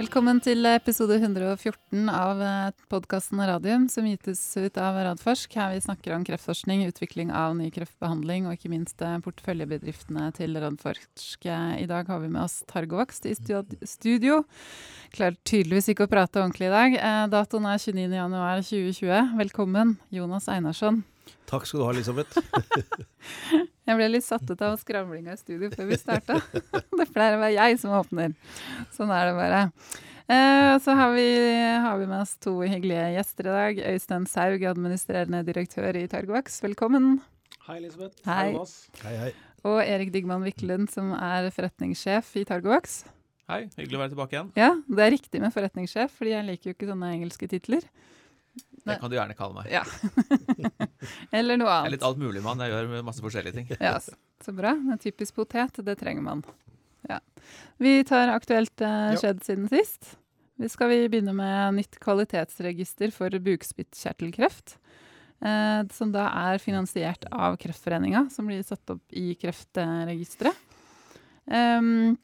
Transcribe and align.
Velkommen 0.00 0.38
til 0.40 0.64
episode 0.64 1.18
114 1.18 2.06
av 2.08 2.38
podkasten 2.88 3.42
Radium, 3.44 3.82
som 3.92 4.06
gytes 4.08 4.40
ut 4.56 4.78
av 4.80 4.96
Radforsk. 5.04 5.52
Her 5.58 5.74
vi 5.74 5.82
snakker 5.84 6.14
om 6.14 6.24
kreftforskning, 6.24 6.86
utvikling 6.88 7.28
av 7.36 7.52
ny 7.58 7.66
kreftbehandling 7.74 8.46
og 8.48 8.54
ikke 8.56 8.70
minst 8.72 9.04
eh, 9.04 9.18
porteføljebedriftene 9.20 10.30
til 10.38 10.56
Radforsk. 10.62 11.44
I 11.44 11.84
dag 11.90 12.08
har 12.08 12.24
vi 12.24 12.32
med 12.32 12.46
oss 12.46 12.62
Targovakst 12.70 13.28
i 13.28 13.36
studio. 13.36 14.40
Klarer 15.12 15.36
tydeligvis 15.44 15.92
ikke 15.92 16.08
å 16.08 16.14
prate 16.14 16.40
ordentlig 16.40 16.70
i 16.70 16.74
dag. 16.78 16.96
Eh, 16.96 17.22
datoen 17.36 17.68
er 17.68 17.84
29.1.2020. 17.84 19.34
Velkommen, 19.42 19.98
Jonas 20.16 20.48
Einarsson. 20.48 21.02
Takk 21.50 21.66
skal 21.66 21.80
du 21.80 21.86
ha, 21.86 21.94
Elisabeth. 21.94 22.38
jeg 23.88 23.98
ble 23.98 24.06
litt 24.10 24.26
satt 24.26 24.46
ut 24.46 24.62
av 24.62 24.76
skravlinga 24.80 25.34
i 25.34 25.40
studio 25.40 25.70
før 25.72 25.90
vi 25.90 25.98
starta. 25.98 26.38
det 27.00 27.08
pleier 27.10 27.38
å 27.38 27.42
være 27.42 27.56
jeg 27.56 27.80
som 27.82 27.96
åpner. 27.98 28.36
Sånn 28.94 29.10
er 29.14 29.30
det 29.30 29.36
bare. 29.38 29.64
Eh, 30.30 30.76
så 30.84 30.94
har 30.94 31.14
vi, 31.16 31.26
har 31.82 31.98
vi, 31.98 32.06
med 32.06 32.22
oss 32.22 32.36
to 32.38 32.54
hyggelige 32.62 33.08
gjester 33.16 33.48
i 33.48 33.54
dag. 33.56 33.84
Øystein 33.94 34.26
Saug, 34.30 34.66
administrerende 34.70 35.42
direktør 35.48 35.98
i 35.98 36.06
Targovax. 36.10 36.60
Velkommen. 36.62 37.16
Hei, 37.66 37.80
Elisabeth. 37.80 38.22
Hei. 38.28 38.52
hei, 39.02 39.16
hei. 39.24 39.32
Og 39.66 39.80
Erik 39.82 40.12
Digman 40.14 40.46
Wiklund, 40.46 40.88
som 40.92 41.10
er 41.18 41.50
forretningssjef 41.54 42.30
i 42.38 42.46
Targovax. 42.48 43.02
Hei, 43.50 43.64
hyggelig 43.74 43.98
å 43.98 44.02
være 44.04 44.12
tilbake 44.14 44.36
igjen. 44.36 44.54
Ja, 44.54 44.70
det 44.86 45.02
er 45.02 45.12
riktig 45.16 45.42
med 45.42 45.50
forretningssjef, 45.50 46.14
fordi 46.14 46.36
jeg 46.36 46.46
liker 46.46 46.70
jo 46.70 46.76
ikke 46.76 46.88
sånne 46.92 47.10
engelske 47.16 47.50
titler. 47.50 47.90
Det 48.86 48.96
kan 49.02 49.12
du 49.12 49.16
gjerne 49.18 49.36
kalle 49.38 49.56
meg. 49.56 49.70
Ja. 49.72 49.82
Eller 51.38 51.60
noe 51.60 51.70
annet. 51.70 51.90
Jeg 51.90 51.90
er 51.90 51.96
litt 51.96 52.06
altmuligmann. 52.08 52.64
Jeg 52.64 52.72
gjør 52.72 53.04
masse 53.06 53.24
forskjellige 53.24 53.58
ting. 53.58 53.70
ja, 53.76 53.94
så, 54.02 54.16
så 54.44 54.54
bra. 54.56 54.74
En 54.76 55.00
typisk 55.00 55.36
potet, 55.40 55.82
det 55.86 55.98
trenger 56.00 56.24
man. 56.24 56.44
Ja. 57.08 57.20
Vi 57.80 57.98
tar 58.08 58.32
aktuelt 58.34 58.84
uh, 58.84 59.12
skjedd 59.20 59.44
siden 59.46 59.68
sist. 59.72 60.14
Vi 60.60 60.68
skal 60.68 60.90
vi 60.92 61.04
begynne 61.08 61.32
med 61.32 61.78
nytt 61.78 61.96
kvalitetsregister 62.02 63.12
for 63.16 63.32
bukspyttkjertelkreft. 63.40 64.76
Eh, 65.40 65.82
som 65.96 66.10
da 66.12 66.26
er 66.52 66.60
finansiert 66.60 67.24
av 67.32 67.56
Kreftforeninga, 67.60 68.26
som 68.32 68.48
blir 68.50 68.60
satt 68.66 68.92
opp 68.92 69.16
i 69.16 69.32
Kreftregisteret. 69.40 70.66
Um, 71.50 72.18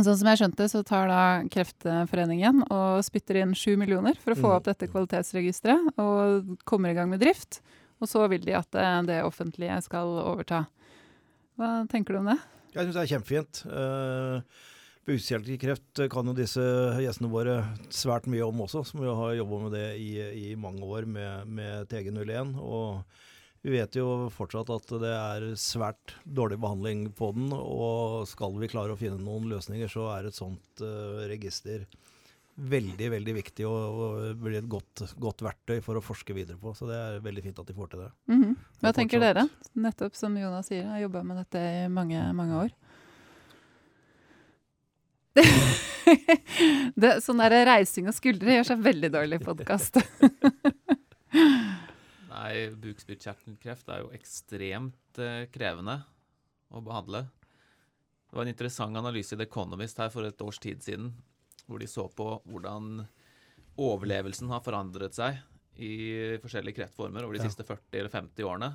Sånn 0.00 0.16
som 0.18 0.28
jeg 0.30 0.40
skjønte, 0.40 0.66
så 0.72 0.80
tar 0.86 1.10
da 1.10 1.22
Kreftforeningen 1.52 2.64
og 2.72 3.02
spytter 3.04 3.42
inn 3.42 3.52
sju 3.58 3.74
millioner 3.80 4.16
for 4.22 4.34
å 4.34 4.38
få 4.38 4.48
mm. 4.48 4.56
opp 4.56 4.68
dette 4.70 4.88
kvalitetsregisteret, 4.90 5.92
og 6.00 6.56
kommer 6.68 6.92
i 6.92 6.96
gang 6.96 7.12
med 7.12 7.22
drift. 7.22 7.60
Og 8.02 8.10
så 8.10 8.24
vil 8.32 8.42
de 8.42 8.56
at 8.58 8.70
det, 8.74 8.86
det 9.12 9.20
offentlige 9.22 9.76
skal 9.84 10.10
overta. 10.24 10.64
Hva 11.60 11.82
tenker 11.92 12.16
du 12.16 12.22
om 12.22 12.32
det? 12.32 12.38
Jeg 12.72 12.86
syns 12.86 12.96
det 12.96 13.02
er 13.02 13.10
kjempefint. 13.12 13.64
Uh, 13.68 14.62
Bukspyttkjertelkreft 15.02 16.04
kan 16.12 16.28
jo 16.30 16.34
disse 16.36 16.62
gjestene 17.02 17.30
våre 17.30 17.56
svært 17.90 18.28
mye 18.30 18.46
om 18.46 18.60
også, 18.64 18.84
som 18.86 19.02
jo 19.02 19.16
har 19.18 19.34
jobba 19.34 19.58
med 19.64 19.74
det 19.74 19.86
i, 19.98 20.10
i, 20.22 20.46
mange 20.54 20.86
år 20.86 21.08
med, 21.10 21.50
med 21.50 21.90
TG01. 21.90 22.54
og 22.62 23.02
vi 23.62 23.76
vet 23.76 23.94
jo 23.94 24.28
fortsatt 24.34 24.70
at 24.74 24.94
det 25.02 25.10
er 25.14 25.44
svært 25.60 26.16
dårlig 26.24 26.58
behandling 26.62 27.04
på 27.14 27.30
den, 27.36 27.52
og 27.54 28.24
skal 28.30 28.56
vi 28.58 28.70
klare 28.70 28.96
å 28.96 28.98
finne 28.98 29.22
noen 29.22 29.46
løsninger, 29.52 29.90
så 29.90 30.08
er 30.16 30.26
et 30.26 30.38
sånt 30.38 30.82
uh, 30.82 31.22
register 31.30 31.86
veldig 32.54 33.08
veldig 33.14 33.34
viktig 33.38 33.64
og, 33.64 34.00
og 34.04 34.42
blir 34.42 34.58
et 34.58 34.68
godt, 34.68 35.04
godt, 35.20 35.40
verktøy 35.46 35.78
for 35.84 35.96
å 35.96 36.04
forske 36.04 36.34
videre 36.36 36.58
på. 36.60 36.74
Så 36.76 36.88
det 36.90 36.98
er 36.98 37.24
veldig 37.24 37.44
fint 37.46 37.60
at 37.62 37.68
de 37.70 37.76
får 37.76 37.88
til 37.92 38.02
det. 38.04 38.10
Mm 38.28 38.42
-hmm. 38.42 38.56
Hva 38.80 38.92
tenker 38.92 39.20
dere? 39.20 39.48
Nettopp 39.72 40.16
som 40.16 40.36
Jonas 40.36 40.66
sier, 40.66 40.84
har 40.84 41.00
jobba 41.00 41.22
med 41.22 41.36
dette 41.36 41.58
i 41.58 41.88
mange, 41.88 42.32
mange 42.32 42.54
år. 42.64 42.70
det, 46.94 47.20
sånn 47.22 47.38
der 47.38 47.66
reising 47.66 48.08
og 48.08 48.14
skuldre 48.14 48.52
gjør 48.52 48.64
seg 48.64 48.78
veldig 48.84 49.10
dårlig 49.12 49.40
i 49.40 49.44
podkast. 49.44 49.96
Nei, 52.32 52.70
bukspyttkjertelkreft 52.80 53.90
er 53.92 54.04
jo 54.04 54.12
ekstremt 54.16 55.20
eh, 55.20 55.44
krevende 55.52 55.98
å 56.72 56.80
behandle. 56.84 57.26
Det 58.30 58.38
var 58.38 58.46
en 58.46 58.52
interessant 58.54 58.96
analyse 58.96 59.34
i 59.34 59.40
The 59.40 59.44
Economist 59.44 60.00
her 60.00 60.08
for 60.12 60.24
et 60.24 60.40
års 60.40 60.60
tid 60.62 60.80
siden, 60.84 61.10
hvor 61.66 61.82
de 61.82 61.88
så 61.90 62.06
på 62.08 62.28
hvordan 62.48 63.02
overlevelsen 63.82 64.48
har 64.52 64.64
forandret 64.64 65.16
seg 65.16 65.42
i 65.76 66.38
forskjellige 66.40 66.80
kreftformer 66.80 67.26
over 67.26 67.36
de 67.36 67.42
ja. 67.42 67.50
siste 67.50 67.66
40 67.68 68.00
eller 68.00 68.12
50 68.12 68.48
årene. 68.48 68.72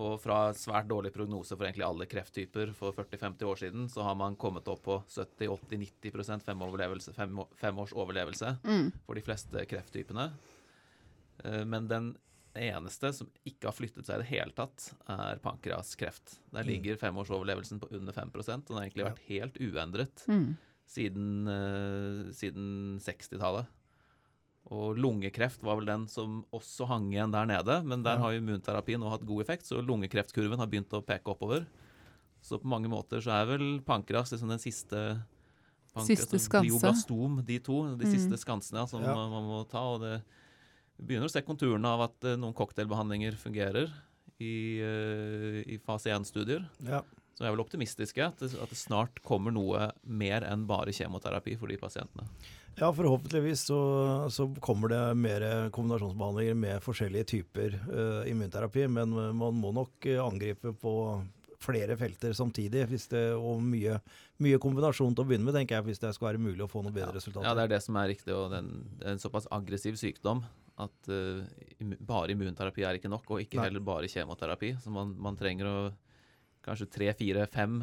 Og 0.00 0.16
fra 0.18 0.38
svært 0.58 0.88
dårlig 0.90 1.12
prognose 1.14 1.54
for 1.54 1.68
egentlig 1.68 1.86
alle 1.86 2.08
krefttyper 2.10 2.72
for 2.74 2.96
40-50 2.96 3.46
år 3.46 3.60
siden, 3.60 3.84
så 3.92 4.02
har 4.08 4.16
man 4.18 4.34
kommet 4.40 4.66
opp 4.72 4.82
på 4.88 4.96
70-80-90 5.06 6.42
fem, 6.42 6.64
fem, 7.14 7.38
fem, 7.60 7.78
års 7.78 7.94
overlevelse 7.94 8.56
mm. 8.64 8.88
for 9.06 9.20
de 9.20 9.22
fleste 9.22 9.68
krefttypene. 9.70 10.30
Eh, 11.44 11.62
men 11.68 11.86
den 11.92 12.14
eneste 12.60 13.10
som 13.16 13.30
ikke 13.46 13.68
har 13.68 13.76
flyttet 13.76 14.06
seg 14.06 14.18
i 14.18 14.22
det 14.22 14.30
hele 14.30 14.54
tatt, 14.56 14.90
er 15.10 15.40
pankreaskreft. 15.44 16.38
Der 16.54 16.64
mm. 16.64 16.70
ligger 16.70 17.00
femårsoverlevelsen 17.00 17.80
på 17.82 17.90
under 17.96 18.16
5% 18.16 18.54
og 18.54 18.70
den 18.70 18.78
har 18.78 18.86
egentlig 18.86 19.08
vært 19.08 19.24
helt 19.28 19.58
uendret 19.60 20.26
mm. 20.30 20.46
siden, 20.96 21.30
uh, 21.48 22.34
siden 22.36 22.68
60-tallet. 23.02 23.70
Og 24.72 24.96
lungekreft 24.96 25.64
var 25.66 25.76
vel 25.76 25.90
den 25.90 26.06
som 26.08 26.40
også 26.54 26.88
hang 26.88 27.10
igjen 27.12 27.34
der 27.34 27.48
nede, 27.50 27.82
men 27.84 28.04
der 28.06 28.22
har 28.22 28.32
immunterapi 28.32 28.96
nå 28.96 29.10
hatt 29.12 29.26
god 29.28 29.44
effekt, 29.44 29.68
så 29.68 29.82
lungekreftkurven 29.84 30.62
har 30.62 30.70
begynt 30.72 30.94
å 30.96 31.04
peke 31.04 31.34
oppover. 31.34 31.66
Så 32.44 32.60
på 32.60 32.68
mange 32.68 32.88
måter 32.92 33.20
så 33.24 33.34
er 33.36 33.50
vel 33.50 33.68
pankreas 33.84 34.32
liksom 34.32 34.52
den 34.52 34.62
siste 34.62 35.04
Siste 36.02 36.40
skanse. 36.42 36.66
Glioblastom, 36.66 37.36
de 37.46 37.60
to, 37.62 37.76
de 37.94 38.08
mm. 38.08 38.14
siste 38.16 38.38
skansene 38.40 38.80
ja, 38.82 38.86
som 38.90 39.04
ja. 39.04 39.12
Man, 39.14 39.44
må 39.46 39.60
ta. 39.70 39.84
og 39.94 40.00
det 40.02 40.16
begynner 40.98 41.28
å 41.28 41.32
se 41.32 41.42
konturene 41.44 41.90
av 41.90 42.06
at 42.08 42.26
uh, 42.26 42.36
noen 42.38 42.56
cocktailbehandlinger 42.56 43.36
fungerer 43.40 43.92
i, 44.38 44.54
uh, 44.82 45.60
i 45.66 45.78
fase 45.82 46.12
1-studier. 46.14 46.64
Ja. 46.86 47.02
Så 47.34 47.42
jeg 47.42 47.50
er 47.50 47.54
vel 47.56 47.64
optimistiske 47.64 48.26
at 48.28 48.42
det, 48.42 48.52
at 48.62 48.70
det 48.70 48.78
snart 48.78 49.18
kommer 49.26 49.54
noe 49.54 49.88
mer 50.06 50.46
enn 50.46 50.68
bare 50.70 50.94
kjemoterapi 50.94 51.56
for 51.58 51.72
de 51.72 51.78
pasientene. 51.80 52.28
Ja, 52.78 52.88
forhåpentligvis 52.94 53.68
så, 53.68 53.80
så 54.34 54.48
kommer 54.62 54.90
det 54.90 55.02
mer 55.18 55.44
kombinasjonsbehandlinger 55.74 56.58
med 56.58 56.82
forskjellige 56.82 57.30
typer 57.36 57.78
uh, 57.90 58.22
immunterapi. 58.30 58.86
Men 58.90 59.14
man 59.14 59.58
må 59.58 59.74
nok 59.74 60.06
angripe 60.22 60.74
på 60.78 60.94
flere 61.64 61.96
felter 61.98 62.34
samtidig. 62.36 62.86
Det, 63.10 63.22
og 63.34 63.62
mye, 63.62 63.98
mye, 64.42 64.60
kombinasjon 64.62 65.14
til 65.14 65.24
å 65.24 65.28
begynne 65.28 65.48
med, 65.48 65.56
tenker 65.56 65.78
jeg, 65.78 65.88
hvis 65.88 66.02
det 66.02 66.12
skal 66.16 66.32
være 66.32 66.42
mulig 66.42 66.66
å 66.66 66.70
få 66.70 66.82
noe 66.84 66.94
bedre 66.94 67.14
ja. 67.14 67.18
resultater. 67.18 67.48
Ja, 67.48 67.54
det 67.58 67.66
er 67.66 67.74
det 67.76 67.82
som 67.86 67.98
er 67.98 68.10
riktig. 68.10 68.34
og 68.34 68.52
Det 68.52 68.60
er 68.60 69.14
en 69.14 69.22
såpass 69.22 69.48
aggressiv 69.54 69.98
sykdom 70.00 70.44
at 70.82 71.08
uh, 71.12 71.44
bare 72.02 72.34
immunterapi 72.34 72.82
er 72.82 72.98
ikke 72.98 73.10
nok, 73.12 73.28
og 73.30 73.44
ikke 73.44 73.60
Nei. 73.60 73.68
heller 73.68 73.84
bare 73.84 74.10
kjemoterapi. 74.10 74.74
Så 74.82 74.90
man, 74.94 75.12
man 75.22 75.38
trenger 75.38 75.70
å 75.70 75.76
kanskje 76.64 76.90
tre, 76.90 77.10
fire, 77.18 77.46
fem 77.52 77.78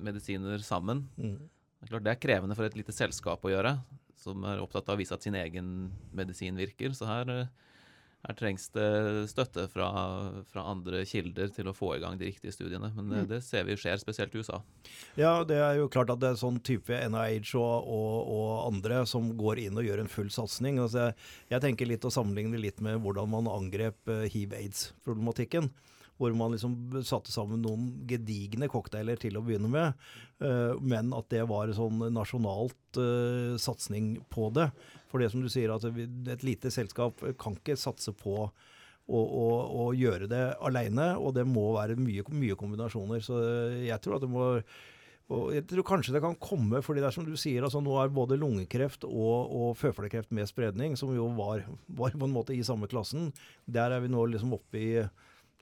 medisiner 0.00 0.62
sammen. 0.64 1.04
Mm. 1.20 1.36
Det, 1.38 1.86
er 1.86 1.92
klart, 1.92 2.06
det 2.06 2.14
er 2.14 2.22
krevende 2.24 2.56
for 2.58 2.66
et 2.66 2.78
lite 2.78 2.94
selskap 2.96 3.44
å 3.44 3.52
gjøre, 3.52 3.76
som 4.20 4.42
er 4.48 4.62
opptatt 4.62 4.88
av 4.90 4.98
å 4.98 5.00
vise 5.00 5.14
at 5.16 5.24
sin 5.24 5.36
egen 5.38 5.90
medisin 6.16 6.58
virker. 6.58 6.96
Så 6.96 7.08
her 7.08 7.30
uh, 7.30 7.69
her 8.20 8.36
trengs 8.36 8.66
det 8.74 8.88
støtte 9.30 9.64
fra, 9.72 9.86
fra, 10.50 10.64
andre 10.68 11.02
kilder 11.08 11.48
til 11.54 11.70
å 11.70 11.74
få 11.76 11.94
i 11.96 12.00
gang 12.02 12.18
de 12.20 12.28
riktige 12.28 12.52
studiene. 12.52 12.90
Men 12.96 13.08
det, 13.08 13.20
mm. 13.22 13.28
det, 13.30 13.38
ser 13.46 13.64
vi 13.64 13.76
skjer, 13.80 13.96
spesielt 14.02 14.34
i 14.36 14.42
USA. 14.42 14.60
Ja, 15.16 15.38
det 15.48 15.56
er 15.56 15.78
jo 15.78 15.88
klart 15.92 16.12
at 16.12 16.20
det 16.20 16.34
er 16.34 16.40
sånn 16.40 16.60
type 16.66 16.92
NIH 16.92 17.54
og, 17.60 17.88
og, 17.88 18.32
og 18.36 18.50
andre 18.66 19.02
som 19.08 19.32
går 19.40 19.64
inn 19.64 19.80
og 19.80 19.88
gjør 19.88 20.04
en 20.04 20.12
full 20.12 20.28
satsing. 20.34 20.82
Altså 20.84 21.06
jeg, 21.06 21.16
jeg, 21.54 21.64
tenker 21.64 21.88
litt 21.88 22.04
å 22.04 22.12
sammenligne 22.12 22.60
litt 22.60 22.84
med 22.84 23.00
hvordan 23.00 23.32
man 23.32 23.48
angrep 23.52 24.12
uh, 24.12 24.26
hiv-aids-problematikken 24.28 25.72
hvor 26.20 26.34
man 26.36 26.52
liksom 26.52 26.74
satte 27.06 27.32
sammen 27.32 27.62
noen 27.64 27.86
gedigne 28.08 28.68
cocktailer 28.68 29.16
til 29.20 29.38
å 29.40 29.44
begynne 29.44 29.70
med, 29.72 30.02
uh, 30.44 30.76
men 30.84 31.14
at 31.16 31.30
det 31.32 31.46
var 31.48 31.72
sånn 31.76 32.04
nasjonalt 32.12 33.00
uh, 33.00 33.56
satsing 33.60 34.18
på 34.28 34.50
det. 34.56 34.68
For 35.08 35.22
det 35.22 35.30
som 35.32 35.40
du 35.40 35.48
sier, 35.52 35.72
at 35.72 35.86
et 35.88 36.44
lite 36.46 36.72
selskap 36.74 37.24
kan 37.40 37.56
ikke 37.56 37.78
satse 37.80 38.12
på 38.16 38.44
å, 39.10 39.90
gjøre 39.96 40.28
det 40.30 40.44
aleine, 40.62 41.16
og 41.18 41.34
det 41.34 41.42
må 41.48 41.72
være 41.74 41.96
mye, 41.98 42.22
mye 42.30 42.54
kombinasjoner. 42.54 43.24
Så 43.24 43.40
jeg 43.82 43.98
tror 44.04 44.20
at 44.20 44.22
det 44.22 44.30
må 44.30 44.44
og 45.30 45.52
jeg 45.54 45.62
tror 45.70 45.86
kanskje 45.86 46.16
det 46.16 46.24
kan 46.24 46.34
komme, 46.42 46.80
fordi 46.82 47.02
det 47.02 47.06
er 47.06 47.14
som 47.14 47.26
du 47.26 47.36
sier, 47.38 47.62
altså 47.62 47.78
nå 47.82 47.94
er 48.02 48.10
både 48.10 48.38
lungekreft 48.40 49.04
og, 49.06 49.52
og 49.54 49.76
føflekkreft 49.78 50.32
med 50.34 50.48
spredning, 50.50 50.96
som 50.98 51.12
jo 51.14 51.28
var, 51.36 51.62
var, 51.86 52.16
på 52.16 52.26
en 52.26 52.34
måte 52.34 52.56
i 52.56 52.64
samme 52.66 52.88
klassen. 52.90 53.28
Der 53.62 53.94
er 53.94 54.02
vi 54.02 54.10
nå 54.10 54.24
liksom 54.32 54.56
oppe 54.58 54.80
i 54.80 54.88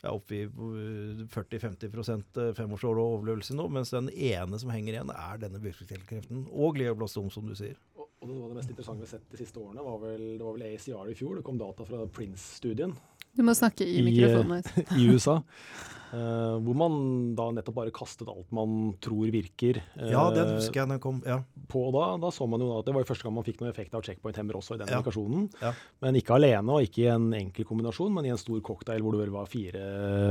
ja, 0.02 0.12
oppe 0.12 0.36
i 0.36 0.46
40-50 0.46 1.88
eh, 1.88 2.52
femårsår 2.54 3.00
og 3.00 3.18
overlevelse 3.18 3.56
nå, 3.58 3.66
mens 3.72 3.94
den 3.94 4.10
ene 4.12 4.60
som 4.60 4.70
henger 4.72 4.94
igjen, 4.94 5.12
er 5.14 5.40
denne 5.42 5.60
bukspyttkjertelkreften. 5.62 6.46
Og 6.52 6.78
glioblastom, 6.78 7.30
som 7.34 7.48
du 7.48 7.56
sier. 7.58 7.78
Og, 8.20 8.26
det. 8.26 8.34
Noe 8.34 8.48
av 8.48 8.50
det 8.50 8.58
mest 8.58 8.72
interessante 8.72 9.04
vi 9.04 9.06
har 9.06 9.12
sett 9.18 9.28
de 9.30 9.38
siste 9.38 9.60
årene, 9.62 9.84
var 9.86 10.00
vel, 10.02 10.24
det 10.38 10.42
var 10.46 10.56
vel 10.56 10.66
ACR 10.72 11.12
i 11.12 11.14
fjor. 11.18 11.36
Det 11.38 11.46
kom 11.46 11.60
data 11.60 11.84
fra 11.86 12.02
Prince-studien 12.10 12.96
Du 13.38 13.44
må 13.46 13.54
snakke 13.54 13.86
i 13.86 14.00
I, 14.00 14.00
eh, 14.00 14.08
mikrofonen. 14.08 14.64
i 14.98 15.06
USA. 15.12 15.36
Uh, 16.08 16.56
hvor 16.64 16.74
man 16.80 16.94
da 17.36 17.50
nettopp 17.52 17.76
bare 17.76 17.92
kastet 17.94 18.26
alt 18.32 18.48
man 18.56 18.94
tror 19.04 19.28
virker. 19.30 19.78
Uh, 19.94 20.08
Ja, 20.10 20.24
det 20.34 20.46
husker 20.50 20.80
jeg 20.82 20.90
den 20.90 21.02
kom. 21.04 21.20
Ja. 21.28 21.42
på. 21.68 21.82
Da, 21.94 22.16
da 22.18 22.30
så 22.32 22.48
man 22.48 22.64
jo 22.64 22.70
at 22.78 22.88
det 22.88 22.94
var 22.96 23.04
jo 23.04 23.10
første 23.10 23.28
gang 23.28 23.36
man 23.36 23.44
fikk 23.46 23.60
noen 23.60 23.70
effekt 23.70 23.94
av 23.94 24.02
checkpoint-hemmer 24.06 24.56
også 24.58 24.74
i 24.74 24.80
den 24.80 24.88
Ja. 24.90 24.98
indikasjonen. 24.98 25.46
Ja. 25.60 25.74
Men 26.02 26.18
ikke 26.18 26.34
alene 26.40 26.74
og 26.74 26.88
ikke 26.88 27.04
i 27.04 27.10
en 27.12 27.28
enkel 27.36 27.68
kombinasjon, 27.68 28.10
men 28.16 28.26
i 28.26 28.32
en 28.34 28.40
stor 28.40 28.58
cocktail 28.64 29.04
hvor 29.04 29.14
det 29.20 29.30
var 29.36 29.46
fire 29.52 29.84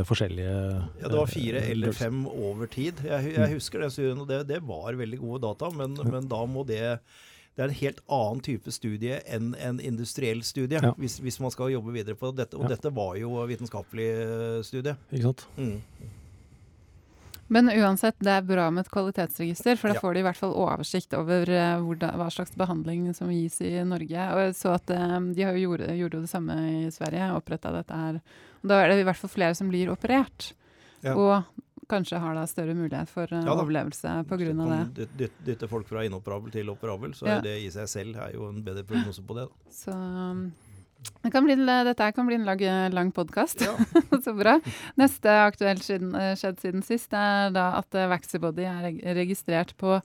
forskjellige 0.10 0.58
Ja, 0.58 1.08
det 1.08 1.16
var 1.22 1.32
fire 1.32 1.64
uh, 1.64 1.72
eller 1.72 1.96
fem 1.96 2.26
over 2.28 2.68
tid. 2.68 3.00
Jeg, 3.06 3.36
jeg 3.38 3.54
husker 3.56 3.86
det, 3.86 3.94
og 4.18 4.28
det, 4.28 4.44
det 4.50 4.60
var 4.66 4.98
veldig 4.98 5.22
gode 5.24 5.44
data, 5.46 5.72
men, 5.72 5.96
men 6.10 6.28
da 6.28 6.44
må 6.50 6.66
det 6.68 6.98
det 7.58 7.64
er 7.66 7.72
en 7.72 7.80
helt 7.82 8.00
annen 8.08 8.42
type 8.46 8.70
studie 8.72 9.18
enn 9.26 9.56
en 9.58 9.80
industriell 9.82 10.44
studie, 10.46 10.78
Ja. 10.84 10.92
hvis, 10.94 11.18
hvis 11.20 11.40
man 11.42 11.50
skal 11.52 11.72
jobbe 11.74 11.92
videre 11.96 12.14
på 12.16 12.30
dette. 12.38 12.54
Og 12.56 12.68
Ja. 12.70 12.76
dette 12.76 12.92
var 12.94 13.16
jo 13.18 13.32
vitenskapelig 13.50 14.08
eh, 14.14 14.62
studie. 14.64 14.94
Ikke 15.12 15.24
sant? 15.32 15.48
Mm. 15.58 15.82
Men 17.50 17.70
uansett, 17.72 18.16
det 18.20 18.30
er 18.30 18.42
bra 18.44 18.66
med 18.76 18.84
et 18.86 18.92
kvalitetsregister, 18.92 19.78
for 19.80 19.88
da 19.88 19.94
Ja. 19.96 20.00
får 20.02 20.14
de 20.14 20.20
i 20.20 20.24
hvert 20.24 20.36
fall 20.38 20.54
oversikt 20.54 21.14
over 21.16 21.50
eh, 21.50 21.78
hvordan, 21.80 22.14
hva 22.20 22.28
slags 22.30 22.52
behandling 22.60 23.14
som 23.16 23.30
gis 23.32 23.62
i 23.62 23.72
Norge. 23.88 24.20
Og 24.36 24.42
jeg 24.44 24.54
så 24.60 24.74
at 24.76 24.90
eh, 24.92 25.20
de 25.34 25.42
har 25.48 25.54
jo 25.56 25.70
gjorde, 25.72 25.88
gjorde 25.96 26.14
jo 26.20 26.22
det 26.26 26.30
samme 26.30 26.58
i 26.86 26.92
Sverige, 26.92 27.30
oppretta 27.40 27.72
dette 27.72 27.94
her. 27.96 28.20
Og 28.64 28.68
da 28.70 28.82
er 28.84 28.90
det 28.90 29.00
i 29.00 29.04
hvert 29.08 29.16
fall 29.18 29.30
flere 29.32 29.56
som 29.56 29.70
blir 29.72 29.88
operert. 29.90 30.52
Ja. 31.02 31.16
Og 31.16 31.46
kanskje 31.90 32.20
har 32.20 32.36
da 32.36 32.46
større 32.50 32.76
mulighet 32.78 33.10
for 33.10 33.28
eh, 33.32 33.44
Ja 33.46 33.56
overlevelse 33.56 34.14
pga. 34.28 34.38
det. 34.38 34.56
kan 34.56 34.94
dyt- 34.96 35.18
dyt- 35.18 35.42
Dytte 35.46 35.68
folk 35.72 35.88
fra 35.88 36.04
inoperabel 36.06 36.52
til 36.52 36.70
operabel, 36.70 37.14
så 37.16 37.28
Ja. 37.28 37.38
er 37.38 37.42
det 37.42 37.58
i 37.64 37.70
seg 37.74 37.88
selv 37.88 38.16
er 38.18 38.34
jo 38.34 38.50
en 38.50 38.62
bedre 38.64 38.84
prognose 38.84 39.22
på 39.26 39.36
det. 39.36 39.48
Da. 39.50 39.72
Så 39.72 39.94
um, 39.94 40.52
det 41.24 41.32
kan 41.32 41.46
bli, 41.46 41.56
dette 41.56 42.12
kan 42.14 42.26
bli 42.28 42.36
en 42.36 42.46
lag, 42.46 42.60
lang 42.92 43.12
podkast. 43.14 43.62
Ja. 43.62 43.76
Så 44.26 44.34
bra. 44.36 44.60
Neste 44.98 45.30
aktuelt 45.46 45.84
eh, 45.90 46.34
skjedd 46.36 46.60
siden 46.60 46.84
sist 46.84 47.14
er 47.14 47.52
da 47.54 47.70
at 47.78 47.94
uh, 47.96 48.08
Vaxibody 48.12 48.66
er 48.68 48.92
registrert 49.16 49.76
på 49.78 50.02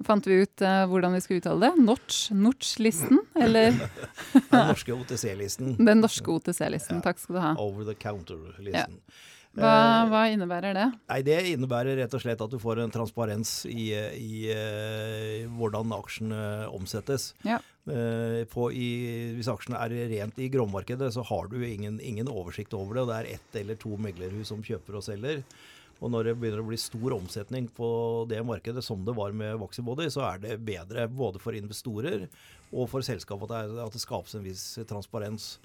Fant 0.00 0.24
vi 0.24 0.38
ut 0.40 0.62
uh, 0.64 0.86
hvordan 0.88 1.12
vi 1.12 1.18
skulle 1.20 1.42
uttale 1.42 1.60
det? 1.68 1.82
Notch? 1.84 2.30
Notch-listen? 2.32 3.18
Eller 3.36 3.74
Den 4.32 4.70
norske 4.70 4.94
OTC-listen. 4.96 5.74
den 5.76 6.00
norske 6.00 6.24
OTC-listen. 6.32 7.02
Ja. 7.02 7.04
Takk 7.04 7.18
skal 7.20 7.36
du 7.36 7.40
ha. 7.44 7.50
Over 7.60 7.84
the 7.84 7.92
counter-listen. 8.00 8.96
Hva, 9.58 9.70
Eh, 9.70 10.08
hva 10.12 10.20
innebærer 10.30 10.74
det? 10.76 10.86
Nei, 11.10 11.22
Det 11.26 11.38
innebærer 11.50 11.96
rett 11.98 12.14
og 12.14 12.22
slett 12.22 12.40
at 12.40 12.50
du 12.50 12.58
får 12.62 12.84
en 12.84 12.90
transparens 12.94 13.66
i, 13.66 13.90
i 13.90 14.50
i 14.50 15.46
hvordan 15.58 15.90
aksjene 15.96 16.68
omsettes. 16.70 17.32
Ja. 17.42 17.58
Eh, 17.90 18.44
på 18.50 18.68
i, 18.70 19.34
hvis 19.34 19.50
aksjene 19.50 19.80
er 19.80 19.94
rent 20.12 20.38
i 20.38 20.48
gråmarkedet, 20.52 21.10
så 21.16 21.24
har 21.26 21.50
du 21.50 21.58
ingen, 21.66 21.98
ingen 22.00 22.28
oversikt 22.28 22.74
over 22.74 22.94
det. 22.94 23.02
og 23.02 23.08
Det 23.10 23.18
er 23.18 23.34
ett 23.34 23.60
eller 23.62 23.80
to 23.80 23.96
meglerhus 23.96 24.52
som 24.52 24.62
kjøper 24.62 25.00
og 25.00 25.06
selger. 25.06 25.42
Og 26.00 26.08
når 26.14 26.30
det 26.30 26.36
begynner 26.40 26.62
å 26.62 26.68
bli 26.70 26.78
stor 26.80 27.12
omsetning 27.18 27.68
på 27.76 27.90
det 28.30 28.40
markedet, 28.46 28.84
som 28.84 29.02
det 29.04 29.12
var 29.16 29.34
med 29.36 29.58
Voxybody, 29.60 30.08
så 30.08 30.24
er 30.30 30.40
det 30.40 30.60
bedre 30.64 31.04
både 31.12 31.42
for 31.42 31.52
investorer 31.52 32.24
og 32.72 32.88
for 32.88 33.04
selskapet 33.04 33.50
at 33.50 33.68
det, 33.68 33.84
at 33.84 33.96
det 33.96 34.00
skapes 34.00 34.36
en 34.38 34.46
viss 34.46 34.64
transparens. 34.88 35.58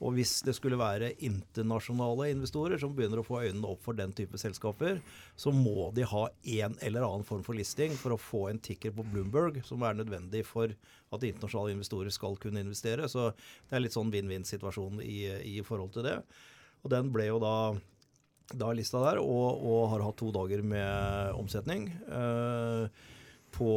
Og 0.00 0.14
hvis 0.16 0.38
det 0.46 0.54
skulle 0.56 0.78
være 0.80 1.12
internasjonale 1.26 2.30
investorer 2.32 2.80
som 2.80 2.94
begynner 2.96 3.20
å 3.20 3.26
få 3.26 3.42
øynene 3.44 3.68
opp 3.68 3.82
for 3.84 3.96
den 3.98 4.14
type 4.16 4.38
selskaper, 4.40 5.02
så 5.36 5.52
må 5.52 5.90
de 5.96 6.06
ha 6.08 6.22
en 6.56 6.78
eller 6.80 7.04
annen 7.04 7.26
form 7.28 7.44
for 7.44 7.58
listing 7.58 7.92
for 8.00 8.16
å 8.16 8.20
få 8.20 8.46
en 8.48 8.62
ticker 8.64 8.94
på 8.96 9.04
Bloomberg, 9.12 9.60
som 9.68 9.84
er 9.84 9.98
nødvendig 9.98 10.46
for 10.48 10.72
at 10.72 11.26
internasjonale 11.28 11.76
investorer 11.76 12.14
skal 12.16 12.38
kunne 12.40 12.64
investere. 12.64 13.10
Så 13.12 13.28
det 13.34 13.76
er 13.76 13.84
litt 13.84 13.96
sånn 13.96 14.12
vinn-vinn-situasjon 14.14 15.04
i, 15.04 15.20
i 15.52 15.60
forhold 15.66 15.92
til 15.98 16.08
det. 16.08 16.16
Og 16.80 16.94
den 16.94 17.12
ble 17.12 17.28
jo 17.28 17.40
da 17.42 17.54
da 18.50 18.72
lista 18.74 18.98
der, 18.98 19.20
og, 19.22 19.60
og 19.62 19.84
har 19.92 20.02
hatt 20.02 20.16
to 20.18 20.32
dager 20.34 20.62
med 20.66 21.36
omsetning 21.38 21.84
eh, 22.02 23.04
på 23.54 23.70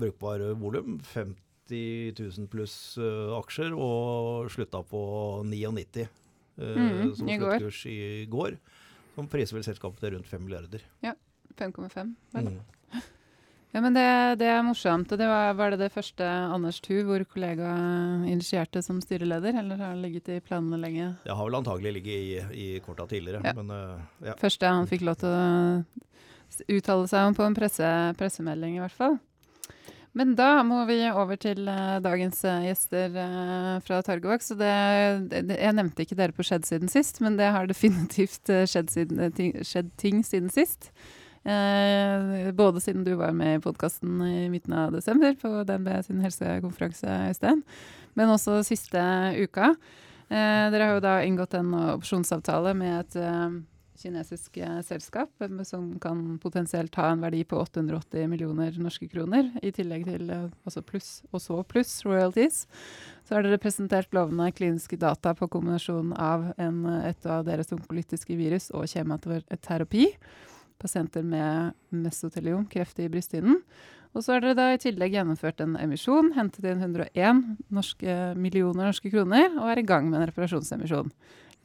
brukbar 0.00 0.46
volum. 0.56 0.96
50 1.12 1.47
000 1.72 2.48
pluss 2.48 2.96
eh, 2.98 3.34
aksjer, 3.38 3.74
og 3.76 4.48
slutta 4.54 4.82
på 4.88 5.02
99 5.44 6.06
eh, 6.06 6.08
Mhm, 6.58 7.14
som 7.14 7.28
sluttkurs 7.28 7.84
i 7.86 8.26
går. 8.26 8.56
Som 9.14 9.28
priser 9.30 9.54
vel 9.58 9.64
selskapet 9.66 10.00
til 10.00 10.14
rundt 10.16 10.26
5 10.26 10.42
milliarder. 10.42 10.82
5,5? 11.58 12.14
vel? 12.34 12.48
Mm. 12.48 12.60
Ja, 13.68 13.82
men 13.84 13.92
det, 13.92 14.38
det 14.40 14.46
er 14.48 14.62
morsomt. 14.64 15.10
Og 15.12 15.18
det 15.20 15.26
var, 15.28 15.52
var 15.54 15.70
det 15.74 15.78
det 15.82 15.90
første 15.92 16.24
Anders 16.24 16.78
Thu, 16.80 17.02
vår 17.04 17.26
kollega, 17.28 17.68
initierte 18.24 18.80
som 18.82 18.96
styreleder? 19.04 19.58
Eller 19.60 19.76
har 19.76 19.92
han 19.92 20.00
ligget 20.00 20.30
i 20.32 20.38
planene 20.40 20.78
lenge? 20.80 21.10
Det 21.24 21.34
har 21.36 21.44
vel 21.44 21.58
antagelig 21.58 21.92
ligget 21.98 22.16
i, 22.16 22.62
i 22.64 22.80
korta 22.80 23.04
tidligere, 23.06 23.42
Ja. 23.44 23.52
men 23.60 23.70
eh, 23.70 24.00
ja. 24.30 24.34
Første 24.40 24.66
han 24.72 24.88
fikk 24.88 25.04
lov 25.04 25.18
til 25.20 25.28
å 25.28 25.84
uttale 26.78 27.08
seg 27.12 27.28
om 27.28 27.36
på 27.36 27.44
en 27.44 27.54
presse, 27.58 27.90
pressemelding, 28.18 28.78
i 28.78 28.82
hvert 28.86 28.96
fall. 28.96 29.18
Men 30.18 30.34
da 30.34 30.64
må 30.66 30.80
vi 30.88 30.96
over 31.12 31.38
til 31.38 31.68
uh, 31.70 32.00
dagens 32.02 32.40
uh, 32.42 32.64
gjester 32.66 33.14
uh, 33.14 33.76
fra 33.86 34.00
Torgevåg. 34.02 34.42
Så 34.42 34.56
det, 34.58 34.72
det, 35.30 35.58
jeg 35.60 35.76
nevnte 35.78 36.02
ikke 36.02 36.18
dere 36.18 36.34
på 36.34 36.46
Skjedd 36.46 36.66
siden 36.66 36.90
sist, 36.90 37.20
men 37.22 37.38
det 37.38 37.52
har 37.54 37.70
definitivt 37.70 38.50
skjedd, 38.66 38.90
siden, 38.90 39.22
ting, 39.36 39.54
skjedd 39.62 39.92
ting 40.00 40.24
siden 40.26 40.50
sist. 40.52 40.90
Både 42.58 42.80
siden 42.82 43.06
du 43.06 43.12
var 43.16 43.30
med 43.32 43.54
i 43.56 43.60
podkasten 43.62 44.18
i 44.26 44.48
midten 44.52 44.74
av 44.76 44.90
desember 44.92 45.36
på 45.38 45.62
DNB 45.64 45.86
sin 46.04 46.18
helsekonferanse, 46.20 47.14
Øystein, 47.30 47.62
men 48.18 48.32
også 48.34 48.58
siste 48.66 49.00
uka. 49.38 49.70
Dere 50.28 50.82
har 50.82 50.98
jo 50.98 51.04
da 51.06 51.14
inngått 51.24 51.56
en 51.56 51.70
opsjonsavtale 51.94 52.74
med 52.76 52.98
et 52.98 53.16
kinesisk 53.98 54.56
eh, 54.62 54.78
selskap 54.86 55.42
eh, 55.42 55.62
som 55.66 55.90
kan 56.02 56.38
potensielt 56.42 56.94
ha 56.98 57.10
en 57.12 57.22
verdi 57.24 57.42
på 57.48 57.58
880 57.60 58.28
millioner 58.30 58.78
norske 58.82 59.08
kroner, 59.10 59.50
i 59.62 59.72
tillegg 59.74 60.06
til 60.08 60.30
eh, 60.34 60.46
også 60.68 60.84
pluss, 60.86 61.10
og 61.32 61.42
så 61.42 61.60
pluss 61.68 61.98
royalties. 62.06 62.64
Så 63.26 63.36
har 63.36 63.44
dere 63.44 63.60
presentert 63.62 64.14
lovende 64.16 64.50
kliniske 64.54 64.98
data 65.00 65.34
på 65.36 65.50
kombinasjonen 65.52 66.14
av 66.14 66.50
en, 66.56 66.84
et 67.02 67.28
av 67.28 67.44
deres 67.48 67.74
onkolytiske 67.74 68.38
virus 68.38 68.70
og 68.72 68.88
kjematerapi. 68.88 70.08
Pasienter 70.78 71.24
med 71.26 71.74
mesotelium, 71.90 72.68
kreft 72.70 73.00
i 73.02 73.08
brysthinnen. 73.10 73.58
Og 74.16 74.24
så 74.24 74.34
har 74.34 74.42
dere 74.42 74.56
da 74.56 74.68
i 74.72 74.80
tillegg 74.80 75.12
gjennomført 75.18 75.60
en 75.60 75.74
emisjon, 75.78 76.32
hentet 76.36 76.64
inn 76.70 76.80
101 76.80 77.42
norske, 77.74 78.14
millioner 78.40 78.88
norske 78.88 79.12
kroner, 79.12 79.50
og 79.58 79.68
er 79.68 79.82
i 79.82 79.86
gang 79.86 80.08
med 80.08 80.22
en 80.22 80.30
reparasjonsemisjon. 80.30 81.12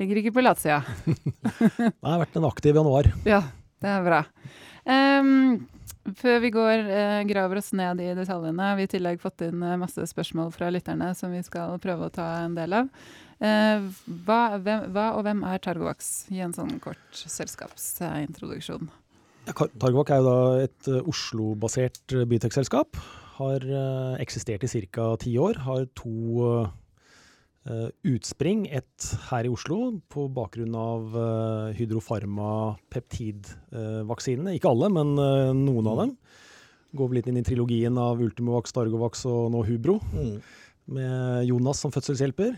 Ligger 0.03 0.19
ikke 0.19 0.33
på 0.35 0.43
latsida. 0.43 0.81
Det 1.07 2.03
har 2.03 2.19
vært 2.19 2.35
en 2.35 2.47
aktiv 2.49 2.75
januar. 2.75 3.07
Ja, 3.23 3.39
det 3.79 3.87
er 3.87 4.01
bra. 4.03 4.17
Um, 4.83 5.61
før 6.19 6.41
vi 6.43 6.49
går, 6.51 6.83
uh, 6.89 7.19
graver 7.29 7.61
oss 7.61 7.69
ned 7.71 8.01
i 8.03 8.09
detaljene, 8.17 8.65
har 8.67 8.75
vi 8.75 8.83
i 8.83 8.91
tillegg 8.91 9.21
fått 9.23 9.45
inn 9.47 9.63
eh, 9.63 9.77
masse 9.79 10.03
spørsmål 10.11 10.51
fra 10.51 10.67
lytterne 10.75 11.13
som 11.15 11.31
vi 11.31 11.39
skal 11.45 11.79
prøve 11.83 12.09
å 12.09 12.11
ta 12.11 12.27
en 12.41 12.57
del 12.57 12.75
av. 12.81 12.91
Uh, 13.39 13.87
hva, 14.27 14.41
hvem, 14.59 14.91
hva 14.91 15.07
og 15.15 15.23
hvem 15.23 15.47
er 15.47 15.63
Targovax? 15.63 16.11
Gi 16.35 16.43
en 16.43 16.55
sånn 16.59 16.75
kort 16.83 17.23
selskapsintroduksjon. 17.23 18.91
Ja, 19.47 19.55
Targovac 19.55 20.11
er 20.11 20.19
jo 20.19 20.27
da 20.27 20.37
et 20.67 20.93
Oslo-basert 20.99 22.19
bytek-selskap. 22.27 22.99
Har 23.39 23.63
eksistert 24.19 24.67
i 24.67 24.87
ca. 24.91 25.13
ti 25.23 25.37
år. 25.39 25.63
Har 25.63 25.87
to 25.95 26.67
utspring. 28.03 28.65
Et 28.67 29.09
her 29.29 29.47
i 29.47 29.51
Oslo 29.51 30.01
på 30.11 30.25
bakgrunn 30.35 30.75
av 30.75 31.15
uh, 31.15 31.73
Hydrofarma 31.77 32.75
peptidvaksinene. 32.91 34.57
Ikke 34.57 34.71
alle, 34.71 34.89
men 34.91 35.13
eh, 35.15 35.51
noen 35.55 35.87
av 35.87 36.01
dem. 36.03 36.15
Går 36.93 37.09
vel 37.09 37.21
litt 37.21 37.29
inn 37.31 37.39
i 37.39 37.45
trilogien 37.45 37.97
av 37.97 38.21
Ultimovax, 38.21 38.75
Dargovax 38.75 39.25
og 39.31 39.51
nå 39.55 39.63
Hubro, 39.69 39.99
Mm. 40.13 40.41
med 40.85 41.45
Jonas 41.47 41.79
som 41.79 41.93
fødselshjelper. 41.95 42.57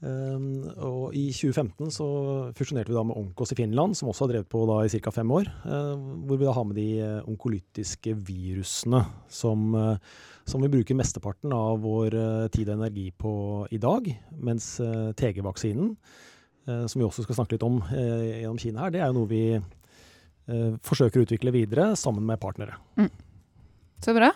Um, 0.00 0.62
og 0.88 1.16
I 1.16 1.26
2015 1.34 1.90
så 1.90 2.06
fusjonerte 2.56 2.92
vi 2.92 2.96
da 2.96 3.02
med 3.08 3.16
Onkos 3.18 3.52
i 3.52 3.58
Finland, 3.58 3.96
som 3.98 4.08
også 4.12 4.24
har 4.24 4.32
drevet 4.36 4.48
på 4.52 4.62
da 4.70 4.78
i 4.86 4.92
ca. 5.02 5.10
fem 5.10 5.34
år. 5.34 5.50
Uh, 5.66 5.96
hvor 6.28 6.38
vi 6.38 6.46
da 6.46 6.54
har 6.54 6.68
med 6.68 6.78
de 6.78 6.88
eh, 7.02 7.28
onkolytiske 7.28 8.14
virusene 8.28 9.02
som, 9.28 9.74
eh, 9.74 9.98
som 10.46 10.62
vi 10.62 10.70
bruker 10.70 10.98
mesteparten 10.98 11.52
av 11.54 11.80
vår 11.82 12.14
eh, 12.14 12.46
tid 12.54 12.70
og 12.70 12.78
energi 12.78 13.10
på 13.10 13.34
i 13.74 13.80
dag. 13.82 14.06
Mens 14.38 14.76
eh, 14.80 15.10
TG-vaksinen, 15.18 15.92
eh, 16.68 16.84
som 16.86 17.02
vi 17.02 17.06
også 17.06 17.26
skal 17.26 17.40
snakke 17.40 17.56
litt 17.56 17.66
om 17.66 17.80
gjennom 17.90 18.60
Kina 18.62 18.86
her, 18.86 18.94
det 18.94 19.02
er 19.02 19.10
jo 19.10 19.20
noe 19.20 19.32
vi 19.32 19.44
forsøker 20.86 21.18
å 21.18 21.24
utvikle 21.26 21.50
videre 21.50 21.88
sammen 21.98 22.22
med 22.22 22.38
partnere. 22.38 22.76
Så 23.98 24.12
bra. 24.14 24.28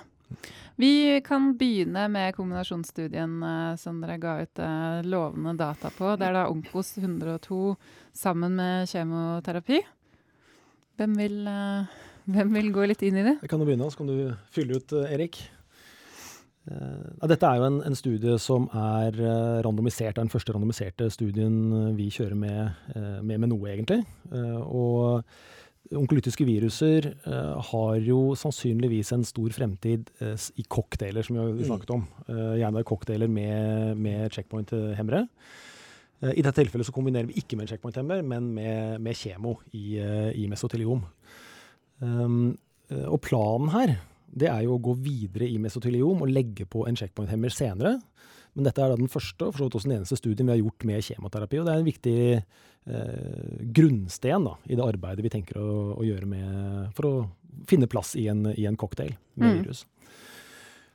Vi 0.81 1.21
kan 1.21 1.51
begynne 1.59 2.07
med 2.09 2.35
kombinasjonsstudien 2.35 3.43
eh, 3.43 3.77
som 3.77 3.99
dere 4.01 4.17
ga 4.17 4.39
ut 4.41 4.61
eh, 4.65 5.01
lovende 5.05 5.53
data 5.59 5.91
på. 5.93 6.15
Det 6.17 6.25
er 6.25 6.39
da 6.39 6.47
Onkos 6.49 6.95
102 6.97 7.75
sammen 8.17 8.57
med 8.57 8.89
kjemoterapi. 8.89 9.83
Hvem 10.97 11.19
vil, 11.21 11.37
eh, 11.53 11.99
hvem 12.33 12.57
vil 12.57 12.73
gå 12.73 12.89
litt 12.89 13.05
inn 13.05 13.21
i 13.21 13.27
det? 13.27 13.37
Jeg 13.43 13.53
kan 13.53 13.61
jo 13.61 13.69
begynne, 13.69 13.91
så 13.93 14.01
kan 14.01 14.09
du 14.09 14.33
fylle 14.55 14.81
ut, 14.81 14.97
Erik. 15.05 15.43
Uh, 16.71 17.27
dette 17.27 17.47
er 17.47 17.59
jo 17.59 17.67
en, 17.67 17.79
en, 17.83 17.97
studie 17.99 18.37
som 18.39 18.69
er 18.71 19.17
uh, 19.19 19.59
randomisert. 19.67 20.15
Det 20.15 20.21
er 20.21 20.27
den 20.29 20.33
første 20.33 20.55
randomiserte 20.55 21.09
studien 21.11 21.57
vi 21.97 22.11
kjører 22.15 22.39
med, 22.39 22.77
uh, 22.95 23.19
med, 23.27 23.41
med 23.43 23.51
noe, 23.51 23.73
egentlig. 23.73 24.05
og 24.31 25.25
onkolytiske 25.91 26.45
viruser 26.47 27.09
har 27.71 27.95
jo 28.05 28.37
sannsynligvis 28.39 29.09
en 29.17 29.25
stor 29.27 29.51
fremtid 29.51 30.13
i 30.61 30.65
cocktailer, 30.71 31.25
som 31.27 31.35
vi 31.35 31.41
har 31.41 31.49
mm. 31.57 31.65
snakket 31.67 31.91
om. 31.97 32.05
gjerne 32.61 32.85
cocktailer 32.87 33.27
med, 33.27 33.97
med 33.99 34.31
checkpoint-hemmere. 34.31 35.25
I 36.31 36.45
dette 36.45 36.61
tilfellet 36.61 36.87
så 36.87 36.95
kombinerer 36.95 37.27
vi 37.27 37.41
ikke 37.43 37.59
med 37.59 37.73
checkpoint-hemmer, 37.73 38.23
men 38.23 38.53
med, 38.55 39.01
med 39.03 39.19
kjemo 39.19 39.57
i, 39.73 39.99
i 39.99 40.47
mesoteliom. 40.53 41.03
Um, 42.05 42.55
og 43.09 43.19
planen 43.27 43.75
her 43.75 43.97
det 44.31 44.49
er 44.51 44.65
jo 44.65 44.77
å 44.77 44.83
gå 44.83 44.95
videre 45.03 45.49
i 45.51 45.59
mesoteliom 45.63 46.23
og 46.25 46.31
legge 46.31 46.67
på 46.71 46.87
en 46.87 46.99
checkpoint-hemmer 46.99 47.53
senere. 47.55 47.97
Men 48.55 48.67
dette 48.67 48.83
er 48.83 48.91
da 48.91 48.99
den 48.99 49.11
første 49.11 49.47
og 49.47 49.55
for 49.55 49.63
så 49.63 49.69
vidt 49.69 49.77
også 49.79 49.91
den 49.91 49.97
eneste 50.01 50.19
studien 50.19 50.49
vi 50.49 50.57
har 50.57 50.63
gjort 50.63 50.87
med 50.89 51.07
kjemoterapi. 51.07 51.61
Og 51.61 51.67
det 51.67 51.73
er 51.75 51.83
en 51.83 51.91
viktig 51.91 52.19
eh, 52.35 53.61
grunnsten 53.79 54.49
da, 54.49 54.57
i 54.67 54.79
det 54.79 54.87
arbeidet 54.87 55.27
vi 55.27 55.33
tenker 55.33 55.61
å, 55.61 55.71
å, 55.95 56.03
gjøre 56.07 56.29
med 56.31 56.99
for 56.99 57.09
å 57.09 57.15
finne 57.71 57.91
plass 57.91 58.17
i 58.19 58.27
en, 58.31 58.49
i 58.55 58.67
en 58.67 58.79
cocktail 58.79 59.15
med 59.39 59.47
mm. 59.47 59.57
virus. 59.61 59.85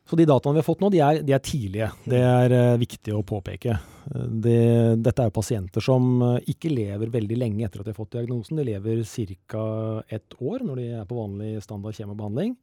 Så 0.06 0.18
de 0.20 0.28
dataene 0.30 0.54
vi 0.54 0.62
har 0.62 0.68
fått 0.68 0.84
nå, 0.84 0.92
de 0.94 1.00
er, 1.02 1.20
de 1.26 1.34
er 1.34 1.42
tidlige. 1.42 1.88
Det 2.06 2.20
er 2.22 2.54
uh, 2.54 2.78
viktig 2.78 3.14
å 3.16 3.24
påpeke. 3.26 3.74
Det, 4.06 4.60
dette 5.02 5.24
er 5.24 5.32
jo 5.32 5.34
pasienter 5.34 5.82
som 5.82 6.12
uh, 6.22 6.36
ikke 6.52 6.70
lever 6.70 7.10
veldig 7.10 7.40
lenge 7.42 7.66
etter 7.66 7.82
at 7.82 7.88
de 7.88 7.96
har 7.96 7.98
fått 7.98 8.14
diagnosen. 8.14 8.60
De 8.60 8.68
lever 8.68 9.02
ca. 9.50 9.64
ett 10.06 10.38
år 10.38 10.62
når 10.68 10.82
de 10.82 10.86
er 11.00 11.08
på 11.10 11.18
vanlig 11.18 11.56
standard 11.66 11.98
kjemobehandling. 11.98 12.54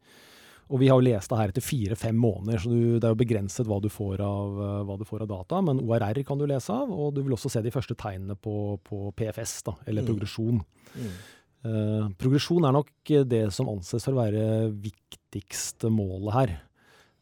Og 0.73 0.81
vi 0.81 0.89
har 0.89 0.97
jo 0.97 1.05
lest 1.05 1.29
det 1.29 1.39
her 1.39 1.53
etter 1.53 1.65
fire-fem 1.65 2.17
måneder, 2.17 2.63
så 2.63 2.71
du, 2.73 2.97
det 2.97 3.05
er 3.05 3.13
jo 3.13 3.21
begrenset 3.21 3.69
hva 3.69 3.77
du, 3.85 3.91
av, 3.93 4.57
uh, 4.57 4.81
hva 4.89 4.97
du, 4.97 5.05
får 5.05 5.27
av, 5.27 5.31
data. 5.35 5.61
Men 5.65 5.83
ORR 5.85 6.23
kan 6.25 6.41
du 6.41 6.47
lese 6.49 6.73
av, 6.73 6.89
og 6.89 7.13
du 7.17 7.21
vil 7.21 7.37
også 7.37 7.53
se 7.53 7.63
de 7.65 7.73
første 7.75 7.97
tegnene 7.99 8.39
på, 8.41 8.79
på 8.87 9.13
PFS, 9.19 9.59
da, 9.69 9.77
eller 9.85 10.07
mm. 10.07 10.09
progresjon. 10.09 10.63
Mm. 10.97 11.15
Uh, 11.63 12.07
progresjon 12.19 12.65
er 12.67 12.77
nok 12.79 13.15
det 13.29 13.45
som 13.55 13.69
anses 13.71 14.09
for 14.09 14.17
å 14.17 14.23
være 14.23 14.47
viktigste 14.73 15.93
målet 15.93 16.37
her. 16.39 16.55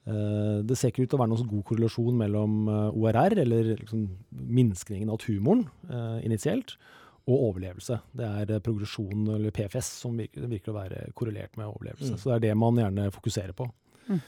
Uh, 0.07 0.63
det 0.63 0.79
ser 0.79 0.95
ikke 0.95 1.09
ut 1.09 1.11
til 1.11 1.19
å 1.19 1.25
være 1.25 1.35
noen 1.35 1.51
god 1.51 1.67
korrelasjon 1.73 2.23
mellom 2.23 2.57
ORR, 2.71 3.41
eller 3.43 3.75
liksom 3.83 4.07
minskningen 4.63 5.11
av 5.11 5.19
tumoren 5.27 5.67
initielt, 6.23 6.79
og 7.31 7.47
overlevelse. 7.51 8.01
Det 8.19 8.27
er 8.27 8.55
eh, 8.57 8.63
progresjon, 8.65 9.25
eller 9.37 9.55
PFS, 9.55 9.95
som 10.03 10.19
virker, 10.19 10.49
virker, 10.51 10.75
å 10.75 10.79
være 10.81 11.03
korrelert 11.17 11.57
med 11.61 11.71
overlevelse. 11.71 12.15
Mm. 12.15 12.21
Så 12.21 12.31
det 12.31 12.37
er 12.39 12.47
det 12.49 12.59
man 12.59 12.81
gjerne 12.81 13.11
fokuserer 13.15 13.57
på. 13.57 13.69
Mm. 14.11 14.21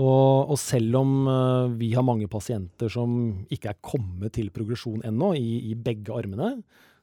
Og, 0.00 0.48
og, 0.48 0.56
selv 0.56 0.96
om 1.02 1.10
uh, 1.28 1.72
vi 1.76 1.90
har 1.92 2.04
mange 2.06 2.28
pasienter 2.32 2.88
som 2.92 3.12
ikke 3.52 3.74
er 3.74 3.82
kommet 3.84 4.32
til 4.38 4.48
progresjon 4.54 5.02
ennå, 5.04 5.34
i, 5.36 5.58
i, 5.68 5.74
begge 5.76 6.14
armene, 6.16 6.54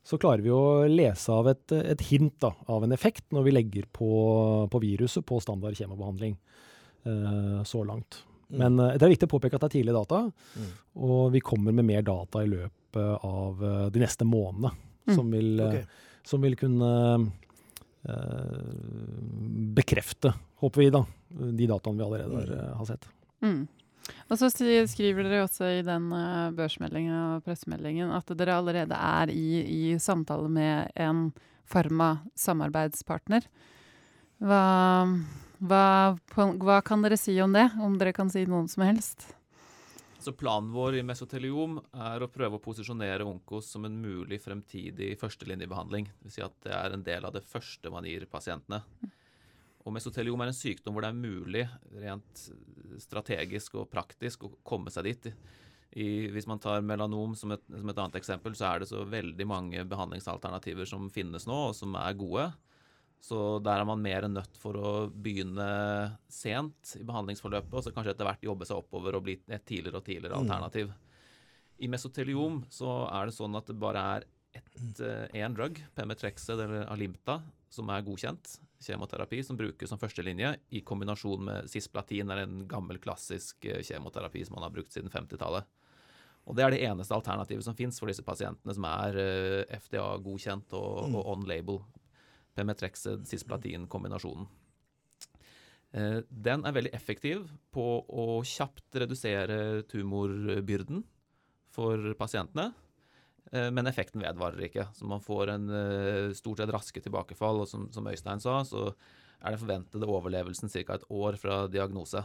så 0.01 0.17
klarer 0.17 0.41
vi 0.41 0.49
å 0.55 0.87
lese 0.89 1.29
av 1.35 1.51
et, 1.51 1.75
et 1.75 2.01
hint 2.09 2.33
da, 2.41 2.49
av 2.71 2.87
en 2.87 2.95
effekt 2.95 3.27
når 3.35 3.45
vi 3.45 3.53
legger 3.53 3.85
på, 3.93 4.09
på 4.71 4.81
viruset 4.81 5.25
på 5.27 5.37
standard 5.43 5.77
kjemobehandling 5.77 6.33
uh, 7.05 7.61
så 7.67 7.83
langt. 7.85 8.23
Mm. 8.49 8.57
Men 8.57 8.81
uh, 8.81 8.95
det 8.95 9.05
er 9.05 9.13
viktig 9.13 9.29
å 9.29 9.35
påpeke 9.37 9.59
at 9.59 9.67
det 9.67 9.69
er 9.69 9.77
tidlige 9.77 9.99
data, 9.99 10.25
mm. 10.57 10.75
og 11.05 11.23
vi 11.35 11.45
kommer 11.45 11.75
med 11.77 11.85
mer 11.91 12.01
data 12.09 12.41
i 12.41 12.49
løpet 12.49 12.75
av 13.21 13.59
de 13.93 14.01
neste 14.01 14.25
månedene. 14.25 14.71
Mm. 15.09 15.15
som, 15.17 15.31
vil, 15.33 15.63
okay. 15.65 15.83
som 16.27 16.45
vil 16.45 16.55
kunne 16.59 16.91
uh, 17.19 18.61
bekrefte, 19.79 20.33
håper 20.63 20.85
vi, 20.85 20.89
da, 20.93 21.03
de 21.29 21.67
dataene 21.69 21.99
vi 21.99 22.07
allerede 22.07 22.39
har, 22.39 22.55
mm. 22.55 22.77
har 22.79 22.89
sett. 22.89 23.09
Mm. 23.45 23.61
Og 24.29 24.39
så 24.41 24.49
skriver 24.49 25.25
dere 25.25 25.43
også 25.45 25.69
i 25.79 25.81
den 25.85 26.09
uh, 26.13 26.49
børsmeldingen 26.55 27.17
og 27.35 27.45
pressemeldingen 27.45 28.13
at 28.15 28.31
dere 28.37 28.57
allerede 28.57 28.97
er 28.97 29.33
i, 29.33 29.49
i 29.63 29.81
samtale 30.01 30.49
med 30.51 30.93
en 30.99 31.29
farma-samarbeidspartner. 31.69 33.45
Hva, 34.39 34.63
hva, 35.59 35.83
hva, 36.33 36.79
kan 36.85 37.03
dere 37.03 37.19
si 37.19 37.35
om 37.43 37.53
det, 37.53 37.67
om 37.83 37.97
dere 37.99 38.15
kan 38.15 38.31
si 38.31 38.45
noen 38.49 38.69
som 38.71 38.85
helst? 38.87 39.33
Så 40.19 40.33
planen 40.35 40.73
vår 40.75 40.97
i 40.99 41.03
mesoteliom 41.07 41.77
er 41.95 42.19
å 42.19 42.27
prøve 42.31 42.57
å 42.57 42.63
posisjonere 42.63 43.23
Onkos 43.23 43.69
som 43.71 43.85
en 43.87 43.95
mulig 44.01 44.41
fremtidig 44.43 45.13
førstelinjebehandling. 45.21 46.09
Dvs. 46.19 46.33
Si 46.35 46.43
at 46.43 46.57
det 46.65 46.73
er 46.75 46.95
en 46.95 47.05
del 47.05 47.27
av 47.27 47.37
det 47.37 47.45
første 47.47 47.91
man 47.93 48.07
gir 48.07 48.25
pasientene. 48.27 48.81
Og 49.87 49.95
mesoteliom 49.95 50.43
er 50.43 50.51
en 50.51 50.57
sykdom 50.57 50.95
hvor 50.95 51.05
det 51.05 51.13
er 51.13 51.21
mulig 51.21 51.63
rent 52.03 52.43
strategisk 52.99 53.79
og 53.79 53.87
praktisk 53.93 54.43
å 54.43 54.51
komme 54.67 54.91
seg 54.91 55.07
dit. 55.07 55.29
I, 55.95 56.27
hvis 56.35 56.49
man 56.51 56.59
tar 56.61 56.83
melanom 56.85 57.31
som 57.39 57.55
et, 57.55 57.63
som 57.71 57.89
et 57.89 58.01
annet 58.03 58.19
eksempel, 58.19 58.53
så 58.59 58.67
er 58.73 58.83
det 58.83 58.89
så 58.91 59.05
veldig 59.09 59.47
mange 59.47 59.85
behandlingsalternativer 59.89 60.85
som 60.89 61.07
finnes 61.09 61.47
nå, 61.49 61.61
og 61.71 61.77
som 61.79 61.95
er 61.97 62.19
gode. 62.19 62.49
Så 63.19 63.59
der 63.59 63.81
er 63.81 63.87
man 63.87 63.99
mer 64.01 64.23
enn 64.25 64.37
nødt 64.37 64.55
for 64.61 64.77
å 64.79 64.91
begynne 65.11 65.67
sent 66.31 66.95
i 66.95 67.03
behandlingsforløpet, 67.03 67.73
og 67.75 67.83
så 67.83 67.91
kanskje 67.93 68.13
etter 68.15 68.29
hvert 68.29 68.45
jobbe 68.47 68.67
seg 68.67 68.79
oppover 68.79 69.17
og 69.17 69.25
bli 69.25 69.35
et 69.51 69.65
tidligere 69.67 69.99
og 69.99 70.07
tidligere 70.07 70.39
mm. 70.39 70.45
alternativ. 70.45 70.93
I 71.79 71.89
mesoteliom 71.91 72.63
så 72.71 73.03
er 73.11 73.27
det 73.27 73.35
sånn 73.35 73.59
at 73.59 73.67
det 73.67 73.77
bare 73.79 74.05
er 74.15 74.27
én 75.35 75.55
drug, 75.55 75.77
Pemetrexed 75.95 76.59
eller 76.59 76.87
Alimta, 76.91 77.41
som 77.69 77.91
er 77.93 78.05
godkjent 78.07 78.55
kjemoterapi, 78.81 79.43
som 79.43 79.57
brukes 79.59 79.91
som 79.91 79.99
førstelinje 79.99 80.55
i 80.75 80.81
kombinasjon 80.87 81.43
med 81.45 81.69
cisplatin, 81.69 82.29
eller 82.29 82.47
en 82.47 82.63
gammel, 82.67 82.99
klassisk 83.03 83.67
eh, 83.67 83.83
kjemoterapi 83.85 84.45
som 84.47 84.57
man 84.57 84.65
har 84.65 84.73
brukt 84.73 84.95
siden 84.95 85.11
50-tallet. 85.11 85.67
Og 86.49 86.55
Det 86.55 86.63
er 86.65 86.73
det 86.73 86.83
eneste 86.87 87.13
alternativet 87.13 87.65
som 87.65 87.75
fins 87.77 87.99
for 87.99 88.09
disse 88.09 88.25
pasientene 88.25 88.73
som 88.73 88.87
er 88.89 89.19
eh, 89.21 89.77
FDA-godkjent 89.77 90.73
og, 90.79 91.09
mm. 91.09 91.17
og 91.19 91.33
on 91.35 91.47
label 91.49 91.81
Pemetrexed, 92.59 93.23
cisplatin-kombinasjonen. 93.29 94.49
Eh, 95.95 96.19
den 96.29 96.65
er 96.67 96.75
veldig 96.75 96.91
effektiv 96.93 97.47
på 97.73 97.87
å 98.05 98.27
kjapt 98.45 98.99
redusere 99.01 99.81
tumorbyrden 99.89 101.01
for 101.73 102.11
pasientene. 102.19 102.69
Eh, 103.51 103.69
men 103.73 103.89
effekten 103.89 104.21
vedvarer 104.21 104.67
ikke. 104.67 104.89
Så 104.93 105.07
man 105.09 105.23
får 105.23 105.55
en 105.55 105.71
eh, 105.73 106.35
stort 106.37 106.61
sett 106.61 106.73
raske 106.73 107.01
tilbakefall. 107.01 107.63
Og 107.63 107.71
som, 107.71 107.87
som 107.93 108.09
Øystein 108.09 108.43
sa, 108.43 108.59
så 108.67 108.91
er 109.39 109.55
den 109.55 109.63
forventede 109.63 110.09
overlevelsen 110.09 110.71
ca. 110.75 110.99
et 110.99 111.09
år 111.09 111.39
fra 111.41 111.63
diagnose. 111.71 112.21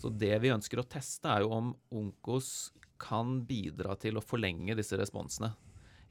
Så 0.00 0.12
det 0.12 0.34
vi 0.42 0.52
ønsker 0.52 0.80
å 0.80 0.88
teste, 0.88 1.28
er 1.28 1.44
jo 1.44 1.52
om 1.56 1.70
Onkos 1.92 2.72
kan 3.00 3.40
bidra 3.48 3.96
til 4.00 4.16
å 4.16 4.24
forlenge 4.24 4.76
disse 4.76 4.96
responsene. 4.96 5.52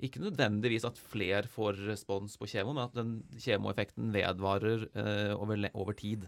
Ikke 0.03 0.19
nødvendigvis 0.19 0.83
at 0.87 0.99
flere 0.99 1.47
får 1.47 1.77
respons 1.87 2.35
på 2.39 2.49
kjemo, 2.51 2.73
men 2.75 2.83
at 2.83 2.97
den 2.97 3.13
kjemoeffekten 3.39 4.11
vedvarer 4.11 4.89
eh, 4.91 5.31
over, 5.37 5.69
over, 5.71 5.95
tid. 5.95 6.25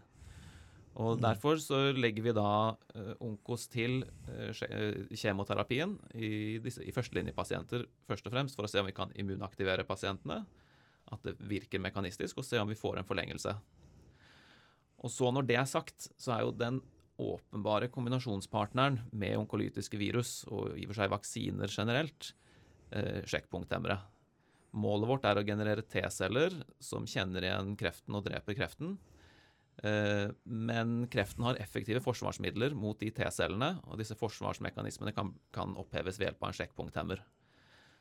Og 0.95 1.17
mm. 1.17 1.23
Derfor 1.25 1.59
så 1.61 1.81
legger 1.91 2.29
vi 2.29 2.35
da 2.37 2.51
eh, 2.95 3.11
Onkos 3.27 3.67
til 3.73 3.99
eh, 4.31 4.53
eh, 4.69 5.01
kjemoterapien 5.11 5.97
i, 6.15 6.31
disse, 6.63 6.85
i 6.85 6.95
førstelinjepasienter 6.95 7.83
først 8.07 8.29
og 8.29 8.37
fremst, 8.37 8.55
for 8.55 8.65
å 8.65 8.71
se 8.71 8.79
om 8.81 8.87
vi 8.87 8.95
kan 8.95 9.11
immunaktivere 9.19 9.85
pasientene. 9.87 10.45
At 11.11 11.27
det 11.27 11.37
virker 11.47 11.83
mekanistisk, 11.83 12.39
og 12.39 12.47
se 12.47 12.59
om 12.59 12.71
vi 12.71 12.79
får 12.79 13.01
en 13.01 13.07
forlengelse. 13.07 13.53
Og 15.03 15.11
så 15.11 15.29
Når 15.31 15.45
det 15.47 15.59
er 15.59 15.67
sagt, 15.69 16.09
så 16.17 16.37
er 16.37 16.47
jo 16.47 16.55
den 16.55 16.81
åpenbare 17.17 17.89
kombinasjonspartneren 17.91 19.01
med 19.11 19.37
onkolytiske 19.37 19.99
virus, 19.99 20.43
og 20.47 20.77
i 20.77 20.85
og 20.85 20.91
for 20.93 21.01
seg 21.01 21.13
vaksiner 21.13 21.71
generelt, 21.71 22.33
eh, 22.91 23.23
sjekkpunkthemmere. 23.27 23.99
Målet 24.77 25.09
vårt 25.09 25.25
er 25.25 25.39
å 25.39 25.45
generere 25.45 25.85
T-celler 25.87 26.53
som 26.83 27.07
kjenner 27.09 27.45
igjen 27.45 27.75
kreften 27.79 28.17
og 28.17 28.25
dreper 28.27 28.57
kreften. 28.57 28.97
Eh, 29.83 30.27
men 30.43 31.07
kreften 31.13 31.45
har 31.45 31.59
effektive 31.61 32.01
forsvarsmidler 32.01 32.75
mot 32.77 32.97
de 32.99 33.11
T-cellene, 33.13 33.75
og 33.85 34.01
disse 34.01 34.17
forsvarsmekanismene 34.17 35.13
kan, 35.15 35.33
kan, 35.53 35.75
oppheves 35.77 36.17
ved 36.17 36.31
hjelp 36.31 36.43
av 36.43 36.51
en 36.51 36.59
sjekkpunkthemmer. 36.59 37.23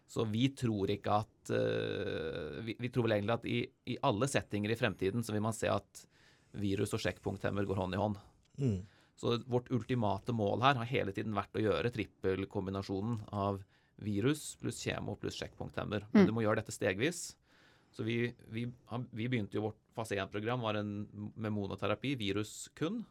Så 0.08 0.24
vi 0.30 0.46
tror 0.54 0.90
ikke 0.94 1.16
at 1.24 1.50
uh, 1.50 2.60
vi, 2.62 2.76
vi, 2.78 2.90
tror 2.94 3.08
vel 3.08 3.16
egentlig 3.16 3.34
at 3.34 3.46
i, 3.50 3.56
i, 3.90 3.96
alle 4.06 4.28
settinger 4.30 4.70
i 4.70 4.76
fremtiden 4.78 5.24
så 5.26 5.34
vil 5.34 5.42
man 5.42 5.56
se 5.56 5.66
at 5.66 6.04
virus 6.62 6.94
og 6.94 7.02
sjekkpunkthemmer 7.02 7.66
går 7.66 7.80
hånd 7.80 7.96
i 7.96 7.98
hånd. 7.98 8.20
Mm. 8.62 8.76
Så 9.18 9.34
vårt 9.50 9.72
ultimate 9.74 10.30
mål 10.36 10.62
her 10.62 10.78
har 10.78 10.92
hele 10.92 11.14
tiden 11.16 11.34
vært 11.34 11.58
å 11.58 11.64
gjøre 11.64 11.90
trippelkombinasjonen 11.90 13.18
av 13.34 13.58
virus 14.02 14.54
pluss 14.60 14.82
kjemo 14.84 15.16
pluss 15.20 15.38
sjekkpunkthemmer. 15.40 16.06
Men 16.12 16.24
mm. 16.24 16.28
du 16.28 16.34
må 16.36 16.44
gjøre 16.44 16.60
dette 16.60 16.74
stegvis. 16.74 17.30
Så 17.96 18.04
vi, 18.04 18.34
vi, 18.52 18.66
vi 19.16 19.28
begynte 19.28 19.56
jo 19.56 19.70
vårt 19.70 19.80
fase 19.96 20.18
1-program 20.20 20.64
med 20.66 21.52
monoterapi, 21.52 22.14
virus 22.20 22.66
kun. 22.76 23.04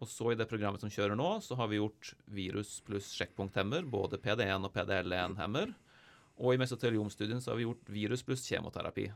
Og 0.00 0.08
så 0.08 0.32
i 0.32 0.38
det 0.38 0.48
programmet 0.50 0.82
som 0.82 0.90
kjører 0.90 1.18
nå, 1.18 1.28
så 1.44 1.54
har 1.60 1.68
vi 1.70 1.78
gjort 1.78 2.14
virus 2.32 2.78
pluss 2.86 3.12
sjekkpunkthemmer, 3.18 3.84
både 3.86 4.18
PD1 4.22 4.66
og 4.66 4.72
PDL1-hemmer. 4.74 5.74
Og 6.40 6.54
i 6.54 6.60
mesoteliomstudien 6.60 7.42
så 7.44 7.52
har 7.52 7.60
vi 7.60 7.66
gjort 7.68 7.92
virus 7.92 8.24
pluss 8.26 8.46
kjemoterapi. 8.48 9.10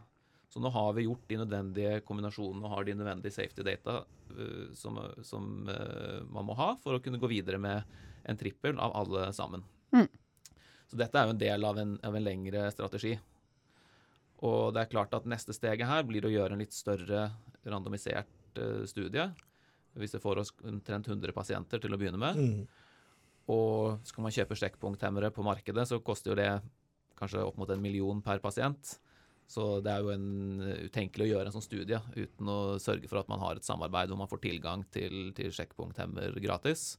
Så 0.53 0.61
nå 0.63 0.71
har 0.71 0.93
vi 0.95 1.07
gjort 1.09 1.25
de 1.27 1.39
nødvendige 1.41 2.03
kombinasjonene 2.07 2.69
og 2.69 2.75
har 2.77 2.85
de 2.87 2.95
nødvendige 2.95 3.35
safety 3.35 3.65
data 3.67 4.03
uh, 4.05 4.69
som, 4.77 5.01
som 5.27 5.49
uh, 5.67 6.21
man 6.31 6.47
må 6.47 6.55
ha 6.61 6.75
for 6.85 6.95
å 6.95 7.03
kunne 7.03 7.19
gå 7.19 7.33
videre 7.33 7.59
med 7.59 7.83
en 8.29 8.39
trippel 8.39 8.79
av 8.79 8.95
alle 9.01 9.25
sammen. 9.35 9.65
Mm. 9.91 10.07
Så 10.91 10.99
dette 11.01 11.19
er 11.19 11.29
jo 11.29 11.35
en 11.35 11.41
del 11.41 11.67
av 11.67 11.79
en, 11.81 11.97
av 12.05 12.17
en 12.17 12.25
lengre 12.25 12.67
strategi. 12.75 13.15
Og 14.45 14.75
det 14.75 14.83
er 14.83 14.93
klart 14.93 15.15
at 15.17 15.29
neste 15.31 15.55
steget 15.57 15.89
her 15.89 16.05
blir 16.07 16.27
å 16.27 16.33
gjøre 16.33 16.57
en 16.57 16.63
litt 16.63 16.75
større 16.77 17.29
randomisert 17.65 18.61
uh, 18.61 18.83
studie. 18.89 19.29
Hvis 19.97 20.17
det 20.17 20.23
får 20.23 20.43
oss 20.43 20.53
omtrent 20.67 21.09
100 21.09 21.33
pasienter 21.37 21.81
til 21.81 21.95
å 21.95 22.01
begynne 22.01 22.21
med. 22.21 22.41
Mm. 22.41 22.85
Og 23.55 24.05
skal 24.09 24.25
man 24.25 24.35
kjøpe 24.35 24.59
sjekkpunkthemmere 24.59 25.31
på 25.35 25.45
markedet, 25.47 25.87
så 25.89 26.01
koster 26.05 26.33
jo 26.33 26.39
det 26.41 26.51
kanskje 27.19 27.45
opp 27.45 27.59
mot 27.61 27.71
en 27.71 27.83
million 27.83 28.21
per 28.25 28.43
pasient. 28.43 28.97
Så 29.47 29.79
det 29.85 29.93
er 29.93 30.05
jo 30.05 30.13
en, 30.15 30.29
utenkelig 30.89 31.27
å 31.27 31.33
gjøre 31.35 31.51
en 31.51 31.55
sånn 31.55 31.67
studie 31.67 32.01
uten 32.17 32.49
å 32.49 32.61
sørge 32.81 33.11
for 33.11 33.21
at 33.21 33.29
man 33.31 33.43
har 33.45 33.59
et 33.59 33.67
samarbeid 33.67 34.11
hvor 34.11 34.21
man 34.23 34.31
får 34.31 34.41
tilgang 34.47 34.87
til, 34.95 35.35
til 35.37 35.53
sjekkpunkthemmer 35.53 36.39
gratis. 36.43 36.95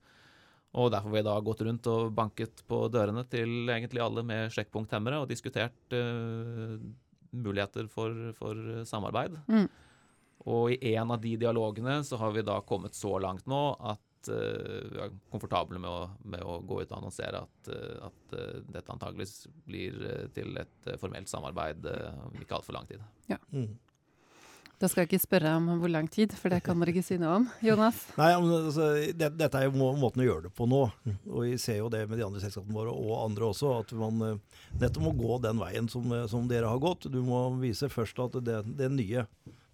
Og 0.75 0.91
derfor 0.91 1.11
har 1.11 1.15
vi 1.15 1.25
da 1.25 1.35
gått 1.43 1.63
rundt 1.63 1.87
og 1.87 2.11
banket 2.15 2.63
på 2.67 2.81
dørene 2.91 3.23
til 3.31 3.69
egentlig 3.71 4.03
alle 4.03 4.25
med 4.27 4.51
sjekkpunkthemmere 4.55 5.21
og 5.23 5.29
diskutert 5.31 5.95
uh, 5.95 6.75
muligheter 7.35 7.87
for, 7.91 8.15
for 8.35 8.83
samarbeid. 8.87 9.37
Mm. 9.47 9.69
Og 10.51 10.75
i 10.75 10.95
en 10.95 11.13
av 11.15 11.21
de 11.23 11.35
dialogene 11.39 12.01
så 12.05 12.19
har 12.21 12.35
vi 12.35 12.43
da 12.45 12.59
kommet 12.67 12.97
så 12.97 13.15
langt 13.23 13.47
nå 13.49 13.61
at 13.79 14.29
uh, 14.29 14.83
vi 14.91 15.01
er 15.05 15.15
komfortable 15.31 15.79
med 15.79 15.89
å, 15.89 16.09
med 16.27 16.43
å, 16.43 16.59
gå 16.59 16.81
ut 16.83 16.91
og 16.91 16.99
annonsere 16.99 17.45
at, 17.47 17.71
uh, 17.71 18.09
at 18.09 18.35
uh, 18.35 18.59
dette 18.67 18.91
antageligvis 18.91 19.47
blir 19.65 19.97
til 20.35 20.59
et 20.59 20.93
formelt 21.01 21.31
samarbeid 21.31 21.87
om 22.27 22.35
ikke 22.41 22.59
altfor 22.59 22.75
lang 22.75 22.91
tid. 22.91 23.03
Ja. 23.31 23.39
Mm. 23.55 23.71
Da 24.75 24.89
skal 24.91 25.05
jeg 25.05 25.13
ikke 25.13 25.23
spørre 25.23 25.53
om 25.55 25.69
hvor 25.79 25.91
lang 25.91 26.07
tid, 26.11 26.33
for 26.35 26.51
det 26.51 26.59
kan 26.65 26.81
dere 26.81 26.91
ikke 26.91 27.05
si 27.05 27.15
noe 27.19 27.37
om. 27.39 27.45
Jonas? 27.63 28.01
Nei, 28.19 28.31
altså, 28.35 28.89
det, 29.15 29.29
Dette 29.39 29.61
er 29.61 29.69
jo 29.69 29.91
måten 29.95 30.23
å 30.23 30.27
gjøre 30.27 30.47
det 30.47 30.51
på 30.57 30.67
nå. 30.67 30.81
Og 31.31 31.45
vi 31.45 31.53
ser 31.61 31.79
jo 31.79 31.91
det 31.93 32.03
med 32.09 32.19
de 32.19 32.25
andre 32.27 32.43
selskapene 32.43 32.75
våre 32.75 32.91
og 32.91 33.13
andre 33.21 33.47
også, 33.53 33.71
at 33.79 33.93
man 33.95 34.19
nettopp 34.75 35.05
må 35.05 35.13
gå 35.15 35.39
den 35.45 35.61
veien 35.63 35.87
som, 35.91 36.11
som 36.31 36.49
dere 36.51 36.71
har 36.71 36.81
gått. 36.83 37.07
Du 37.11 37.21
må 37.23 37.45
vise 37.61 37.87
først 37.91 38.19
at 38.27 38.35
det, 38.43 38.61
det 38.75 38.91
nye 38.91 39.23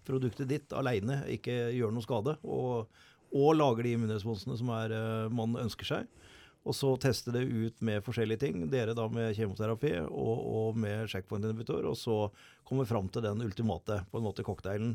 produktet 0.06 0.50
ditt 0.50 0.74
alene 0.74 1.22
ikke 1.34 1.72
gjør 1.74 1.94
noe 1.94 2.06
skade, 2.06 2.36
og, 2.46 3.02
og 3.34 3.54
lager 3.58 3.86
de 3.86 3.96
immunresponsene 3.96 4.58
som 4.58 4.70
er, 4.78 4.94
man 5.34 5.58
ønsker 5.66 5.88
seg. 5.96 6.21
Og 6.62 6.76
så 6.78 6.92
teste 7.02 7.32
det 7.34 7.42
ut 7.42 7.80
med 7.82 8.04
forskjellige 8.06 8.44
ting. 8.44 8.66
Dere 8.70 8.94
da 8.94 9.08
med 9.10 9.34
kjemoterapi 9.34 9.96
og, 10.04 10.42
og 10.46 10.76
med 10.78 11.08
checkpoint-inhibitor. 11.10 11.88
Og 11.90 11.96
så 11.98 12.18
komme 12.68 12.86
fram 12.86 13.08
til 13.10 13.24
den 13.26 13.42
ultimate 13.42 14.02
på 14.12 14.20
en 14.20 14.28
måte 14.28 14.46
cocktailen. 14.46 14.94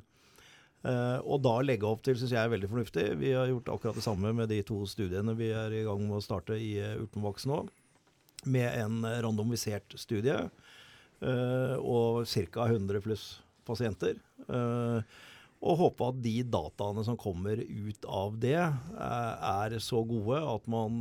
Uh, 0.86 1.20
og 1.26 1.42
da 1.44 1.58
legge 1.66 1.90
opp 1.90 2.04
til, 2.06 2.16
syns 2.16 2.32
jeg 2.32 2.40
er 2.40 2.54
veldig 2.54 2.70
fornuftig. 2.72 3.08
Vi 3.20 3.34
har 3.36 3.50
gjort 3.52 3.74
akkurat 3.74 3.98
det 4.00 4.06
samme 4.06 4.32
med 4.38 4.48
de 4.54 4.62
to 4.68 4.80
studiene 4.88 5.36
vi 5.36 5.50
er 5.52 5.74
i 5.76 5.84
gang 5.88 6.06
med 6.06 6.20
å 6.20 6.24
starte 6.24 6.56
i 6.56 6.78
Urtenvaks 7.02 7.50
nå. 7.50 7.64
Med 8.48 8.70
en 8.78 9.02
randomisert 9.26 9.98
studie 10.00 10.38
uh, 10.38 11.76
og 11.82 12.24
ca. 12.30 12.70
100 12.70 13.04
pluss 13.04 13.26
pasienter. 13.68 14.22
Uh, 14.48 15.04
og 15.58 15.80
håpe 15.82 16.10
at 16.12 16.20
de 16.22 16.36
dataene 16.46 17.04
som 17.06 17.18
kommer 17.20 17.60
ut 17.62 18.06
av 18.06 18.36
det, 18.42 18.58
er 18.58 19.78
så 19.84 20.04
gode 20.06 20.38
at 20.38 20.68
man 20.70 21.00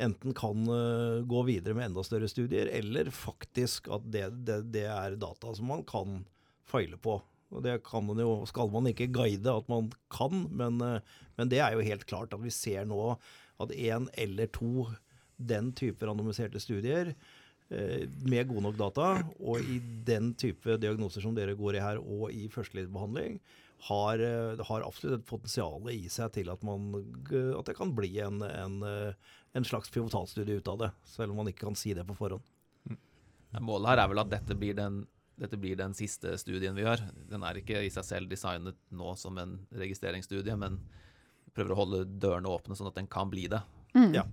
enten 0.00 0.32
kan 0.36 0.64
gå 1.28 1.42
videre 1.44 1.76
med 1.76 1.90
enda 1.90 2.04
større 2.06 2.30
studier, 2.32 2.70
eller 2.72 3.10
faktisk 3.12 3.90
at 3.92 4.06
det, 4.08 4.24
det, 4.48 4.62
det 4.72 4.86
er 4.88 5.18
data 5.20 5.52
som 5.56 5.68
man 5.68 5.84
kan 5.84 6.22
feile 6.70 6.96
på. 6.96 7.18
Og 7.50 7.64
Det 7.66 7.80
kan 7.84 8.06
man 8.06 8.22
jo, 8.22 8.38
skal 8.48 8.72
man 8.72 8.88
ikke 8.88 9.10
guide 9.12 9.52
at 9.52 9.68
man 9.68 9.90
kan, 10.12 10.46
men, 10.56 10.80
men 11.36 11.52
det 11.52 11.60
er 11.60 11.76
jo 11.76 11.84
helt 11.84 12.06
klart 12.08 12.32
at 12.32 12.42
vi 12.42 12.54
ser 12.54 12.88
nå 12.88 13.02
at 13.60 13.76
én 13.76 14.08
eller 14.16 14.48
to 14.54 14.88
den 15.40 15.72
type 15.76 16.04
randomiserte 16.04 16.60
studier 16.62 17.14
med 17.70 18.48
gode 18.50 18.64
nok 18.66 18.78
data, 18.78 19.08
og 19.38 19.62
i 19.62 19.78
den 20.06 20.32
type 20.34 20.74
diagnoser 20.82 21.22
som 21.22 21.36
dere 21.36 21.54
går 21.58 21.78
i 21.78 21.82
her, 21.84 22.00
og 22.02 22.32
i 22.34 22.48
førstelinjebehandling, 22.50 23.38
har, 23.88 24.20
har 24.68 24.84
absolutt 24.84 25.20
et 25.20 25.28
potensial 25.28 25.86
i 25.92 26.02
seg 26.12 26.34
til 26.34 26.50
at, 26.52 26.64
man, 26.66 26.90
at 27.30 27.70
det 27.70 27.76
kan 27.78 27.94
bli 27.96 28.10
en, 28.20 28.42
en, 28.44 28.82
en, 28.84 29.64
slags 29.66 29.92
pivotalstudie 29.94 30.58
ut 30.60 30.68
av 30.68 30.82
det, 30.82 30.90
selv 31.08 31.32
om 31.32 31.40
man 31.40 31.48
ikke 31.48 31.64
kan 31.68 31.78
si 31.78 31.94
det 31.96 32.04
på 32.08 32.18
forhånd. 32.18 32.44
Målet 33.64 33.94
her 33.94 34.02
er 34.02 34.10
vel 34.12 34.22
at 34.22 34.30
dette 34.30 34.54
blir, 34.58 34.76
den, 34.78 35.00
dette 35.40 35.58
blir 35.58 35.78
den 35.80 35.96
siste 35.96 36.36
studien 36.38 36.76
vi 36.76 36.84
gjør. 36.84 37.06
Den 37.30 37.46
er 37.46 37.58
ikke 37.58 37.80
i 37.86 37.90
seg 37.90 38.06
selv 38.06 38.30
designet 38.30 38.78
nå 38.94 39.14
som 39.18 39.40
en 39.42 39.56
registreringsstudie, 39.72 40.58
men 40.60 40.76
prøver 41.56 41.74
å 41.74 41.80
holde 41.80 42.04
dørene 42.22 42.52
åpne 42.52 42.76
sånn 42.78 42.92
at 42.92 43.00
den 43.00 43.08
kan 43.10 43.32
bli 43.32 43.48
det. 43.50 43.62
Mm. 43.96 44.12
Ja. 44.14 44.26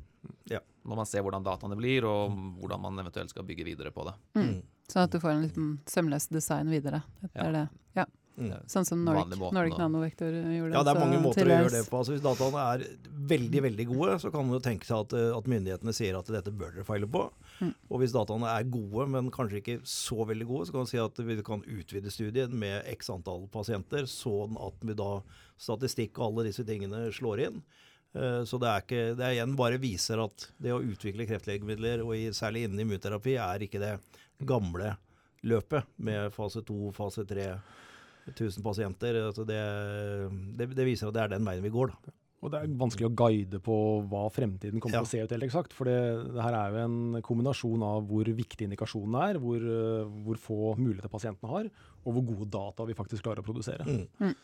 Ja. 0.51 0.61
Når 0.87 1.01
man 1.01 1.09
ser 1.09 1.25
hvordan 1.25 1.43
dataene 1.45 1.75
blir, 1.79 2.05
og 2.07 2.31
hvordan 2.61 2.81
man 2.85 3.03
eventuelt 3.03 3.33
skal 3.33 3.43
bygge 3.47 3.65
videre 3.67 3.91
på 3.91 4.05
det. 4.07 4.15
Mm. 4.39 4.53
Sånn 4.87 5.03
at 5.03 5.11
du 5.11 5.19
får 5.19 5.33
en 5.33 5.43
liten 5.43 5.67
sømløs 5.89 6.29
design 6.31 6.71
videre 6.71 7.03
etter 7.25 7.43
Ja. 7.43 7.51
det. 7.51 7.65
Ja. 7.97 8.05
Mm. 8.37 8.51
Sånn 8.69 8.85
som 8.85 8.99
Nordic, 9.01 9.33
Nordic 9.51 9.79
Nanovektor 9.79 10.29
gjorde 10.29 10.75
Ja, 10.75 10.83
det 10.85 10.91
er 10.91 10.99
så 10.99 11.01
mange 11.01 11.21
måter 11.23 11.47
å 11.49 11.55
gjøre 11.55 11.71
det 11.73 11.89
på. 11.89 11.97
Altså, 11.97 12.13
hvis 12.13 12.21
dataene 12.21 12.65
er 12.69 12.83
veldig 13.31 13.61
veldig 13.65 13.87
gode, 13.89 14.19
så 14.21 14.31
kan 14.31 14.45
man 14.45 14.53
jo 14.53 14.61
tenke 14.61 14.85
seg 14.85 14.99
at, 15.07 15.15
eh, 15.17 15.33
at 15.33 15.49
myndighetene 15.49 15.93
sier 15.97 16.19
at 16.19 16.29
dette 16.29 16.53
bør 16.53 16.75
dere 16.75 16.85
feile 16.85 17.09
på. 17.09 17.23
Mm. 17.59 17.73
Og 17.89 17.99
hvis 17.99 18.13
dataene 18.13 18.45
er 18.53 18.69
gode, 18.69 19.07
men 19.09 19.31
kanskje 19.33 19.57
ikke 19.63 19.79
så 19.89 20.21
veldig 20.29 20.45
gode, 20.45 20.67
så 20.67 20.71
kan 20.71 20.85
man 20.85 20.91
si 20.91 21.01
at 21.01 21.17
vi 21.17 21.41
kan 21.41 21.65
utvide 21.65 22.13
studien 22.13 22.53
med 22.53 22.85
x 22.93 23.09
antall 23.09 23.47
pasienter, 23.49 24.05
sånn 24.05 24.53
at 24.61 24.85
vi 24.85 24.93
da 24.93 25.23
statistikk 25.57 26.19
og 26.19 26.29
alle 26.29 26.51
disse 26.51 26.63
tingene 26.63 27.09
slår 27.09 27.47
inn. 27.47 27.63
Eh, 28.15 28.43
Så 28.47 28.59
det 28.59 28.69
er, 28.69 28.81
ikke, 28.85 29.15
det 29.17 29.25
er 29.25 29.35
igjen 29.37 29.55
bare 29.59 29.77
viser 29.81 30.23
at 30.23 30.47
det 30.61 30.71
å 30.73 30.81
utvikle 30.83 31.27
kreftlegemidler, 31.27 32.03
og 32.05 32.15
i, 32.15 32.27
særlig 32.35 32.65
innen 32.67 32.85
immunterapi, 32.85 33.35
er 33.41 33.65
ikke 33.67 33.79
det 33.83 33.95
gamle 34.47 34.95
løpet 35.47 35.85
med 35.97 36.31
fase 36.33 36.63
to, 36.65 36.91
fase 36.95 37.25
tre, 37.29 37.51
1000 38.33 38.63
pasienter. 38.65 39.15
Altså 39.29 39.45
det, 39.47 39.59
det, 40.59 40.71
det 40.75 40.85
viser 40.87 41.07
at 41.07 41.13
det 41.15 41.21
er 41.27 41.35
den 41.37 41.45
veien 41.47 41.63
vi 41.63 41.71
går. 41.71 41.93
Da. 41.93 42.13
Og 42.45 42.51
det 42.53 42.59
er 42.61 42.73
vanskelig 42.77 43.07
å 43.07 43.15
guide 43.17 43.59
på 43.65 43.75
hva 44.11 44.27
fremtiden 44.29 44.79
kommer 44.81 44.99
Ja. 44.99 45.01
til 45.01 45.07
å 45.07 45.09
se 45.09 45.21
ut 45.25 45.31
helt 45.33 45.45
eksakt. 45.47 45.73
For 45.73 45.89
det, 45.89 45.95
det 46.35 46.43
her 46.43 46.53
er 46.53 46.75
jo 46.75 46.83
en 46.85 47.21
kombinasjon 47.25 47.81
av 47.87 48.03
hvor 48.09 48.29
viktig 48.29 48.67
indikasjonen 48.67 49.15
er, 49.23 49.39
hvor, 49.41 49.57
øh, 49.57 50.11
hvor 50.25 50.37
få 50.43 50.57
muligheter 50.77 51.09
pasientene 51.09 51.49
har, 51.49 51.69
og 52.05 52.13
hvor 52.13 52.25
gode 52.29 52.49
data 52.53 52.85
vi 52.85 52.93
faktisk 52.97 53.23
klarer 53.25 53.41
å 53.41 53.47
produsere. 53.47 53.87
Mm. 54.21 54.35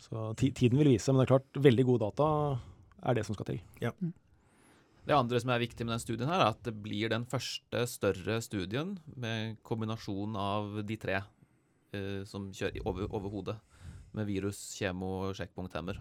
Så 0.00 0.30
tiden 0.40 0.78
vil 0.80 0.94
vise, 0.94 1.12
men 1.12 1.20
det 1.20 1.28
er 1.28 1.34
klart, 1.34 1.60
veldig 1.68 1.84
gode 1.90 2.06
data 2.08 2.30
er 3.02 3.18
det 3.18 3.24
som 3.26 3.36
skal 3.36 3.48
til. 3.52 3.62
Det 5.02 5.16
andre 5.16 5.40
som 5.42 5.50
er 5.50 5.62
viktig 5.64 5.84
med 5.84 5.96
den 5.96 6.02
studien, 6.02 6.28
her, 6.30 6.44
er 6.44 6.52
at 6.54 6.62
det 6.62 6.76
blir 6.84 7.10
den 7.10 7.24
første 7.26 7.86
større 7.90 8.38
studien 8.44 8.94
med 9.18 9.58
kombinasjon 9.66 10.36
av 10.38 10.78
de 10.86 10.98
tre 11.02 11.16
eh, 11.18 12.22
som 12.28 12.52
kjører 12.54 12.86
over, 12.86 13.08
over 13.10 13.32
hodet, 13.32 13.56
med 14.14 14.28
virus, 14.28 14.60
kjemo 14.78 15.10
og 15.24 15.34
sjekkpunkthemmer. 15.38 15.98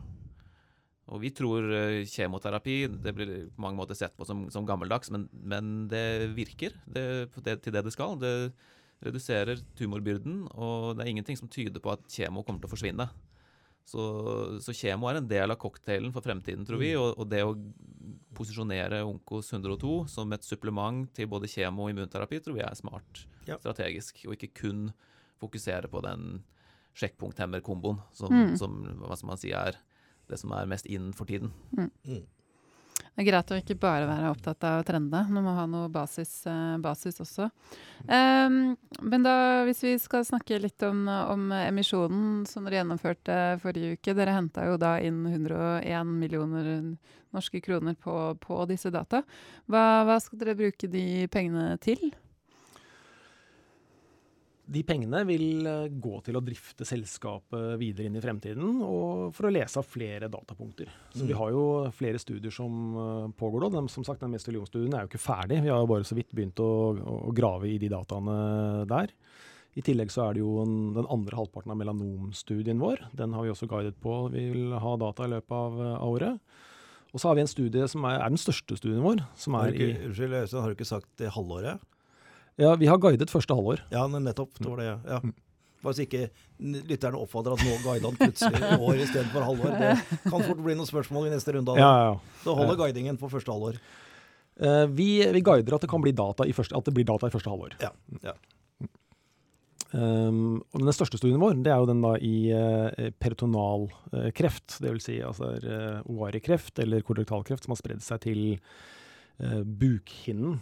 Og 1.11 1.23
vi 1.23 1.31
tror 1.33 1.65
eh, 1.73 2.03
kjemoterapi 2.05 2.75
det 2.93 3.15
blir 3.17 3.33
på 3.49 3.65
mange 3.65 3.79
måter 3.79 3.97
sett 3.97 4.13
på 4.17 4.27
som, 4.27 4.45
som 4.53 4.67
gammeldags, 4.69 5.09
men, 5.13 5.25
men 5.33 5.89
det 5.91 6.29
virker 6.37 6.77
det, 6.85 7.31
det, 7.41 7.57
til 7.65 7.73
det 7.73 7.83
det 7.87 7.95
skal. 7.95 8.19
Det 8.21 8.53
reduserer 9.01 9.65
tumorbyrden, 9.79 10.45
og 10.53 10.93
det 10.93 11.07
er 11.07 11.09
ingenting 11.15 11.39
som 11.39 11.49
tyder 11.49 11.81
på 11.81 11.95
at 11.95 12.05
kjemo 12.05 12.45
kommer 12.45 12.61
til 12.61 12.69
å 12.69 12.75
forsvinne. 12.75 13.09
Så, 13.85 14.61
så 14.61 14.71
kjemo 14.77 15.09
er 15.09 15.17
en 15.19 15.27
del 15.27 15.51
av 15.51 15.57
cocktailen 15.59 16.13
for 16.13 16.21
fremtiden, 16.23 16.65
tror 16.67 16.79
vi. 16.79 16.93
Og, 16.95 17.17
og 17.19 17.27
det 17.31 17.41
å 17.43 17.55
posisjonere 18.37 19.01
Onkos 19.03 19.49
102 19.53 20.07
som 20.07 20.31
et 20.33 20.45
supplement 20.47 21.09
til 21.13 21.27
både 21.27 21.49
kjemo 21.51 21.87
og 21.87 21.91
immunterapi, 21.93 22.39
tror 22.45 22.55
vi 22.59 22.63
er 22.65 22.75
smart 22.77 23.25
Ja. 23.47 23.57
strategisk. 23.57 24.23
Og 24.27 24.37
ikke 24.37 24.53
kun 24.61 24.91
fokusere 25.41 25.89
på 25.89 26.01
den 26.05 26.43
sjekkpunkthemmer-komboen, 26.95 27.99
som, 28.13 28.29
Mm. 28.31 28.57
som 28.57 28.83
hva 29.01 29.15
skal 29.17 29.27
man 29.27 29.37
si, 29.37 29.51
er 29.51 29.75
det 30.29 30.39
som 30.39 30.51
er 30.51 30.65
mest 30.67 30.85
innenfor 30.85 31.25
for 31.25 31.25
tiden. 31.25 31.51
Mm. 31.75 31.91
Det 33.11 33.25
er 33.25 33.27
greit 33.27 33.51
å 33.51 33.57
ikke 33.59 33.75
bare 33.75 34.07
være 34.07 34.29
opptatt 34.31 34.63
av 34.63 34.85
trendene. 34.87 35.27
Man 35.35 35.43
må 35.43 35.53
ha 35.57 35.65
noe 35.67 35.89
basis, 35.91 36.29
eh, 36.47 36.77
basis 36.81 37.19
også. 37.19 37.49
Um, 38.07 38.77
men 39.03 39.25
da, 39.25 39.33
hvis 39.67 39.83
vi 39.83 39.91
skal 39.99 40.23
snakke 40.25 40.61
litt 40.63 40.81
om, 40.87 41.03
om 41.09 41.51
emisjonen 41.59 42.47
som 42.47 42.65
dere 42.65 42.79
gjennomførte 42.79 43.37
forrige 43.61 43.97
uke. 43.99 44.15
Dere 44.15 44.37
henta 44.37 44.65
jo 44.69 44.79
da 44.79 44.95
inn 45.03 45.25
101 45.27 46.15
millioner 46.23 46.71
norske 47.35 47.61
kroner 47.61 47.99
på, 47.99 48.15
på 48.39 48.63
disse 48.71 48.89
data. 48.95 49.25
Hva, 49.67 49.85
hva 50.07 50.17
skal 50.23 50.39
dere 50.41 50.57
bruke 50.63 50.87
de 50.91 51.27
pengene 51.31 51.75
til? 51.83 52.13
De 54.71 54.81
pengene 54.87 55.19
vil 55.27 55.65
eh, 55.67 55.89
gå 55.99 56.21
til 56.23 56.37
å 56.39 56.41
drifte 56.45 56.85
selskapet 56.87 57.75
videre 57.81 58.07
inn 58.07 58.15
i 58.15 58.23
fremtiden, 58.23 58.77
og 58.85 59.33
for 59.35 59.49
å 59.49 59.51
lese 59.51 59.81
av 59.81 59.87
flere 59.89 60.29
datapunkter. 60.31 60.87
Så 61.11 61.25
vi 61.25 61.33
Mm. 61.33 61.39
har 61.41 61.51
jo 61.51 61.63
flere 61.91 62.21
studier 62.21 62.53
som 62.55 62.71
eh, 62.95 63.31
pågår 63.35 63.65
nå. 63.65 63.87
Som 63.91 64.05
sagt, 64.07 64.21
den 64.23 64.31
mestillionstudien 64.31 64.93
er 64.95 65.03
jo 65.03 65.11
ikke 65.11 65.25
ferdig. 65.25 65.61
Vi 65.65 65.69
har 65.73 65.81
jo 65.83 65.91
bare 65.91 66.07
så 66.07 66.15
vidt 66.15 66.31
begynt 66.31 66.59
å, 66.63 66.69
å, 66.95 67.33
grave 67.35 67.67
i 67.67 67.77
de 67.81 67.89
dataene 67.91 68.87
der. 68.87 69.11
I 69.75 69.81
tillegg 69.81 70.11
så 70.11 70.29
er 70.29 70.33
det 70.35 70.41
jo 70.43 70.61
en, 70.63 70.93
den 70.95 71.07
andre 71.07 71.35
halvparten 71.39 71.71
av 71.71 71.77
melanomstudien 71.79 72.79
vår. 72.79 73.05
Den 73.15 73.31
har 73.35 73.43
vi 73.43 73.51
også 73.53 73.67
guidet 73.71 73.99
på. 74.03 74.29
Vi 74.31 74.49
vil 74.51 74.73
ha 74.75 74.97
data 74.99 75.27
i 75.27 75.31
løpet 75.31 75.51
av, 75.51 75.79
av 75.99 76.07
året. 76.15 76.39
Og 77.11 77.19
så 77.19 77.27
har 77.27 77.35
vi 77.35 77.43
en 77.43 77.51
studie 77.51 77.87
som 77.91 78.03
er, 78.07 78.21
er 78.23 78.31
den 78.31 78.39
største 78.39 78.75
studien 78.79 79.03
vår. 79.03 79.23
Som 79.35 79.55
Har 79.59 79.67
er 79.67 79.75
ikke, 79.75 79.87
i, 79.91 80.09
unnskyld, 80.09 80.35
har 80.55 80.71
du 80.71 80.75
ikke 80.79 80.87
sagt 80.87 81.11
det 81.19 81.31
halvåret? 81.35 81.79
Ja, 82.59 82.75
vi 82.75 82.89
har 82.89 82.99
guidet 83.01 83.31
første 83.31 83.55
halvår. 83.55 83.85
Ja, 83.93 84.07
nettopp. 84.11 84.53
Det 84.59 84.67
var 84.67 84.81
det. 84.81 84.89
Ja. 84.89 85.21
Mm. 85.23 85.33
Bare 85.81 85.97
så 85.97 86.03
ikke 86.05 86.27
lytterne 86.61 87.17
oppfatter 87.17 87.55
at 87.55 87.63
nå 87.65 87.77
guider 87.81 88.05
han 88.05 88.17
plutselig 88.19 88.59
i 88.61 88.77
år 88.77 88.99
istedenfor 89.01 89.45
halvår. 89.47 89.71
Det 89.79 90.19
kan 90.27 90.43
fort 90.45 90.61
bli 90.61 90.75
noen 90.77 90.89
spørsmål 90.89 91.29
i 91.29 91.33
neste 91.33 91.55
runde. 91.55 91.77
Ja, 91.79 91.89
ja, 91.89 92.11
ja. 92.11 92.39
Så 92.43 92.55
holder 92.57 92.77
guidingen 92.83 93.17
på 93.17 93.31
første 93.31 93.53
halvår. 93.53 93.81
Uh, 94.61 94.85
vi, 94.93 95.09
vi 95.33 95.41
guider 95.41 95.73
at 95.73 95.81
det 95.81 95.89
kan 95.89 96.03
bli 96.03 96.13
data 96.13 96.45
i 96.45 96.53
første, 96.53 96.77
at 96.77 96.85
det 96.85 96.93
blir 96.93 97.07
data 97.09 97.31
i 97.31 97.33
første 97.33 97.49
halvår. 97.49 97.79
Ja, 97.81 97.89
ja. 98.27 98.35
Um, 99.91 100.61
og 100.71 100.85
den 100.85 100.95
største 100.95 101.17
studien 101.19 101.41
vår 101.41 101.57
det 101.65 101.71
er 101.73 101.81
jo 101.81 101.87
den 101.89 101.99
da 102.05 102.13
i 102.23 102.35
uh, 102.55 103.09
peritonalkreft. 103.19 104.77
Uh, 104.77 104.85
Dvs. 104.85 105.07
Si, 105.07 105.17
altså 105.25 105.49
uh, 105.65 105.97
ovarikreft 106.05 106.79
eller 106.79 107.03
kolorektalkreft 107.03 107.65
som 107.65 107.73
har 107.73 107.81
spredd 107.81 108.05
seg 108.05 108.21
til 108.23 108.43
uh, 108.53 109.63
bukhinnen. 109.65 110.61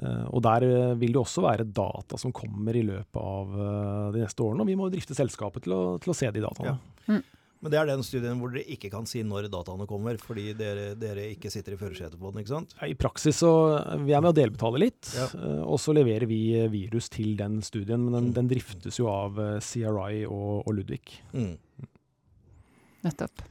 Uh, 0.00 0.24
og 0.32 0.40
der 0.46 0.64
uh, 0.64 0.94
vil 1.00 1.12
det 1.12 1.20
også 1.20 1.42
være 1.44 1.66
data 1.76 2.16
som 2.16 2.32
kommer 2.32 2.76
i 2.78 2.84
løpet 2.86 3.18
av 3.20 3.50
uh, 3.52 4.06
de 4.14 4.22
neste 4.22 4.40
årene. 4.46 4.64
Og 4.64 4.70
vi 4.70 4.76
må 4.80 4.88
drifte 4.92 5.16
selskapet 5.18 5.66
til 5.66 5.74
å, 5.76 5.82
til 6.00 6.14
å 6.14 6.16
se 6.16 6.30
de 6.32 6.40
dataene. 6.40 6.78
Ja. 7.10 7.18
Men 7.60 7.74
det 7.74 7.76
er 7.76 7.90
den 7.90 8.00
studien 8.06 8.38
hvor 8.40 8.48
dere 8.54 8.64
ikke 8.72 8.88
kan 8.88 9.04
si 9.04 9.20
når 9.20 9.50
dataene 9.52 9.84
kommer, 9.84 10.16
fordi 10.16 10.54
dere, 10.56 10.94
dere 10.96 11.26
ikke 11.34 11.50
sitter 11.52 11.74
i 11.76 11.80
førersetet 11.82 12.16
på 12.16 12.30
den, 12.32 12.40
ikke 12.40 12.54
sant? 12.54 12.72
I 12.88 12.94
praksis 12.96 13.42
så 13.42 13.50
vi 14.00 14.14
er 14.16 14.24
med 14.24 14.30
å 14.32 14.38
delbetale 14.38 14.80
litt, 14.80 15.10
Ja. 15.12 15.26
og 15.68 15.76
så 15.84 15.92
leverer 15.92 16.24
vi 16.30 16.38
virus 16.72 17.10
til 17.12 17.34
den 17.36 17.60
studien. 17.60 18.00
Men 18.06 18.16
den, 18.16 18.30
Mm. 18.30 18.34
den 18.38 18.48
driftes 18.54 18.96
jo 18.96 19.10
av 19.12 19.36
CRI 19.60 20.22
og, 20.24 20.62
og 20.64 20.72
Ludvig. 20.78 21.18
Mm. 21.36 21.58
Nettopp. 23.04 23.44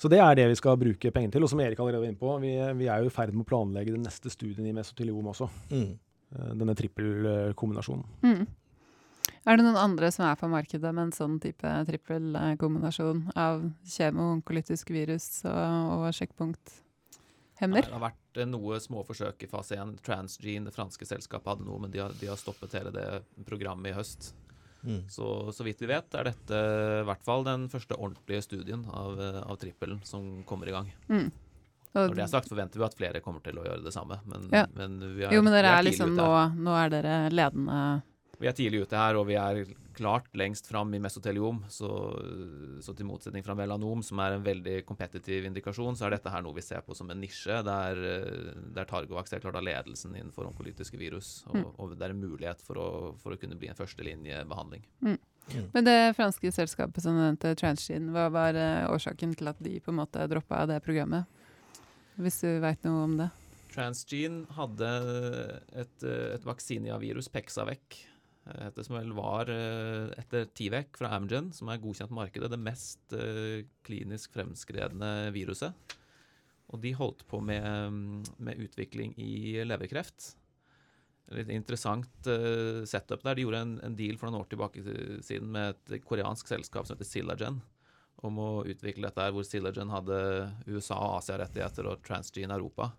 Så 0.00 0.08
det 0.08 0.20
er 0.22 0.38
det 0.38 0.46
vi 0.48 0.56
skal 0.56 0.78
bruke 0.80 1.12
penger 1.12 1.34
til. 1.34 1.44
Og 1.44 1.50
som 1.52 1.60
Erik 1.60 1.80
allerede 1.80 2.00
var 2.00 2.08
inne 2.08 2.20
på, 2.20 2.32
vi, 2.40 2.54
vi 2.78 2.88
er 2.88 3.02
jo 3.02 3.10
i 3.10 3.12
ferd 3.12 3.34
med 3.34 3.44
å 3.44 3.50
planlegge 3.50 3.92
den 3.92 4.06
neste 4.06 4.32
studien 4.32 4.64
i 4.70 4.72
mesoteliom 4.76 5.28
også. 5.34 5.50
Mm. 5.74 5.90
eh, 6.36 6.52
Denne 6.56 6.76
trippelkombinasjonen. 6.78 8.06
Mm. 8.24 8.46
Er 9.48 9.56
det 9.56 9.64
noen 9.64 9.80
andre 9.80 10.10
som 10.12 10.26
er 10.28 10.38
på 10.40 10.48
markedet 10.52 10.92
med 10.92 11.06
en 11.06 11.16
sånn 11.16 11.36
type 11.40 11.68
trippelkombinasjon 11.88 13.26
av 13.40 13.66
kjemo, 13.88 14.34
onkolytisk 14.36 14.92
virus 14.92 15.28
og, 15.48 15.92
og 15.96 16.06
sjekkpunkthemmer? 16.16 17.84
Det 17.84 17.96
har 17.96 18.04
vært 18.08 18.40
eh, 18.40 18.48
noe 18.48 18.80
små 18.80 19.04
forsøk 19.04 19.44
i 19.44 19.50
fase 19.52 19.76
1. 19.76 19.98
Transgene, 20.06 20.70
det 20.70 20.76
franske 20.76 21.08
selskapet, 21.08 21.54
hadde 21.54 21.68
noe, 21.68 21.80
men 21.84 21.92
de 21.92 22.00
har, 22.00 22.16
de 22.16 22.32
har 22.32 22.40
stoppet 22.40 22.78
hele 22.80 22.92
det 22.96 23.08
programmet 23.48 23.92
i 23.92 23.98
høst. 24.00 24.32
Mm. 24.82 25.02
Så, 25.12 25.26
så 25.52 25.64
vidt 25.66 25.82
vi 25.82 25.90
vet, 25.90 26.14
er 26.16 26.30
dette 26.30 26.60
i 27.02 27.04
hvert 27.08 27.24
fall 27.26 27.44
den 27.44 27.68
første 27.72 27.96
ordentlige 27.98 28.42
studien 28.46 28.84
av, 28.88 29.18
av 29.44 29.58
trippelen 29.60 30.00
som 30.08 30.42
kommer 30.48 30.70
i 30.70 30.74
gang. 30.76 30.90
Mm. 31.10 31.30
Når 31.92 32.14
det 32.14 32.22
er 32.22 32.30
sagt, 32.30 32.48
forventer 32.48 32.78
vi 32.78 32.86
at 32.86 32.94
flere 32.94 33.20
kommer 33.24 33.42
til 33.42 33.58
å 33.58 33.64
gjøre 33.66 33.82
det 33.82 33.92
samme. 33.92 34.20
Men, 34.30 34.46
Ja. 34.54 34.66
men 34.78 34.98
vi 35.16 35.24
er, 35.26 35.34
jo, 35.34 35.42
men 35.42 35.52
dere 35.52 35.72
er 35.72 35.80
tidlig 35.82 35.92
liksom 35.96 36.14
nå, 36.14 36.30
nå 36.62 36.76
er 36.78 36.92
dere 36.92 37.14
ledende 37.34 37.78
Vi 38.40 38.48
er 38.48 38.54
tidlig 38.56 38.86
ute 38.86 38.96
her, 38.96 39.18
og 39.20 39.26
vi 39.28 39.34
er 39.36 39.58
klart 39.92 40.30
lengst 40.38 40.64
fram 40.70 40.94
i 40.96 41.00
mesoteliom. 41.02 41.58
Så, 41.68 41.88
så 42.80 42.94
til 42.96 43.04
motsetning 43.04 43.44
fra 43.44 43.52
melanom, 43.58 44.00
som 44.06 44.22
er 44.24 44.38
en 44.38 44.44
veldig 44.46 44.78
kompetitiv 44.88 45.44
indikasjon, 45.50 45.98
så 45.98 46.06
er 46.06 46.14
dette 46.16 46.32
her 46.32 46.40
noe 46.46 46.56
vi 46.56 46.64
ser 46.64 46.80
på 46.86 46.96
som 46.96 47.10
en 47.12 47.20
nisje, 47.20 47.58
der, 47.66 48.00
der 48.72 48.88
Targovax 48.88 49.34
er 49.36 49.42
klart 49.44 49.58
av 49.60 49.66
ledelsen 49.66 50.14
innenfor 50.16 50.48
onkolytiske 50.48 50.96
virus. 51.00 51.42
Og, 51.50 51.58
Mm. 51.60 51.66
og 51.76 51.92
det 51.98 52.06
er 52.06 52.14
en 52.14 52.22
mulighet 52.22 52.62
for 52.64 52.80
å, 52.80 52.88
for 53.20 53.34
å 53.34 53.38
kunne 53.40 53.58
bli 53.60 53.68
en 53.68 53.76
førstelinjebehandling. 53.76 54.86
Mm. 55.04 55.18
Men 55.74 55.84
det 55.84 55.98
franske 56.16 56.52
selskapet 56.54 57.02
som 57.04 57.16
nevnte, 57.18 57.52
Transgene, 57.58 58.12
hva 58.14 58.28
var 58.32 58.56
eh, 58.56 58.86
årsaken 58.88 59.34
til 59.36 59.50
at 59.50 59.60
de 59.60 59.76
på 59.82 59.92
en 59.92 59.98
måte 60.00 60.24
droppa 60.30 60.62
det 60.70 60.80
programmet? 60.86 61.28
Hvis 62.20 62.40
du 62.44 62.56
veit 62.62 62.84
noe 62.86 63.04
om 63.04 63.16
det? 63.20 63.28
Transgene 63.74 64.46
hadde 64.56 64.88
et, 65.78 66.06
et 66.06 66.46
vaksinevirus, 66.46 67.28
Pexavec, 67.32 68.00
heter 68.66 68.86
som 68.86 68.96
vel 68.98 69.12
var 69.16 69.50
eh, 69.52 70.10
etter 70.20 70.48
Tivek 70.56 70.98
fra 70.98 71.12
Amgen, 71.16 71.50
som 71.56 71.70
er 71.70 71.80
godkjent 71.82 72.12
markedet, 72.14 72.50
det 72.52 72.60
mest 72.60 73.14
eh, 73.16 73.66
klinisk 73.86 74.34
fremskredne 74.36 75.30
viruset. 75.34 75.96
Og 76.70 76.78
de 76.82 76.92
holdt 76.94 77.24
på 77.30 77.40
med, 77.42 77.64
mm, 77.64 78.22
med 78.46 78.62
utvikling 78.66 79.16
i 79.18 79.58
leverkreft. 79.66 80.34
Litt 81.34 81.50
interessant 81.54 82.30
eh, 82.30 82.82
setup 82.90 83.22
der. 83.26 83.38
De 83.38 83.44
gjorde 83.46 83.62
en, 83.64 83.76
en 83.86 83.98
deal 83.98 84.18
for 84.18 84.30
noen 84.30 84.42
år 84.42 84.50
tilbake 84.50 84.82
siden 85.26 85.50
med 85.54 85.78
et 85.90 86.02
koreansk 86.06 86.50
selskap 86.50 86.86
som 86.86 86.96
heter 86.96 87.08
Silagen, 87.08 87.60
om 88.26 88.40
å 88.42 88.50
utvikle 88.68 89.08
dette 89.08 89.22
her, 89.22 89.34
hvor 89.34 89.46
Silagen 89.46 89.92
hadde 89.94 90.18
USA 90.66 90.98
og 90.98 91.20
Asia-rettigheter 91.20 91.90
og 91.90 92.02
Transgene 92.06 92.58
Europa. 92.58 92.90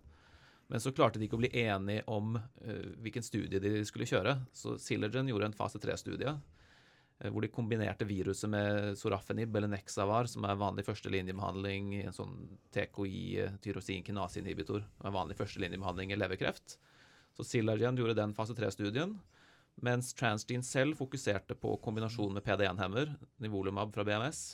Men 0.72 0.80
så 0.80 0.88
klarte 0.96 1.20
de 1.20 1.26
ikke 1.26 1.36
å 1.36 1.42
bli 1.42 1.50
enige 1.66 2.06
om 2.08 2.38
eh, 2.38 2.92
hvilken 3.04 3.24
studie 3.26 3.60
de 3.60 3.82
skulle 3.84 4.06
kjøre. 4.08 4.38
Så 4.56 4.78
Silergen 4.80 5.28
gjorde 5.28 5.50
en 5.50 5.56
fase 5.58 5.76
3-studie 5.82 6.32
eh, 6.32 7.28
hvor 7.28 7.44
de 7.44 7.50
kombinerte 7.52 8.08
viruset 8.08 8.48
med 8.48 8.96
sorafenib 8.96 9.52
eller 9.52 9.68
Nexavar, 9.74 10.30
som 10.32 10.48
er 10.48 10.56
vanlig 10.62 10.86
førstelinjebehandling 10.88 11.92
i 11.98 12.00
en 12.06 12.16
sånn 12.16 12.32
TKI, 12.72 13.26
eh, 13.44 13.52
som 13.84 14.80
er 15.12 15.16
vanlig 15.20 15.38
førstelinjebehandling 15.42 16.16
i 16.16 16.20
leverkreft. 16.22 16.78
Så 17.36 17.44
Silagen 17.44 18.00
gjorde 18.00 18.16
den 18.16 18.32
fase 18.32 18.56
3-studien, 18.56 19.18
mens 19.84 20.16
Transgene 20.16 20.64
selv 20.64 20.96
fokuserte 21.04 21.52
på 21.52 21.76
kombinasjon 21.84 22.32
med 22.32 22.48
PD1-hemmer, 22.48 23.12
Nivolumab 23.44 23.92
fra 23.92 24.08
BMS, 24.08 24.46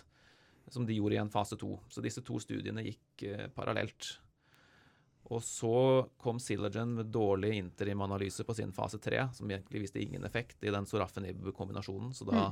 som 0.67 0.83
de 0.83 0.99
gjorde 0.99 1.15
i 1.15 1.23
en 1.23 1.31
fase 1.31 1.55
2. 1.55 1.77
Så 1.95 2.03
disse 2.03 2.27
to 2.27 2.43
studiene 2.43 2.91
gikk 2.91 3.31
parallelt. 3.55 4.17
Og 5.29 5.43
så 5.45 6.09
kom 6.21 6.39
Silagen 6.41 6.95
med 6.97 7.11
dårlig 7.13 7.53
interimanalyse 7.59 8.47
på 8.49 8.55
sin 8.57 8.73
fase 8.73 9.01
3, 9.03 9.27
som 9.37 9.51
egentlig 9.51 9.83
viste 9.85 10.01
ingen 10.01 10.25
effekt 10.25 10.65
i 10.65 10.73
den 10.73 10.89
sorafenib-kombinasjonen, 10.89 12.15
så 12.17 12.25
da 12.29 12.47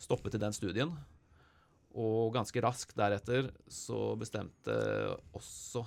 stoppet 0.00 0.36
de 0.36 0.42
den 0.42 0.56
studien. 0.56 0.92
Og 1.96 2.34
ganske 2.34 2.60
raskt 2.62 2.94
deretter 2.98 3.48
så 3.66 4.12
bestemte 4.20 4.76
også, 5.36 5.84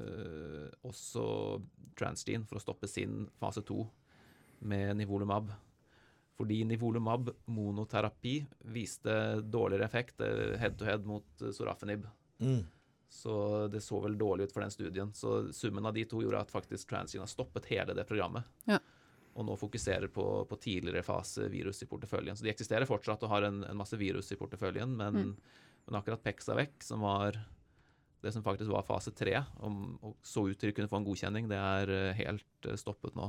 øh, 0.00 0.66
også 0.84 1.28
Transgene 1.96 2.44
for 2.44 2.58
å 2.58 2.60
stoppe 2.60 2.90
sin 2.90 3.22
fase 3.40 3.62
2 3.64 3.78
med 4.68 4.98
Nivolumab. 4.98 5.48
Fordi 6.36 6.58
Nivolumab 6.68 7.30
monoterapi 7.48 8.34
viste 8.74 9.14
dårligere 9.40 9.86
effekt 9.88 10.20
eh, 10.20 10.58
head-to-head 10.60 11.06
mot 11.08 11.24
eh, 11.40 11.54
sorafenib. 11.56 12.04
Mm. 12.42 12.66
Så 13.08 13.68
det 13.72 13.80
så 13.84 14.00
vel 14.02 14.18
dårlig 14.18 14.48
ut 14.48 14.52
for 14.52 14.64
den 14.64 14.74
studien. 14.74 15.12
Så 15.14 15.52
summen 15.54 15.86
av 15.86 15.94
de 15.94 16.04
to 16.08 16.20
gjorde 16.22 16.40
at 16.42 16.52
faktisk 16.52 16.90
Transgene 16.90 17.24
har 17.24 17.30
stoppet 17.30 17.68
hele 17.70 17.94
det 17.96 18.04
programmet. 18.08 18.44
Ja. 18.66 18.80
Og 19.36 19.44
nå 19.46 19.56
fokuserer 19.60 20.08
på, 20.12 20.24
på 20.48 20.56
tidligere 20.60 21.04
fase 21.04 21.48
virus 21.52 21.82
i 21.84 21.88
porteføljen. 21.90 22.36
Så 22.36 22.46
de 22.46 22.52
eksisterer 22.52 22.88
fortsatt 22.88 23.22
og 23.26 23.32
har 23.34 23.46
en, 23.48 23.62
en 23.68 23.78
masse 23.78 23.96
virus 24.00 24.32
i 24.32 24.38
porteføljen, 24.40 24.96
men, 24.96 25.16
Mm. 25.16 25.36
men 25.86 25.98
akkurat 26.00 26.22
Pexavec, 26.24 26.80
som 26.82 27.04
var 27.04 27.36
det 28.24 28.32
som 28.32 28.42
faktisk 28.42 28.70
var 28.72 28.82
fase 28.82 29.12
tre, 29.14 29.36
og 29.62 30.16
så 30.24 30.48
ut 30.48 30.58
til 30.58 30.72
å 30.72 30.74
kunne 30.74 30.90
få 30.90 30.98
en 30.98 31.06
godkjenning, 31.06 31.48
det 31.52 31.58
er 31.60 31.92
eh, 31.94 32.14
helt 32.24 32.66
eh, 32.66 32.78
stoppet 32.80 33.14
nå. 33.14 33.28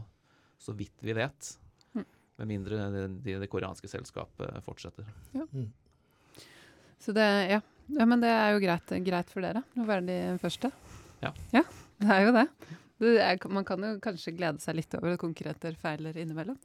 Så 0.58 0.74
vidt 0.74 1.04
vi 1.06 1.14
vet. 1.14 1.52
Mm. 1.94 2.06
Med 2.40 2.50
mindre 2.50 2.88
det, 2.96 3.04
det, 3.28 3.50
koreanske 3.52 3.90
selskapet 3.92 4.64
fortsetter. 4.66 5.06
Så 6.98 7.14
det, 7.14 7.28
ja. 7.52 7.62
Ja, 7.96 8.06
men 8.06 8.24
det 8.24 8.32
er 8.34 8.56
jo 8.56 8.64
greit, 8.64 8.96
greit 9.06 9.32
for 9.32 9.46
dere 9.46 9.64
å 9.78 9.88
være 9.88 10.06
de 10.08 10.18
første. 10.42 10.72
Ja. 11.24 11.32
ja 11.56 11.64
det 12.04 12.10
er 12.14 12.26
jo 12.26 12.34
det. 12.36 12.48
det 13.04 13.14
er, 13.24 13.40
man 13.54 13.68
kan 13.68 13.84
jo 13.84 13.96
kanskje 14.04 14.36
glede 14.36 14.64
seg 14.64 14.78
litt 14.80 14.98
over 15.00 15.16
at 15.16 15.22
konkurrenter 15.22 15.78
feiler 15.82 16.18
innimellom. 16.20 16.60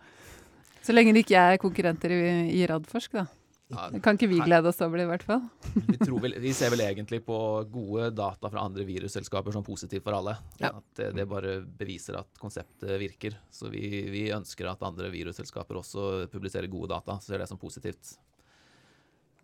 Så 0.83 0.95
lenge 0.95 1.15
det 1.15 1.23
ikke 1.25 1.39
er 1.39 1.63
konkurrenter 1.63 2.13
i, 2.15 2.25
i 2.59 2.67
Radforsk, 2.67 3.15
da. 3.21 3.29
Ja, 3.73 3.87
Det 3.89 4.03
kan 4.05 4.19
ikke 4.19 4.29
vi 4.29 4.41
glede 4.43 4.69
oss 4.69 4.81
over, 4.85 5.01
det, 5.01 5.07
i 5.07 5.09
hvert 5.09 5.23
fall. 5.25 5.45
vi, 5.89 5.97
tror 6.03 6.19
vel, 6.21 6.35
vi 6.43 6.51
ser 6.57 6.73
vel 6.75 6.83
egentlig 6.85 7.23
på 7.25 7.37
gode 7.73 8.11
data 8.13 8.51
fra 8.53 8.67
andre 8.67 8.85
virusselskaper 8.85 9.55
som 9.55 9.65
positivt 9.65 10.05
for 10.05 10.19
alle. 10.19 10.35
Ja. 10.61 10.75
At 10.77 10.99
det, 10.99 11.13
det 11.17 11.29
bare 11.31 11.55
beviser 11.63 12.19
at 12.21 12.43
konseptet 12.43 12.93
virker. 13.01 13.39
Så 13.55 13.71
vi, 13.73 13.87
vi 14.13 14.27
ønsker 14.35 14.69
at 14.69 14.85
andre 14.85 15.09
virusselskaper 15.15 15.81
også 15.81 16.27
publiserer 16.33 16.69
gode 16.73 16.93
data. 16.93 17.17
Ser 17.25 17.41
det 17.41 17.49
som 17.49 17.61
positivt. 17.61 18.13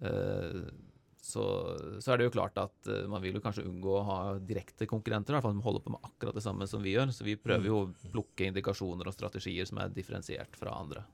Eh, 0.05 0.61
så, 1.29 1.45
så 2.01 2.13
er 2.13 2.21
det 2.21 2.29
jo 2.29 2.35
klart 2.39 2.57
at 2.61 2.89
eh, 2.89 3.05
man 3.11 3.21
vil 3.25 3.37
jo 3.37 3.43
kanskje 3.45 3.67
unngå 3.69 3.99
å 3.99 4.07
ha 4.07 4.19
direkte 4.41 4.89
konkurrenter, 4.89 5.35
i 5.35 5.37
hvert 5.37 5.45
fall 5.45 5.57
som 5.57 5.67
holder 5.67 5.85
på 5.85 5.93
med 5.93 6.09
akkurat 6.09 6.39
det 6.39 6.45
samme 6.45 6.69
som 6.71 6.85
vi 6.85 6.95
gjør. 6.95 7.13
Så 7.13 7.27
vi 7.27 7.37
prøver 7.41 7.69
jo 7.69 7.83
å 7.83 8.11
plukke 8.15 8.49
indikasjoner 8.49 9.11
og 9.11 9.17
strategier 9.17 9.69
som 9.69 9.83
er 9.83 9.93
differensiert 9.93 10.57
fra 10.57 10.79
andre. 10.81 11.05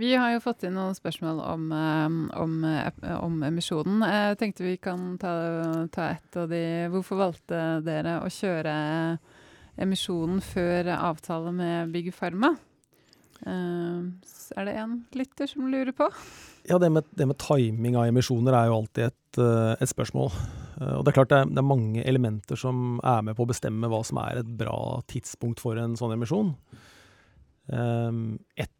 Vi 0.00 0.14
har 0.16 0.30
jo 0.32 0.40
fått 0.40 0.62
inn 0.64 0.76
noen 0.78 0.94
spørsmål 0.96 1.42
om, 1.44 1.64
eh, 1.76 2.38
om, 2.40 2.52
eh, 2.64 3.16
om 3.18 3.42
emisjonen. 3.44 4.00
Jeg 4.00 4.38
tenkte 4.38 4.64
vi 4.64 4.76
kan 4.76 5.18
ta, 5.18 5.86
ta 5.92 6.08
ett 6.14 6.36
av 6.36 6.48
de. 6.48 6.88
Hvorfor 6.88 7.20
valgte 7.20 7.82
dere 7.84 8.20
å 8.22 8.30
kjøre 8.32 9.18
emisjonen 9.76 10.40
før 10.40 10.88
avtale 10.96 11.52
med 11.52 11.92
Big 11.92 12.12
Pharma? 12.14 12.56
Uh, 13.42 14.06
er 14.54 14.68
det 14.68 14.74
en 14.78 15.00
lytter 15.18 15.50
som 15.50 15.66
lurer 15.66 15.92
på? 15.92 16.06
Ja, 16.68 16.78
det 16.78 16.90
med, 16.94 17.08
det 17.10 17.26
med 17.26 17.38
timing 17.42 17.96
av 17.98 18.06
emisjoner 18.06 18.54
er 18.54 18.68
jo 18.70 18.76
alltid 18.80 19.08
et, 19.08 19.38
uh, 19.42 19.72
et 19.82 19.90
spørsmål. 19.90 20.30
Uh, 20.78 20.98
og 20.98 21.04
Det 21.04 21.12
er 21.12 21.16
klart 21.16 21.32
det 21.32 21.40
er, 21.40 21.48
det 21.50 21.62
er, 21.62 21.66
mange 21.66 22.04
elementer 22.06 22.58
som 22.58 23.00
er 23.02 23.24
med 23.26 23.38
på 23.38 23.46
å 23.46 23.50
bestemme 23.50 23.90
hva 23.90 24.02
som 24.06 24.20
er 24.22 24.42
et 24.42 24.52
bra 24.60 25.00
tidspunkt 25.10 25.62
for 25.62 25.80
en 25.80 25.96
sånn 25.98 26.14
emisjon. 26.14 26.52
Um, 27.66 28.38
et 28.54 28.70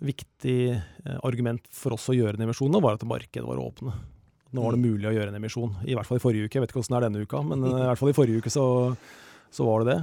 viktig 0.00 0.78
argument 1.26 1.66
for 1.74 1.92
oss 1.92 2.06
å 2.08 2.16
gjøre 2.16 2.38
en 2.38 2.46
emisjon 2.46 2.78
var 2.80 2.96
at 2.96 3.04
markedet 3.04 3.44
var 3.44 3.60
åpne. 3.60 3.92
Nå 4.56 4.62
var 4.64 4.72
det 4.72 4.80
mm. 4.80 4.86
mulig 4.86 5.08
å 5.10 5.12
gjøre 5.12 5.34
en 5.34 5.36
emisjon. 5.36 5.74
I 5.84 5.96
hvert 5.98 6.08
fall 6.08 6.20
i 6.20 6.22
forrige 6.22 6.48
uke. 6.48 6.56
Jeg 6.56 6.64
vet 6.64 6.72
ikke 6.72 6.80
hvordan 6.80 6.94
det 6.94 7.00
er 7.00 7.06
denne 7.06 7.26
uka, 7.26 7.42
men 7.44 7.66
i 7.66 7.74
hvert 7.74 8.00
fall 8.00 8.12
i 8.12 8.16
forrige 8.16 8.40
uke 8.40 8.52
så, 8.54 8.64
så 9.52 9.66
var 9.68 9.84
det 9.84 9.92
det. 9.92 9.98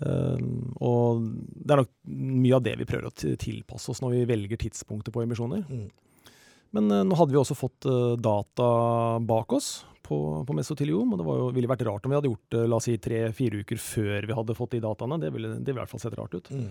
Um, 0.00 0.70
og 0.78 1.24
det 1.50 1.74
er 1.74 1.82
nok 1.82 1.90
mye 2.06 2.54
av 2.56 2.62
det 2.64 2.76
vi 2.78 2.86
prøver 2.88 3.10
å 3.10 3.34
tilpasse 3.42 3.90
oss 3.90 4.00
når 4.04 4.14
vi 4.14 4.28
velger 4.30 4.60
tidspunktet 4.68 5.12
på 5.14 5.24
emisjoner. 5.24 5.64
Mm. 5.66 5.88
Men 6.76 6.90
uh, 6.92 7.02
nå 7.06 7.18
hadde 7.18 7.34
vi 7.34 7.40
også 7.40 7.56
fått 7.58 7.88
uh, 7.90 8.14
data 8.20 8.68
bak 9.26 9.56
oss 9.56 9.72
på, 10.06 10.20
på 10.46 10.56
Mesotilium, 10.58 11.12
og 11.14 11.20
det 11.20 11.26
jo, 11.26 11.50
ville 11.54 11.70
vært 11.70 11.84
rart 11.86 12.06
om 12.06 12.12
vi 12.12 12.18
hadde 12.18 12.30
gjort 12.30 12.54
det 12.54 12.62
la 12.66 12.78
oss 12.80 12.88
si 12.88 12.96
tre-fire 13.02 13.62
uker 13.62 13.78
før 13.82 14.26
vi 14.26 14.38
hadde 14.38 14.56
fått 14.58 14.76
de 14.76 14.84
dataene. 14.84 15.20
Det 15.22 15.30
ville, 15.34 15.52
det 15.58 15.70
ville 15.70 15.78
i 15.78 15.82
hvert 15.84 15.92
fall 15.92 16.02
sett 16.02 16.16
rart 16.18 16.34
ut. 16.34 16.50
Mm. 16.50 16.70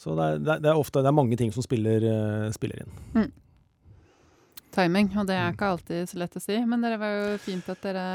Så 0.00 0.16
det 0.16 0.26
er, 0.26 0.42
det 0.48 0.68
er, 0.68 0.76
ofte 0.80 1.02
det 1.04 1.10
er 1.10 1.16
mange 1.16 1.36
ting 1.40 1.52
som 1.52 1.64
spiller, 1.64 2.04
uh, 2.04 2.48
spiller 2.56 2.84
inn. 2.84 2.98
Mm. 3.16 3.30
Timing, 4.70 5.10
og 5.18 5.26
det 5.26 5.36
er 5.36 5.52
ikke 5.52 5.72
alltid 5.74 6.08
så 6.08 6.20
lett 6.20 6.36
å 6.38 6.42
si. 6.42 6.56
Men 6.68 6.84
det 6.84 6.94
var 7.00 7.16
jo 7.16 7.36
fint 7.42 7.68
at 7.72 7.82
dere 7.84 8.06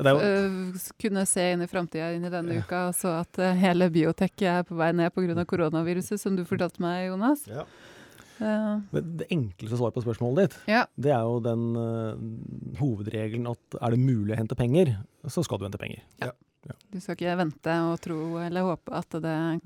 jo... 0.00 0.16
Uh, 0.16 0.90
kunne 1.00 1.26
se 1.28 1.44
inn 1.52 1.64
i 1.64 1.68
framtida 1.68 2.12
inn 2.16 2.24
i 2.24 2.32
denne 2.32 2.56
ja. 2.56 2.64
uka 2.64 2.86
og 2.88 2.94
så 2.96 3.18
at 3.20 3.40
uh, 3.42 3.50
hele 3.58 3.90
biotek 3.92 4.44
er 4.48 4.62
på 4.64 4.78
vei 4.78 4.92
ned 4.96 5.12
pga. 5.12 5.44
koronaviruset, 5.44 6.20
som 6.20 6.36
du 6.36 6.44
fortalte 6.48 6.80
meg, 6.80 7.10
Jonas. 7.10 7.44
Ja. 7.50 7.66
Uh, 8.40 9.00
det 9.20 9.28
enkleste 9.30 9.76
svaret 9.78 9.96
på 9.96 10.04
spørsmålet 10.04 10.48
ditt, 10.48 10.60
ja. 10.72 10.84
det 10.96 11.12
er 11.14 11.24
jo 11.28 11.40
den 11.44 11.66
hovedregelen 12.80 13.50
at 13.50 13.80
er 13.80 13.94
det 13.94 14.00
mulig 14.00 14.34
å 14.34 14.40
hente 14.40 14.58
penger, 14.58 14.94
så 15.28 15.44
skal 15.44 15.60
du 15.60 15.68
hente 15.68 15.80
penger. 15.80 16.04
Ja. 16.22 16.32
Du 16.92 16.98
skal 17.00 17.16
ikke 17.16 17.34
vente 17.40 17.74
og 17.88 17.94
tro 18.04 18.18
eller 18.42 18.66
håpe 18.66 18.92
at, 18.92 19.14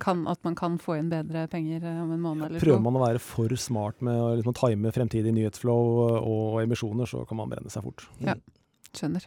kan, 0.02 0.20
at, 0.30 0.40
man 0.46 0.54
kan 0.58 0.76
få 0.78 0.98
inn 1.00 1.08
bedre 1.10 1.46
penger 1.50 1.82
om 1.90 2.12
en 2.14 2.22
måned 2.22 2.46
eller 2.46 2.60
to. 2.60 2.68
Prøver 2.68 2.84
man 2.84 2.98
å 3.00 3.02
være 3.02 3.22
for 3.22 3.54
smart 3.58 4.04
med 4.04 4.20
å 4.20 4.28
liksom, 4.38 4.54
time 4.58 4.92
fremtidig 4.94 5.32
nyhetsflow 5.34 6.20
og 6.20 6.60
emisjoner, 6.62 7.10
så 7.10 7.24
kan 7.26 7.40
man 7.40 7.50
brenne 7.50 7.72
seg 7.72 7.86
fort. 7.86 8.06
Ja, 8.22 8.36
skjønner. 8.94 9.26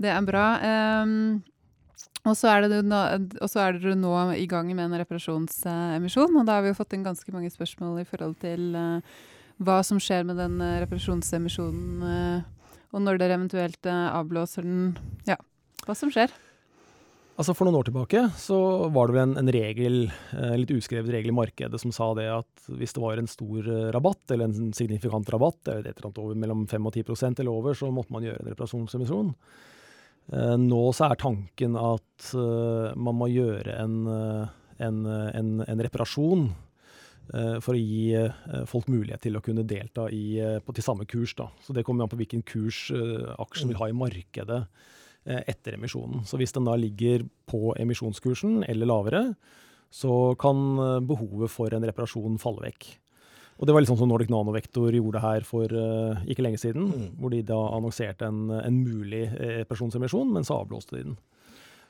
Det 0.00 0.12
er 0.12 0.24
bra. 0.28 0.46
Um, 1.04 1.12
og 2.26 2.34
så 2.34 2.50
er, 2.50 2.66
dere 2.66 3.94
nå 3.98 4.12
i 4.34 4.46
gang 4.50 4.70
med 4.72 4.88
en 4.88 4.98
reparasjonsemisjon, 4.98 6.34
og 6.34 6.46
da 6.48 6.58
har 6.58 6.64
vi 6.64 6.72
jo 6.72 6.78
fått 6.78 6.96
inn 6.96 7.06
ganske 7.06 7.34
mange 7.34 7.52
spørsmål 7.54 8.00
i 8.02 8.08
forhold 8.08 8.34
til 8.42 8.74
uh, 8.74 9.20
hva 9.62 9.78
som 9.86 10.00
skjer 10.02 10.26
med 10.26 10.40
den 10.40 10.58
uh, 10.58 10.80
reparasjonsemisjonen, 10.82 12.02
uh, 12.02 12.74
og 12.96 13.04
når 13.04 13.20
dere 13.20 13.36
eventuelt 13.38 13.86
avblåser 13.86 14.66
den. 14.66 14.96
Ja, 15.28 15.36
hva 15.84 15.94
som 15.98 16.10
skjer. 16.10 16.32
Altså 17.36 17.52
For 17.52 17.68
noen 17.68 17.76
år 17.82 17.90
tilbake 17.90 18.22
så 18.40 18.56
var 18.94 19.10
det 19.10 19.16
vel 19.18 19.24
en, 19.26 19.34
en 19.42 19.52
regel, 19.52 19.98
litt 20.56 20.72
uskrevet 20.72 21.12
regel 21.12 21.34
i 21.34 21.36
markedet 21.36 21.76
som 21.82 21.92
sa 21.92 22.08
det 22.16 22.24
at 22.32 22.70
hvis 22.78 22.96
det 22.96 23.02
var 23.02 23.20
en 23.20 23.28
stor 23.28 23.68
rabatt, 23.92 24.22
eller 24.32 24.48
en 24.48 24.72
signifikant 24.74 25.28
rabatt, 25.34 25.60
eller 25.68 25.84
et 25.84 25.98
eller 25.98 26.08
annet 26.08 26.22
over 26.24 26.40
mellom 26.46 26.64
5 26.70 26.88
og 26.88 26.96
10% 26.96 27.42
eller 27.44 27.52
over, 27.52 27.76
så 27.76 27.90
måtte 27.92 28.16
man 28.16 28.24
gjøre 28.24 28.40
en 28.40 28.54
reparasjonsemisjon. 28.54 29.34
Eh, 30.32 30.56
nå 30.58 30.82
så 30.96 31.06
er 31.06 31.20
tanken 31.20 31.76
at 31.78 32.30
eh, 32.34 32.94
man 32.98 33.18
må 33.18 33.28
gjøre 33.30 33.76
en, 33.78 33.98
eh, 34.10 34.54
en, 34.86 35.02
en, 35.06 35.50
en 35.66 35.84
reparasjon 35.86 36.48
for 37.26 37.74
å 37.74 37.80
gi 37.80 38.14
folk 38.70 38.86
mulighet 38.86 39.18
til 39.24 39.34
å 39.34 39.40
kunne 39.42 39.64
delta 39.66 40.04
i, 40.14 40.36
på, 40.62 40.70
til 40.76 40.84
samme 40.86 41.02
kurs. 41.10 41.32
Da. 41.34 41.48
Så 41.58 41.74
Det 41.74 41.82
kommer 41.82 42.04
an 42.04 42.12
på 42.12 42.20
hvilken 42.20 42.44
kurs 42.46 42.84
aksjen 42.94 43.72
vil 43.72 43.80
ha 43.80 43.88
i 43.90 43.96
markedet 43.98 44.60
etter 45.26 45.74
emisjonen. 45.74 46.22
Så 46.22 46.38
Hvis 46.38 46.54
den 46.54 46.68
da 46.70 46.76
ligger 46.78 47.24
på 47.50 47.74
emisjonskursen 47.82 48.62
eller 48.70 48.86
lavere, 48.86 49.24
så 49.90 50.36
kan 50.38 50.78
behovet 51.02 51.50
for 51.50 51.74
en 51.74 51.88
reparasjon 51.90 52.38
falle 52.38 52.68
vekk. 52.68 52.92
Og 53.56 53.66
Det 53.66 53.72
var 53.72 53.80
liksom 53.80 53.96
som 53.96 54.10
Nordic 54.10 54.28
Nanovektor 54.28 54.92
gjorde 54.92 55.22
her 55.22 55.46
for 55.48 55.72
uh, 55.72 56.20
ikke 56.28 56.44
lenge 56.44 56.60
siden. 56.60 56.90
Mm. 56.92 57.08
Hvor 57.20 57.32
de 57.32 57.40
da 57.46 57.56
annonserte 57.72 58.28
en, 58.28 58.50
en 58.52 58.82
mulig 58.84 59.24
eh, 59.32 59.62
personsemisjon, 59.68 60.28
men 60.34 60.44
så 60.44 60.60
avblåste 60.60 60.98
de 60.98 61.06
den. 61.08 61.16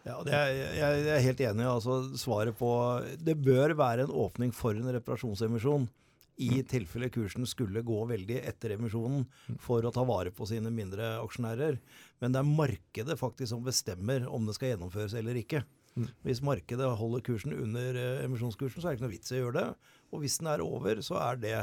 Ja, 0.06 0.20
er, 0.22 0.52
jeg, 0.78 1.06
er 1.10 1.24
helt 1.24 1.40
enig. 1.42 1.66
altså 1.66 1.98
Svaret 2.14 2.54
på 2.58 2.70
Det 3.18 3.34
bør 3.42 3.74
være 3.74 4.06
en 4.06 4.14
åpning 4.14 4.52
for 4.54 4.78
en 4.78 4.92
reparasjonsemisjon 4.94 5.88
i 6.36 6.50
mm. 6.50 6.66
tilfelle 6.68 7.08
kursen 7.10 7.46
skulle 7.48 7.82
gå 7.82 8.02
veldig 8.10 8.36
etter 8.44 8.74
emisjonen 8.76 9.24
mm. 9.24 9.56
for 9.62 9.82
å 9.82 9.92
ta 9.94 10.04
vare 10.06 10.30
på 10.36 10.46
sine 10.48 10.70
mindre 10.70 11.16
aksjonærer. 11.22 11.80
Men 12.20 12.34
det 12.34 12.42
er 12.42 12.56
markedet 12.60 13.18
faktisk 13.18 13.54
som 13.54 13.64
bestemmer 13.66 14.28
om 14.28 14.46
det 14.46 14.54
skal 14.54 14.74
gjennomføres 14.74 15.16
eller 15.18 15.40
ikke. 15.40 15.64
Mm. 15.96 16.10
Hvis 16.26 16.42
markedet 16.44 16.90
holder 17.00 17.24
kursen 17.24 17.56
under 17.56 17.96
eh, 17.96 18.24
emisjonskursen, 18.26 18.82
så 18.82 18.88
er 18.88 18.94
det 18.94 19.00
ikke 19.00 19.08
noe 19.08 19.16
vits 19.16 19.32
i 19.32 19.38
å 19.38 19.46
gjøre 19.46 19.62
det. 19.62 19.94
Og 20.12 20.22
hvis 20.22 20.38
den 20.40 20.50
er 20.52 20.64
over, 20.64 21.00
så 21.04 21.18
er 21.22 21.40
det 21.42 21.56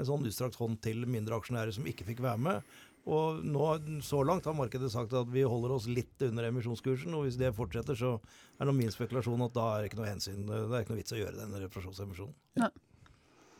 en 0.00 0.06
sånn 0.08 0.24
utstrakt 0.26 0.58
hånd 0.60 0.78
til 0.84 1.04
mindre 1.10 1.36
aksjonærer 1.40 1.74
som 1.76 1.88
ikke 1.88 2.06
fikk 2.08 2.22
være 2.24 2.40
med. 2.40 2.70
Og 3.10 3.40
nå, 3.46 3.66
så 4.04 4.20
langt 4.26 4.44
har 4.46 4.56
markedet 4.56 4.90
sagt 4.92 5.14
at 5.16 5.28
vi 5.32 5.42
holder 5.48 5.72
oss 5.76 5.88
litt 5.90 6.20
under 6.26 6.46
emisjonskursen. 6.50 7.14
Og 7.16 7.26
hvis 7.26 7.38
det 7.40 7.54
fortsetter, 7.56 7.96
så 7.96 8.14
er 8.60 8.68
det 8.68 8.76
min 8.76 8.92
spekulasjon 8.92 9.46
at 9.46 9.56
da 9.56 9.66
er 9.72 9.82
det 9.82 9.90
ikke 9.90 10.00
noe 10.02 10.10
hensyn, 10.10 10.44
det 10.46 10.60
er 10.60 10.84
ikke 10.84 10.94
noe 10.94 11.00
vits 11.00 11.16
å 11.16 11.20
gjøre 11.20 11.38
den 11.38 11.60
reparasjonsemisjonen. 11.64 12.34
Ja. 12.60 12.70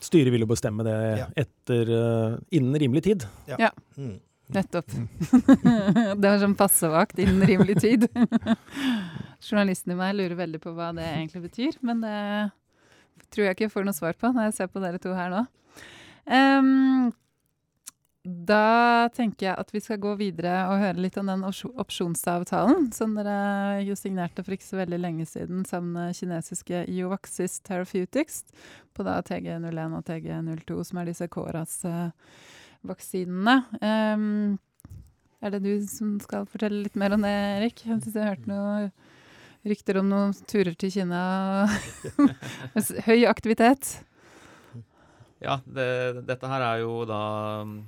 Styret 0.00 0.32
vil 0.32 0.44
jo 0.44 0.48
bestemme 0.48 0.84
det 0.86 0.96
ja. 1.20 1.28
etter, 1.40 1.90
uh, 1.92 2.36
innen 2.56 2.76
rimelig 2.80 3.04
tid. 3.08 3.26
Ja. 3.50 3.58
ja. 3.68 3.72
Mm. 4.00 4.18
Nettopp. 4.50 4.92
Mm. 4.92 5.08
det 6.20 6.30
var 6.30 6.40
sånn 6.42 6.56
passevakt 6.58 7.20
innen 7.22 7.44
rimelig 7.46 7.76
tid. 7.82 8.06
Journalisten 9.46 9.94
i 9.94 9.98
meg 9.98 10.16
lurer 10.16 10.36
veldig 10.40 10.60
på 10.62 10.72
hva 10.76 10.90
det 10.96 11.06
egentlig 11.06 11.44
betyr, 11.48 11.76
men 11.86 12.02
det 12.04 12.16
tror 13.32 13.46
jeg 13.46 13.56
ikke 13.56 13.66
jeg 13.68 13.76
får 13.76 13.88
noe 13.88 13.96
svar 13.96 14.14
på 14.18 14.26
når 14.34 14.42
jeg 14.48 14.56
ser 14.58 14.68
på 14.72 14.82
dere 14.82 15.02
to 15.02 15.10
her 15.16 15.28
nå. 15.32 15.42
Um, 16.30 17.08
da 18.20 19.08
tenker 19.16 19.46
jeg 19.46 19.56
at 19.56 19.70
vi 19.72 19.80
skal 19.80 19.96
gå 20.02 20.10
videre 20.20 20.68
og 20.68 20.82
høre 20.82 21.00
litt 21.00 21.16
om 21.16 21.24
den 21.30 21.40
opsjonsavtalen 21.40 22.92
som 22.92 23.14
dere 23.16 23.80
jo 23.86 23.94
signerte 23.96 24.44
for 24.44 24.52
ikke 24.52 24.66
så 24.66 24.76
veldig 24.82 24.98
lenge 25.00 25.24
siden 25.28 25.64
sammen 25.68 25.92
med 25.96 26.16
kinesiske 26.18 26.84
Iovaxis 26.92 27.60
Therapeutics 27.64 28.44
på 28.92 29.02
da 29.06 29.14
TG01 29.24 29.96
og 29.96 30.04
TG02, 30.04 30.84
som 30.90 30.98
er 31.00 31.06
disse 31.08 31.26
KORAS-vaksinene. 31.32 33.56
Um, 33.80 34.60
er 35.40 35.48
det 35.54 35.62
du 35.64 35.80
som 35.88 36.20
skal 36.20 36.44
fortelle 36.50 36.82
litt 36.84 36.96
mer 37.00 37.16
om 37.16 37.24
det, 37.24 37.32
Erik? 37.32 37.80
Jeg 37.86 38.02
syns 38.02 38.12
jeg 38.12 38.20
har 38.20 38.34
hørt 38.34 38.50
noe 38.50 38.92
rykter 39.66 40.00
om 40.00 40.08
noen 40.10 40.34
turer 40.48 40.76
til 40.78 40.92
Kina. 40.94 41.22
Høy 43.08 43.24
aktivitet. 43.28 44.00
Ja, 45.40 45.60
det, 45.64 46.26
dette 46.28 46.50
her 46.52 46.66
er 46.66 46.82
jo 46.82 47.00
da 47.08 47.22
um, 47.64 47.78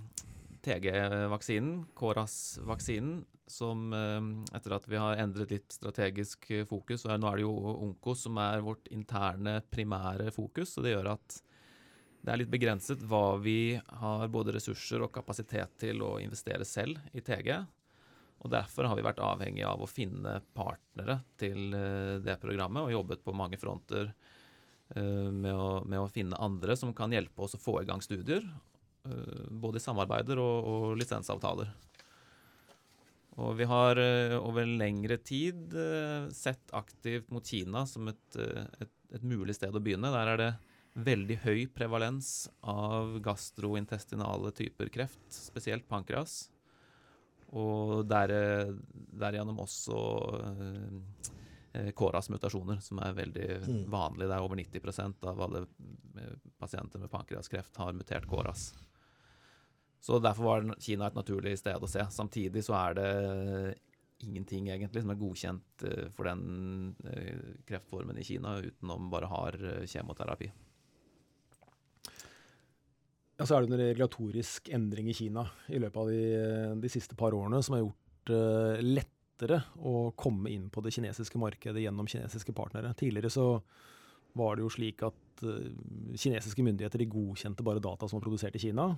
TG-vaksinen, 0.65 1.83
KORAS-vaksinen, 1.99 3.21
som 3.53 3.91
um, 3.93 4.31
etter 4.57 4.77
at 4.79 4.89
vi 4.89 5.01
har 5.01 5.21
endret 5.21 5.53
litt 5.53 5.75
strategisk 5.75 6.49
fokus, 6.69 7.05
og 7.05 7.21
nå 7.21 7.29
er 7.29 7.41
det 7.41 7.45
jo 7.45 7.75
Onkos 7.75 8.25
som 8.25 8.41
er 8.41 8.65
vårt 8.65 8.89
interne 8.95 9.59
primære 9.73 10.33
fokus, 10.33 10.79
og 10.79 10.87
det 10.87 10.95
gjør 10.95 11.13
at 11.17 11.43
det 12.23 12.31
er 12.31 12.39
litt 12.39 12.53
begrenset 12.53 13.03
hva 13.11 13.37
vi 13.43 13.75
har 13.75 14.29
både 14.31 14.55
ressurser 14.55 15.03
og 15.03 15.11
kapasitet 15.13 15.75
til 15.83 16.05
å 16.07 16.15
investere 16.23 16.65
selv 16.69 17.01
i 17.13 17.21
TG. 17.21 17.51
Og 18.43 18.51
Derfor 18.51 18.89
har 18.91 18.99
vi 18.99 19.05
vært 19.07 19.23
avhengig 19.23 19.63
av 19.67 19.83
å 19.83 19.91
finne 19.91 20.41
partnere 20.57 21.21
til 21.39 21.75
eh, 21.79 22.19
det 22.25 22.41
programmet, 22.43 22.83
og 22.83 22.95
jobbet 22.95 23.23
på 23.23 23.35
mange 23.39 23.59
fronter 23.61 24.11
eh, 24.97 25.31
med 25.31 25.55
å, 25.55 25.71
med 25.87 26.03
å 26.03 26.11
finne 26.11 26.41
andre 26.43 26.77
som 26.79 26.95
kan 26.97 27.15
hjelpe 27.15 27.47
oss 27.47 27.55
å 27.55 27.63
få 27.63 27.79
i 27.83 27.87
gang 27.89 28.03
studier. 28.03 28.43
Eh, 29.07 29.47
både 29.47 29.79
i 29.79 29.85
samarbeider 29.85 30.43
og, 30.43 30.73
og 30.73 30.99
lisensavtaler. 30.99 31.71
Og 33.43 33.55
vi 33.57 33.65
har 33.65 33.97
over 34.37 34.67
lengre 34.69 35.17
tid 35.25 35.73
sett 36.37 36.69
aktivt 36.77 37.31
mot 37.33 37.47
Kina 37.49 37.87
som 37.89 38.11
et, 38.11 38.37
et, 38.37 38.93
et 39.17 39.25
mulig 39.25 39.55
sted 39.57 39.73
å 39.73 39.81
begynne. 39.81 40.11
Der 40.13 40.33
er 40.35 40.41
det 40.43 40.51
veldig 41.09 41.39
høy 41.47 41.63
prevalens 41.73 42.51
av 42.61 43.17
gastrointestinale 43.25 44.53
typer 44.53 44.93
kreft, 44.93 45.25
spesielt 45.33 45.89
pankreas. 45.89 46.52
Og 47.53 48.07
der, 48.09 48.33
derigjennom 49.13 49.61
også 49.61 49.99
eh, 51.73 51.91
KORAS 51.97 52.31
mutasjoner, 52.33 52.81
som 52.81 53.03
er 53.05 53.19
veldig 53.19 53.49
mm. 53.67 53.83
vanlig. 53.93 54.29
Det 54.29 54.37
er 54.37 54.47
over 54.47 54.61
90% 54.61 55.29
av 55.29 55.45
alle 55.47 55.67
eh, 55.67 56.35
pasienter 56.61 57.03
med 57.03 57.13
pankreaskreft 57.13 57.77
har 57.83 57.93
mutert 57.97 58.29
KORAS. 58.31 58.71
Så 60.03 60.19
derfor 60.19 60.49
var 60.49 60.75
Kina 60.83 61.07
et 61.07 61.19
naturlig 61.19 61.55
sted 61.61 61.83
å 61.85 61.91
se. 61.91 62.03
Samtidig 62.11 62.65
så 62.67 62.75
er 62.81 62.97
det 62.99 63.11
ingenting 64.23 64.71
egentlig 64.71 65.05
som 65.05 65.13
er 65.13 65.21
godkjent 65.21 65.87
eh, 65.91 66.09
for 66.17 66.33
den 66.33 66.97
kreftformen 67.69 68.17
i 68.17 68.27
Kina, 68.27 68.57
utenom 68.65 69.13
bare 69.13 69.29
hard 69.29 69.65
kjemoterapi. 69.93 70.49
Ja, 73.43 73.47
så 73.49 73.57
er 73.57 73.65
det 73.65 73.75
en 73.75 73.81
regulatorisk 73.81 74.69
endring 74.71 75.09
i 75.11 75.15
Kina 75.19 75.43
i 75.67 75.81
løpet 75.83 75.97
av 75.99 76.11
de, 76.13 76.27
de 76.79 76.91
siste 76.93 77.17
par 77.19 77.35
årene 77.35 77.59
som 77.67 77.75
har 77.75 77.81
gjort 77.81 78.31
uh, 78.31 78.77
lettere 78.87 79.57
å 79.83 80.13
komme 80.15 80.53
inn 80.53 80.69
på 80.71 80.79
det 80.87 80.93
kinesiske 80.95 81.41
markedet 81.43 81.83
gjennom 81.83 82.07
kinesiske 82.07 82.55
partnere. 82.55 82.93
Tidligere 82.95 83.33
så 83.35 83.47
var 84.39 84.55
det 84.55 84.63
jo 84.63 84.71
slik 84.71 85.03
at 85.09 85.43
uh, 85.43 85.59
kinesiske 86.15 86.63
myndigheter 86.63 87.03
godkjente 87.11 87.67
bare 87.67 87.83
data 87.83 88.07
som 88.07 88.21
var 88.21 88.29
produsert 88.29 88.61
i 88.61 88.63
Kina. 88.63 88.93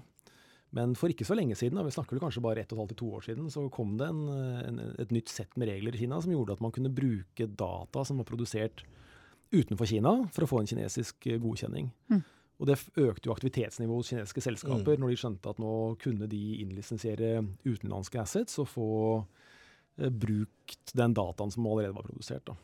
Men 0.76 0.92
for 0.92 1.08
ikke 1.08 1.24
så 1.24 1.40
lenge 1.40 1.56
siden, 1.56 1.80
vi 1.80 1.96
snakker 1.96 2.20
kanskje 2.20 2.44
bare 2.44 2.66
ett 2.66 2.76
og 2.76 2.76
et 2.76 2.84
halvt 2.84 2.94
til 2.98 3.00
to 3.00 3.10
år 3.16 3.26
siden, 3.30 3.48
så 3.48 3.64
kom 3.72 3.96
det 3.96 4.12
en, 4.12 4.22
en, 4.60 4.84
et 5.00 5.16
nytt 5.16 5.32
sett 5.32 5.56
med 5.56 5.72
regler 5.72 5.96
i 5.96 6.04
Kina 6.04 6.20
som 6.20 6.36
gjorde 6.36 6.58
at 6.58 6.66
man 6.68 6.76
kunne 6.76 6.92
bruke 6.92 7.48
data 7.48 8.04
som 8.04 8.20
var 8.20 8.28
produsert 8.28 8.84
utenfor 9.54 9.88
Kina, 9.88 10.18
for 10.36 10.44
å 10.44 10.52
få 10.52 10.60
en 10.60 10.68
kinesisk 10.68 11.32
eh, 11.32 11.40
godkjenning. 11.40 11.88
Mm. 12.12 12.24
Og 12.64 12.70
det 12.70 12.78
økte 12.96 13.28
jo 13.28 13.34
aktivitetsnivået 13.34 14.00
hos 14.00 14.10
kinesiske 14.14 14.42
selskaper 14.46 14.96
mm. 14.96 15.02
når 15.02 15.10
de 15.12 15.16
skjønte 15.20 15.50
at 15.52 15.58
nå 15.60 15.72
kunne 16.00 16.28
de 16.32 16.42
innlisensiere 16.62 17.42
utenlandske 17.66 18.22
assets 18.22 18.56
og 18.62 18.70
få 18.72 18.92
eh, 20.00 20.08
brukt 20.08 20.94
den 20.96 21.16
dataen 21.16 21.52
som 21.52 21.66
allerede 21.68 21.92
var 21.98 22.06
produsert. 22.08 22.48
Da. 22.48 22.56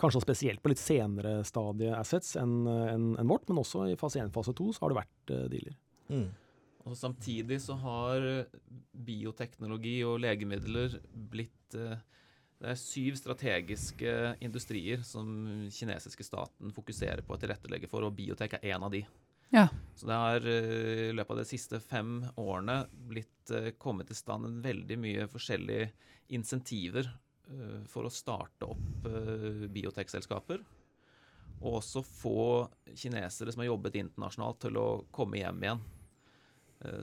Kanskje 0.00 0.22
spesielt 0.24 0.62
på 0.64 0.72
litt 0.72 0.80
senere 0.80 1.42
stadie 1.44 1.92
assets 1.92 2.32
enn 2.40 2.62
en, 2.64 3.10
en 3.20 3.28
vårt, 3.28 3.44
men 3.50 3.60
også 3.60 3.90
i 3.90 3.98
fase 4.00 4.22
1 4.24 4.32
fase 4.32 4.56
2 4.56 4.70
så 4.72 4.86
har 4.86 4.94
det 4.94 5.00
vært 5.02 5.34
eh, 5.36 5.44
dealer. 5.52 5.76
Mm. 6.08 6.28
Og 6.88 6.96
Samtidig 6.96 7.60
så 7.60 7.76
har 7.82 8.24
bioteknologi 8.96 9.98
og 10.08 10.22
legemidler 10.24 10.96
blitt 11.12 11.76
eh, 11.76 12.00
Det 12.60 12.68
er 12.74 12.76
syv 12.76 13.16
strategiske 13.16 14.14
industrier 14.44 15.00
som 15.06 15.30
kinesiske 15.72 16.26
staten 16.26 16.74
fokuserer 16.76 17.24
på 17.24 17.34
å 17.34 17.40
tilrettelegge 17.40 17.88
for, 17.88 18.04
og 18.04 18.16
biotek 18.18 18.58
er 18.58 18.74
én 18.74 18.84
av 18.84 18.92
de. 18.92 19.00
Ja. 19.50 19.64
Så 19.96 20.06
det 20.06 20.18
har 20.20 20.44
eh, 20.46 21.06
i 21.08 21.14
løpet 21.16 21.34
av 21.34 21.40
de 21.40 21.48
siste 21.48 21.80
fem 21.82 22.18
årene 22.38 22.82
blitt 23.08 23.54
eh, 23.56 23.72
kommet 23.80 24.12
i 24.12 24.18
stand 24.18 24.46
en 24.46 24.60
veldig 24.62 24.98
mye 25.00 25.26
forskjellige 25.32 25.90
insentiver 26.36 27.10
for 27.90 28.06
å 28.06 28.12
starte 28.14 28.62
opp 28.62 29.06
biotekselskaper. 29.74 30.60
Og 31.64 31.80
også 31.80 32.04
få 32.06 32.42
kinesere 32.94 33.50
som 33.50 33.64
har 33.64 33.72
jobbet 33.72 33.96
internasjonalt, 33.98 34.60
til 34.62 34.78
å 34.78 34.84
komme 35.10 35.40
hjem 35.40 35.64
igjen 35.64 35.82
Eh, 35.82 35.99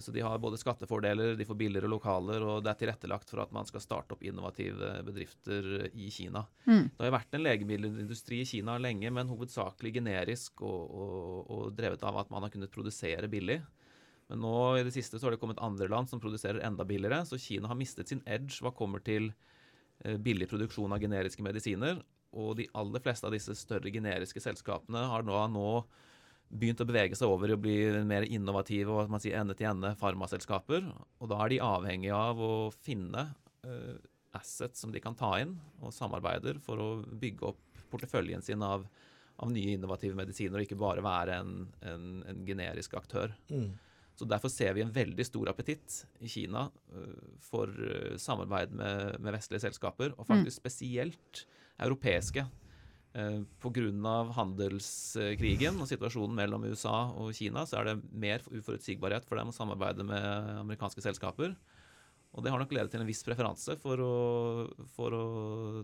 så 0.02 0.12
de 0.12 0.24
har 0.26 0.40
både 0.42 0.58
skattefordeler, 0.58 1.36
de 1.38 1.46
får 1.46 1.58
billigere 1.60 1.90
lokaler, 1.92 2.42
og 2.42 2.64
det 2.66 2.72
er 2.72 2.80
tilrettelagt 2.80 3.30
for 3.30 3.44
at 3.44 3.52
man 3.54 3.68
skal 3.70 3.84
starte 3.84 4.16
opp 4.16 4.24
innovative 4.26 4.90
bedrifter 5.06 5.68
i 5.94 6.10
Kina. 6.14 6.42
Mm. 6.66 6.88
Det 6.90 7.04
har 7.04 7.12
jo 7.12 7.14
vært 7.14 7.38
en 7.38 7.44
legemiddelindustri 7.46 8.40
i 8.42 8.48
Kina 8.50 8.80
lenge, 8.82 9.12
men 9.14 9.30
hovedsakelig 9.30 9.92
generisk 10.00 10.64
og, 10.66 10.96
og, 10.98 11.52
og, 11.54 11.68
drevet 11.78 12.06
av 12.10 12.18
at 12.24 12.34
man 12.34 12.48
har 12.48 12.54
kunnet 12.56 12.74
produsere 12.74 13.30
billig. 13.30 13.60
Men 14.32 14.42
nå 14.44 14.56
i 14.80 14.84
det 14.88 14.96
siste 14.96 15.20
så 15.20 15.28
har 15.28 15.38
det 15.38 15.42
kommet 15.44 15.62
andre 15.64 15.88
land 15.94 16.10
som 16.10 16.22
produserer 16.24 16.64
enda 16.66 16.86
billigere, 16.88 17.22
så 17.30 17.38
Kina 17.38 17.70
har 17.70 17.78
mistet 17.78 18.10
sin 18.10 18.26
edge 18.26 18.58
hva 18.66 18.74
kommer 18.76 19.06
til 19.06 19.30
eh, 19.30 20.18
billig 20.18 20.50
produksjon 20.50 20.98
av 20.98 21.06
generiske 21.06 21.46
medisiner. 21.46 22.02
Og 22.34 22.58
de 22.58 22.66
aller 22.76 23.06
fleste 23.06 23.30
av 23.30 23.38
disse 23.38 23.54
større 23.56 23.94
generiske 23.94 24.42
selskapene 24.42 25.06
har 25.14 25.24
nå, 25.24 25.38
nå 25.54 25.70
begynt 26.48 26.82
å 26.82 26.88
bevege 26.88 27.18
seg 27.18 27.30
over 27.32 27.52
i 27.52 27.56
å 27.56 27.60
bli 27.60 27.78
mer 28.08 28.26
innovative 28.28 28.94
og 28.94 29.12
man 29.12 29.22
sier 29.24 29.40
ende-til-ende 29.42 29.94
farmaselskaper. 30.00 30.86
Og 31.20 31.32
da 31.32 31.40
er 31.44 31.54
de 31.54 31.64
avhengige 31.64 32.16
av 32.16 32.40
å 32.42 32.54
finne 32.86 33.28
uh, 33.68 33.98
assets 34.38 34.84
som 34.84 34.94
de 34.94 35.02
kan 35.04 35.18
ta 35.18 35.34
inn, 35.42 35.58
og 35.82 35.96
samarbeider 35.96 36.62
for 36.64 36.82
å 36.82 36.90
bygge 37.08 37.52
opp 37.52 37.84
porteføljen 37.92 38.44
sin 38.44 38.64
av, 38.64 38.86
av 39.44 39.52
nye 39.52 39.76
innovative 39.76 40.18
medisiner, 40.18 40.60
og 40.60 40.68
ikke 40.68 40.80
bare 40.80 41.04
være 41.04 41.42
en, 41.42 41.58
en, 41.88 42.08
en 42.28 42.46
generisk 42.48 42.96
aktør. 43.00 43.36
Mm. 43.52 43.74
Så 44.18 44.26
Derfor 44.26 44.50
ser 44.50 44.74
vi 44.74 44.82
en 44.82 44.94
veldig 44.94 45.26
stor 45.28 45.52
appetitt 45.52 46.00
i 46.26 46.32
Kina 46.32 46.68
uh, 46.72 47.34
for 47.44 47.70
uh, 47.70 48.16
samarbeid 48.22 48.72
med, 48.72 49.20
med, 49.20 49.36
vestlige 49.36 49.68
selskaper, 49.68 50.16
og 50.16 50.30
faktisk 50.32 50.56
mm. 50.56 50.64
spesielt 50.64 51.44
europeiske 51.78 52.48
Eh, 52.48 52.67
Pga. 53.14 54.12
handelskrigen 54.36 55.80
og 55.82 55.88
situasjonen 55.90 56.36
mellom 56.38 56.68
USA 56.70 57.08
og 57.18 57.32
Kina 57.34 57.64
så 57.66 57.80
er 57.80 57.90
det 57.90 57.96
mer 58.12 58.44
uforutsigbarhet 58.52 59.26
for 59.26 59.40
dem 59.40 59.50
å 59.50 59.56
samarbeide 59.56 60.06
med 60.06 60.52
amerikanske 60.62 61.02
selskaper. 61.02 61.56
Og 62.38 62.44
det 62.46 62.52
har 62.54 62.62
nok 62.62 62.74
ledet 62.76 62.92
til 62.94 63.02
en 63.02 63.08
viss 63.08 63.24
preferanse 63.26 63.78
for 63.82 64.02
å, 64.04 64.16
for 64.94 65.16
å 65.16 65.24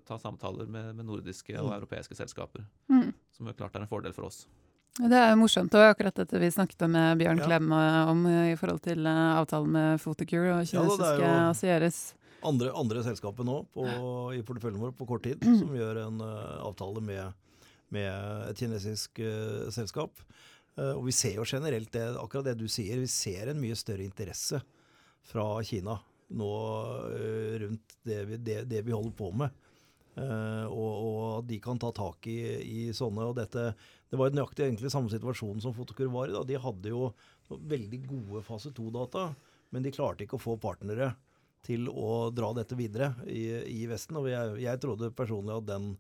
ta 0.06 0.20
samtaler 0.22 0.68
med, 0.70 0.92
med 1.00 1.08
nordiske 1.08 1.56
og 1.58 1.72
mm. 1.72 1.78
europeiske 1.80 2.18
selskaper. 2.20 2.68
Mm. 2.92 3.10
Som 3.34 3.50
jo 3.50 3.56
klart 3.58 3.74
er 3.80 3.86
en 3.86 3.90
fordel 3.90 4.14
for 4.14 4.30
oss. 4.30 4.44
Det 5.00 5.18
er 5.18 5.32
jo 5.32 5.40
morsomt. 5.42 5.74
Og 5.74 5.88
akkurat 5.96 6.20
dette 6.20 6.38
vi 6.38 6.52
snakket 6.54 6.86
med 6.94 7.18
Bjørn 7.18 7.42
ja. 7.42 7.48
Klem 7.50 7.72
om 7.74 8.28
i 8.30 8.54
forhold 8.60 8.84
til 8.86 9.08
avtalen 9.10 9.74
med 9.74 10.04
Photocure 10.04 10.60
og 10.60 10.68
kinesiske 10.70 11.24
ja, 11.24 11.48
Asieres 11.48 12.04
andre, 12.48 12.72
andre 12.76 13.04
selskapet 13.06 13.48
nå 13.48 13.60
på, 13.74 13.86
i 14.36 14.42
porteføljen 14.46 14.82
vår 14.82 14.94
på 14.98 15.08
kort 15.10 15.26
tid 15.26 15.44
som 15.62 15.74
gjør 15.76 16.04
en 16.06 16.22
uh, 16.24 16.62
avtale 16.68 17.04
med, 17.04 17.52
med, 17.94 18.10
et 18.50 18.60
kinesisk 18.60 19.22
uh, 19.24 19.70
selskap. 19.74 20.24
Uh, 20.78 20.94
og 20.96 21.06
vi 21.08 21.16
ser 21.16 21.38
jo 21.40 21.48
generelt 21.48 21.92
det, 21.94 22.06
akkurat 22.20 22.52
det 22.52 22.58
du 22.62 22.68
sier, 22.72 23.02
vi 23.02 23.12
ser 23.12 23.52
en 23.52 23.62
mye 23.62 23.78
større 23.80 24.06
interesse 24.06 24.62
fra 25.30 25.48
Kina 25.64 26.00
nå 26.34 26.54
rundt 27.62 27.94
det 28.08 28.24
vi, 28.26 28.38
det, 28.42 28.56
det 28.72 28.80
vi, 28.82 28.94
holder 28.96 29.14
på 29.14 29.28
med. 29.38 29.52
og, 30.18 30.94
og 31.04 31.44
de 31.46 31.60
kan 31.62 31.78
ta 31.78 31.92
tak 31.94 32.26
i, 32.32 32.40
i 32.64 32.80
sånne. 32.96 33.28
og 33.30 33.36
dette, 33.38 33.68
Det 34.10 34.18
var 34.18 34.34
nøyaktig 34.34 34.66
egentlig 34.66 34.90
samme 34.90 35.12
situasjon 35.14 35.62
som 35.62 35.76
Fotokur 35.78 36.10
var 36.10 36.32
i. 36.32 36.34
da. 36.34 36.42
De 36.48 36.58
hadde 36.64 36.90
jo 36.90 37.12
veldig 37.54 38.00
gode 38.08 38.42
fase 38.48 38.74
2-data, 38.74 39.28
men 39.76 39.86
de 39.86 39.94
klarte 39.94 40.26
ikke 40.26 40.40
å 40.40 40.42
få 40.42 40.58
partnere 40.64 41.12
til 41.64 41.88
å 41.90 42.30
dra 42.36 42.52
dette 42.58 42.78
videre 42.80 43.14
i, 43.28 43.46
i 43.72 43.86
Vesten. 43.90 44.20
Og 44.20 44.30
jeg, 44.32 44.58
jeg, 44.66 44.82
trodde 44.84 45.14
personlig 45.16 45.56
at 45.56 45.70
den, 45.70 45.94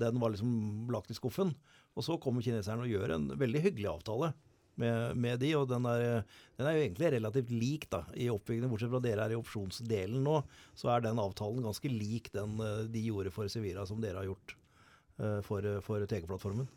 den 0.00 0.20
var 0.22 0.34
liksom 0.34 0.90
lagt 0.92 1.12
i 1.12 1.16
skuffen. 1.16 1.54
Og 1.96 2.04
så 2.04 2.18
kommer 2.20 2.44
kineserne 2.44 2.84
og 2.84 2.92
gjør 2.92 3.16
en 3.16 3.30
veldig 3.40 3.64
hyggelig 3.68 3.90
avtale 3.94 4.34
med, 4.76 5.16
med 5.16 5.40
de, 5.40 5.52
og 5.56 5.68
den 5.70 5.86
er, 5.88 6.24
den 6.58 6.66
er, 6.68 6.76
jo 6.76 6.84
egentlig 6.84 7.12
relativt 7.16 7.52
lik 7.54 7.86
da, 7.92 8.02
i 8.12 8.28
oppbyggingen. 8.32 8.70
Bortsett 8.72 8.92
fra 8.92 9.00
dere 9.04 9.24
er 9.24 9.34
i 9.34 9.38
opsjonsdelen 9.38 10.24
nå, 10.24 10.40
så 10.76 10.92
er 10.92 11.06
den 11.06 11.20
avtalen 11.22 11.64
ganske 11.64 11.90
lik 11.90 12.28
den 12.36 12.58
eh, 12.60 12.82
de 12.92 13.06
gjorde 13.08 13.32
for 13.34 13.48
Sevira, 13.52 13.86
som 13.88 14.02
dere 14.04 14.20
har 14.20 14.28
gjort 14.28 14.56
uh, 15.22 15.40
for, 15.46 15.64
for 15.86 16.04
TG-plattformen. 16.04 16.68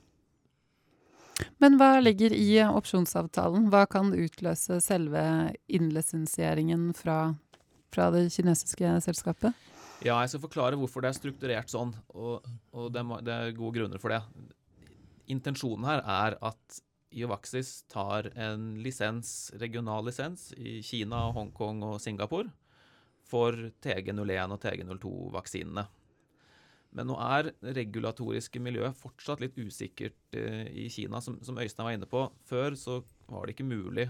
Men 1.59 1.75
hva 1.79 1.99
ligger 2.03 2.33
i 2.35 2.49
opsjonsavtalen? 2.63 3.69
Hva 3.71 3.85
kan 3.91 4.11
utløse 4.15 4.79
selve 4.83 5.21
innlisensieringen 5.71 6.89
fra 6.95 7.35
fra 7.93 8.09
det 8.13 8.27
kinesiske 8.33 8.93
selskapet? 9.05 9.67
Ja, 9.99 10.15
jeg 10.23 10.31
skal 10.31 10.43
forklare 10.45 10.77
hvorfor 10.79 11.03
det 11.03 11.11
er 11.11 11.17
strukturert 11.17 11.71
sånn, 11.71 11.91
og, 12.15 12.45
og 12.71 12.93
det, 12.95 13.03
det, 13.27 13.33
er 13.35 13.57
gode 13.57 13.81
grunner 13.81 13.99
for 13.99 14.13
det. 14.13 14.21
Intensjonen 15.29 15.87
her 15.89 16.03
er 16.05 16.37
at 16.49 16.79
Iovaxis 17.19 17.83
tar 17.89 18.29
en 18.37 18.75
lisens, 18.83 19.51
regional 19.59 20.05
lisens 20.07 20.51
i 20.55 20.79
Kina, 20.85 21.25
Hongkong 21.35 21.81
og 21.87 21.97
Singapore 22.01 22.51
for 23.29 23.57
TG01 23.83 24.55
og 24.55 24.61
TG02-vaksinene. 24.63 25.85
Men 26.95 27.09
nå 27.11 27.17
er 27.21 27.51
regulatoriske 27.75 28.61
miljøet 28.63 28.97
fortsatt 28.97 29.43
litt 29.43 29.57
usikkert 29.61 30.37
eh, 30.37 30.65
i 30.85 30.87
Kina. 30.89 31.21
Som, 31.21 31.37
som 31.45 31.59
Øystein 31.61 31.85
var 31.85 31.97
inne 31.97 32.09
på, 32.09 32.23
før 32.49 32.77
så 32.79 33.01
var 33.29 33.45
det 33.45 33.57
ikke 33.57 33.67
mulig 33.69 34.07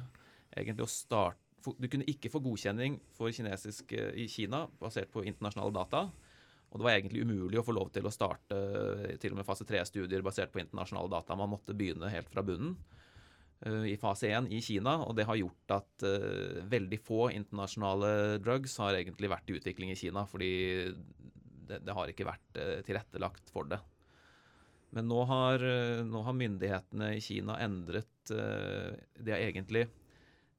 egentlig 0.55 0.85
å 0.85 0.91
starte 0.91 1.48
du 1.65 1.87
kunne 1.89 2.07
ikke 2.09 2.31
få 2.31 2.41
godkjenning 2.43 2.97
for 3.15 3.33
kinesisk 3.35 3.93
eh, 3.97 4.13
i 4.23 4.27
Kina 4.31 4.65
basert 4.79 5.11
på 5.13 5.25
internasjonale 5.27 5.75
data. 5.75 6.05
Og 6.69 6.77
det 6.77 6.85
var 6.85 6.95
egentlig 6.95 7.23
umulig 7.25 7.59
å 7.59 7.65
få 7.65 7.73
lov 7.73 7.89
til 7.93 8.05
å 8.05 8.13
starte 8.13 8.55
eh, 8.55 9.17
til 9.21 9.33
og 9.33 9.41
med 9.41 9.47
fase 9.47 9.67
3-studier 9.67 10.25
basert 10.25 10.53
på 10.53 10.61
internasjonale 10.61 11.11
data. 11.11 11.37
Man 11.39 11.51
måtte 11.53 11.75
begynne 11.77 12.11
helt 12.13 12.31
fra 12.31 12.45
bunnen 12.45 12.75
uh, 13.65 13.85
i 13.89 13.97
fase 14.01 14.31
1 14.31 14.51
i 14.53 14.61
Kina. 14.63 14.99
Og 15.05 15.15
det 15.17 15.27
har 15.29 15.39
gjort 15.39 15.77
at 15.79 16.07
veldig 16.71 17.01
få 17.03 17.29
internasjonale 17.35 18.41
drugs 18.43 18.77
har 18.81 18.99
egentlig 18.99 19.31
vært 19.31 19.49
i 19.49 19.59
utvikling 19.59 19.93
i 19.93 19.99
Kina. 19.99 20.25
Fordi 20.29 20.51
det, 21.69 21.81
det 21.85 21.95
har 21.95 22.11
ikke 22.11 22.29
vært 22.29 22.61
tilrettelagt 22.87 23.51
for 23.53 23.69
det. 23.69 23.81
Men 24.95 25.05
nå 25.05 25.21
har, 25.29 25.61
nå 26.01 26.21
har, 26.25 26.33
myndighetene 26.33 27.11
i 27.13 27.19
Kina 27.21 27.59
endret 27.61 28.31
De 28.31 29.29
har 29.29 29.37
egentlig 29.37 29.83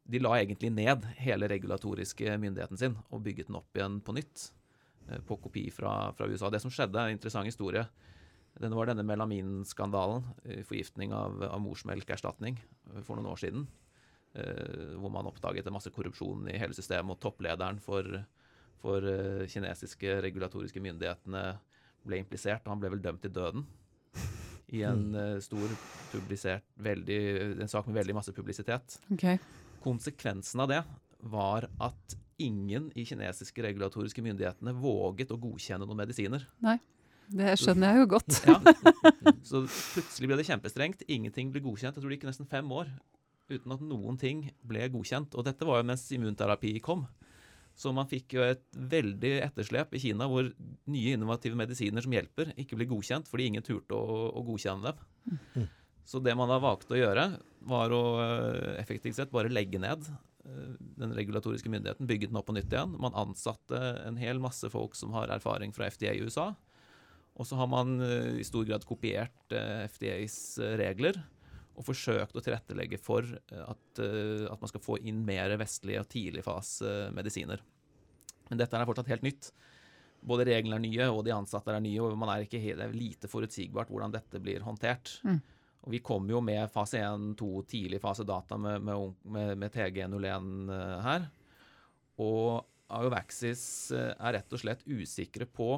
de 0.04 0.20
la 0.22 0.36
egentlig 0.38 0.70
ned 0.74 1.04
hele 1.20 1.48
regulatoriske 1.50 2.36
myndigheten 2.40 2.80
sin 2.80 2.96
og 3.10 3.22
bygget 3.24 3.50
den 3.50 3.58
opp 3.60 3.76
igjen 3.76 4.00
på 4.04 4.14
nytt. 4.16 4.50
Eh, 5.08 5.20
på 5.26 5.36
kopi 5.36 5.68
fra, 5.74 6.12
fra 6.16 6.28
USA. 6.28 6.50
Det 6.50 6.62
som 6.62 6.72
skjedde, 6.72 6.98
er 6.98 7.10
en 7.10 7.18
interessant 7.18 7.48
historie. 7.48 7.86
den 8.60 8.74
var 8.74 8.86
denne 8.86 9.06
melaminskandalen, 9.06 10.24
eh, 10.44 10.62
forgiftning 10.64 11.12
av, 11.12 11.42
av 11.42 11.60
morsmelkerstatning, 11.60 12.58
eh, 12.94 13.02
for 13.02 13.16
noen 13.16 13.32
år 13.32 13.38
siden. 13.38 13.68
hvor 14.30 15.10
man 15.10 15.26
oppdaget 15.26 15.66
en 15.66 15.72
masse 15.74 15.90
korrupsjon 15.90 16.44
i 16.52 16.56
hele 16.56 16.70
systemet, 16.72 17.10
og 17.10 17.18
topplederen 17.18 17.80
for, 17.82 18.06
for 18.78 19.02
kinesiske 19.50 20.20
regulatoriske 20.22 20.78
myndighetene 20.78 21.58
ble 22.06 22.20
implisert, 22.22 22.62
og 22.62 22.76
han 22.76 22.82
ble 22.82 22.92
vel 22.94 23.02
dømt 23.02 23.24
til 23.24 23.34
døden. 23.34 23.66
I 24.70 24.84
en 24.86 25.14
eh, 25.18 25.40
stor 25.42 25.72
publisert 26.12 26.66
veldig, 26.78 27.20
en 27.58 27.70
sak 27.70 27.88
med 27.88 27.98
veldig 27.98 28.14
masse 28.20 28.34
publisitet. 28.36 29.00
Okay. 29.12 29.40
Konsekvensen 29.82 30.64
av 30.64 30.70
det 30.70 30.80
var 31.30 31.68
at 31.82 32.16
ingen 32.40 32.88
i 32.96 33.04
kinesiske 33.04 33.62
regulatoriske 33.64 34.22
myndighetene 34.24 34.72
våget 34.80 35.32
å 35.34 35.38
godkjenne 35.40 35.84
noen 35.84 36.00
medisiner. 36.00 36.46
Nei. 36.64 36.78
Det 37.30 37.52
skjønner 37.60 37.92
jeg 37.92 38.02
jo 38.02 38.10
godt. 38.16 38.40
Ja. 38.50 38.56
Så 39.46 39.62
plutselig 39.68 40.28
ble 40.30 40.38
det 40.40 40.48
kjempestrengt. 40.48 41.04
Ingenting 41.06 41.52
ble 41.54 41.62
godkjent. 41.62 41.94
Jeg 41.94 42.02
tror 42.02 42.10
det 42.10 42.18
gikk 42.18 42.26
nesten 42.30 42.48
fem 42.50 42.66
år 42.74 42.90
uten 43.50 43.74
at 43.74 43.82
noen 43.82 44.18
ting 44.18 44.48
ble 44.66 44.88
godkjent. 44.90 45.36
Og 45.38 45.46
dette 45.46 45.66
var 45.66 45.80
jo 45.80 45.88
mens 45.90 46.06
immunterapi 46.14 46.74
kom. 46.82 47.04
Så 47.78 47.92
man 47.94 48.08
fikk 48.10 48.34
jo 48.36 48.44
et 48.44 48.64
veldig 48.74 49.36
etterslep 49.46 49.94
i 49.96 50.02
Kina 50.02 50.26
hvor 50.30 50.48
nye 50.90 51.14
innovative 51.14 51.56
medisiner 51.58 52.04
som 52.04 52.12
hjelper, 52.12 52.50
ikke 52.60 52.76
ble 52.76 52.88
godkjent 52.90 53.30
fordi 53.30 53.46
ingen 53.48 53.64
turte 53.64 53.96
å, 53.96 54.26
å 54.34 54.42
godkjenne 54.44 54.90
dem. 54.90 55.38
Mm. 55.54 55.68
Så 56.04 56.20
det 56.24 56.34
man 56.38 56.50
da 56.50 56.58
valgte 56.62 56.96
å 56.96 57.00
gjøre, 57.00 57.26
var 57.70 57.92
å 57.94 58.02
eh, 58.22 58.78
effektivt 58.80 59.18
sett 59.18 59.32
bare 59.34 59.52
legge 59.52 59.80
ned 59.82 60.06
eh, 60.08 60.72
den 61.00 61.14
regulatoriske 61.16 61.70
myndigheten, 61.72 62.08
bygge 62.08 62.30
den 62.30 62.40
opp 62.40 62.48
på 62.50 62.56
nytt 62.56 62.72
igjen. 62.72 62.96
Man 63.02 63.16
ansatte 63.18 63.80
en 64.06 64.18
hel 64.20 64.40
masse 64.42 64.70
folk 64.72 64.96
som 64.98 65.14
har 65.16 65.32
erfaring 65.34 65.74
fra 65.76 65.90
FDA 65.92 66.14
i 66.16 66.24
USA. 66.24 66.50
Og 67.40 67.46
så 67.48 67.58
har 67.60 67.70
man 67.70 68.00
eh, 68.04 68.40
i 68.40 68.46
stor 68.46 68.66
grad 68.68 68.86
kopiert 68.88 69.54
FDAs 69.94 70.40
regler 70.80 71.20
og 71.78 71.86
forsøkt 71.86 72.36
å 72.36 72.42
tilrettelegge 72.44 72.98
for 73.00 73.24
at, 73.24 74.00
at 74.02 74.60
man 74.60 74.68
skal 74.68 74.82
få 74.84 74.98
inn 75.06 75.22
mer 75.24 75.54
vestlige 75.56 76.02
og 76.02 76.10
tidligfase-medisiner. 76.12 77.62
Men 78.50 78.60
dette 78.60 78.76
er 78.76 78.88
fortsatt 78.88 79.08
helt 79.08 79.24
nytt. 79.24 79.48
Både 80.20 80.44
reglene 80.50 80.76
er 80.76 80.84
nye, 80.84 81.06
og 81.08 81.22
de 81.24 81.32
ansatte 81.32 81.72
er 81.72 81.80
nye, 81.80 82.02
og 82.02 82.18
man 82.20 82.34
er 82.34 82.44
ikke 82.44 82.60
det 82.60 82.84
er 82.84 82.92
lite 82.92 83.30
forutsigbart 83.30 83.88
hvordan 83.88 84.12
dette 84.12 84.42
blir 84.42 84.66
håndtert. 84.66 85.14
Mm. 85.24 85.38
Og 85.80 85.94
Vi 85.94 86.02
kommer 86.04 86.34
jo 86.34 86.40
med 86.44 86.68
fase 86.72 87.00
1, 87.00 87.30
2, 87.40 87.52
tidlig 87.68 88.00
fase 88.02 88.26
data 88.28 88.58
med, 88.60 88.82
med, 88.84 89.14
med, 89.24 89.54
med 89.62 89.72
TG01 89.72 90.50
eh, 90.74 90.98
her. 91.06 91.30
Og 92.20 92.66
Iovaxis 92.90 93.64
eh, 93.96 94.12
er 94.12 94.36
rett 94.36 94.52
og 94.52 94.60
slett 94.60 94.84
usikre 94.84 95.48
på 95.48 95.70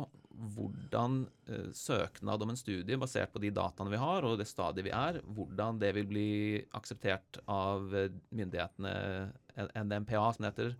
hvordan 0.56 1.20
eh, 1.46 1.68
søknad 1.76 2.42
om 2.42 2.50
en 2.50 2.58
studie 2.58 2.98
basert 2.98 3.30
på 3.34 3.42
de 3.44 3.52
dataene 3.54 3.92
vi 3.92 4.00
har, 4.00 4.26
og 4.26 4.40
det 4.40 4.48
stadiet 4.50 4.88
vi 4.88 4.94
er, 4.96 5.20
hvordan 5.36 5.78
det 5.82 5.92
vil 5.98 6.08
bli 6.10 6.32
akseptert 6.74 7.38
av 7.46 7.86
myndighetene, 8.32 8.96
NMPA 9.76 10.24
som 10.32 10.42
det 10.42 10.50
heter, 10.50 10.74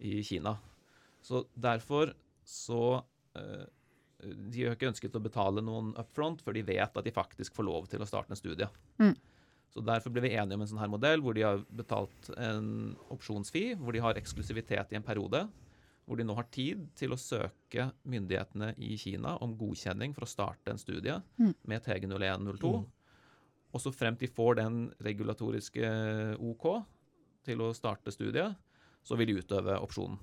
i 0.00 0.24
Kina. 0.24 0.56
Så 1.22 1.44
derfor 1.54 2.16
så 2.48 3.04
De 4.22 4.64
har 4.66 4.74
ikke 4.76 4.90
ønsket 4.90 5.16
å 5.16 5.22
betale 5.22 5.62
noen 5.64 5.92
upfront 6.00 6.42
før 6.44 6.56
de 6.58 6.62
vet 6.68 6.96
at 6.96 7.04
de 7.06 7.12
faktisk 7.14 7.54
får 7.56 7.64
lov 7.66 7.86
til 7.90 8.02
å 8.02 8.08
starte 8.08 8.34
en 8.34 8.40
studie. 8.40 8.68
Mm. 9.00 9.14
Så 9.70 9.82
Derfor 9.86 10.10
ble 10.10 10.24
vi 10.24 10.32
enige 10.34 10.58
om 10.58 10.64
en 10.64 10.70
sånn 10.70 10.80
her 10.82 10.90
modell 10.90 11.22
hvor 11.22 11.36
de 11.36 11.44
har 11.46 11.60
betalt 11.70 12.30
en 12.36 12.96
opsjonsfi, 13.14 13.76
hvor 13.78 13.94
de 13.94 14.02
har 14.02 14.18
eksklusivitet 14.18 14.92
i 14.92 14.98
en 14.98 15.06
periode, 15.06 15.44
hvor 16.06 16.18
de 16.18 16.24
nå 16.26 16.34
har 16.34 16.48
tid 16.50 16.88
til 16.98 17.14
å 17.14 17.18
søke 17.20 17.92
myndighetene 18.02 18.72
i 18.82 18.96
Kina 18.98 19.36
om 19.44 19.54
godkjenning 19.56 20.12
for 20.16 20.26
å 20.26 20.30
starte 20.32 20.72
en 20.72 20.80
studie 20.80 21.20
Mm. 21.38 21.54
med 21.64 21.84
TG0102. 21.84 22.72
Mm. 22.80 22.88
Og 23.72 23.80
så 23.80 23.92
frem 23.94 24.16
til 24.18 24.26
de 24.28 24.34
får 24.34 24.56
den 24.58 24.80
regulatoriske 24.98 25.86
OK 26.40 26.66
til 27.46 27.62
å 27.62 27.70
starte 27.72 28.10
studiet, 28.10 28.56
så 29.06 29.16
vil 29.16 29.30
de 29.30 29.38
utøve 29.40 29.78
opsjonen. 29.78 30.18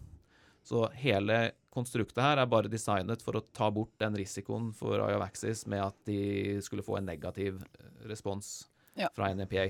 Så 0.67 0.83
hele 0.99 1.51
konstruktet 1.71 2.19
her 2.23 2.41
er 2.41 2.49
bare 2.49 2.71
designet 2.71 3.21
for 3.23 3.37
å 3.37 3.45
ta 3.55 3.69
bort 3.71 3.93
den 4.01 4.17
risikoen 4.19 4.71
for 4.75 4.99
Iovaxis 4.99 5.63
med 5.69 5.85
at 5.85 5.97
de 6.09 6.57
skulle 6.65 6.83
få 6.83 6.97
en 6.99 7.07
negativ 7.07 7.61
eh, 7.63 7.91
respons 8.09 8.67
Ja. 8.97 9.11
fra 9.13 9.29
NEPA. 9.33 9.69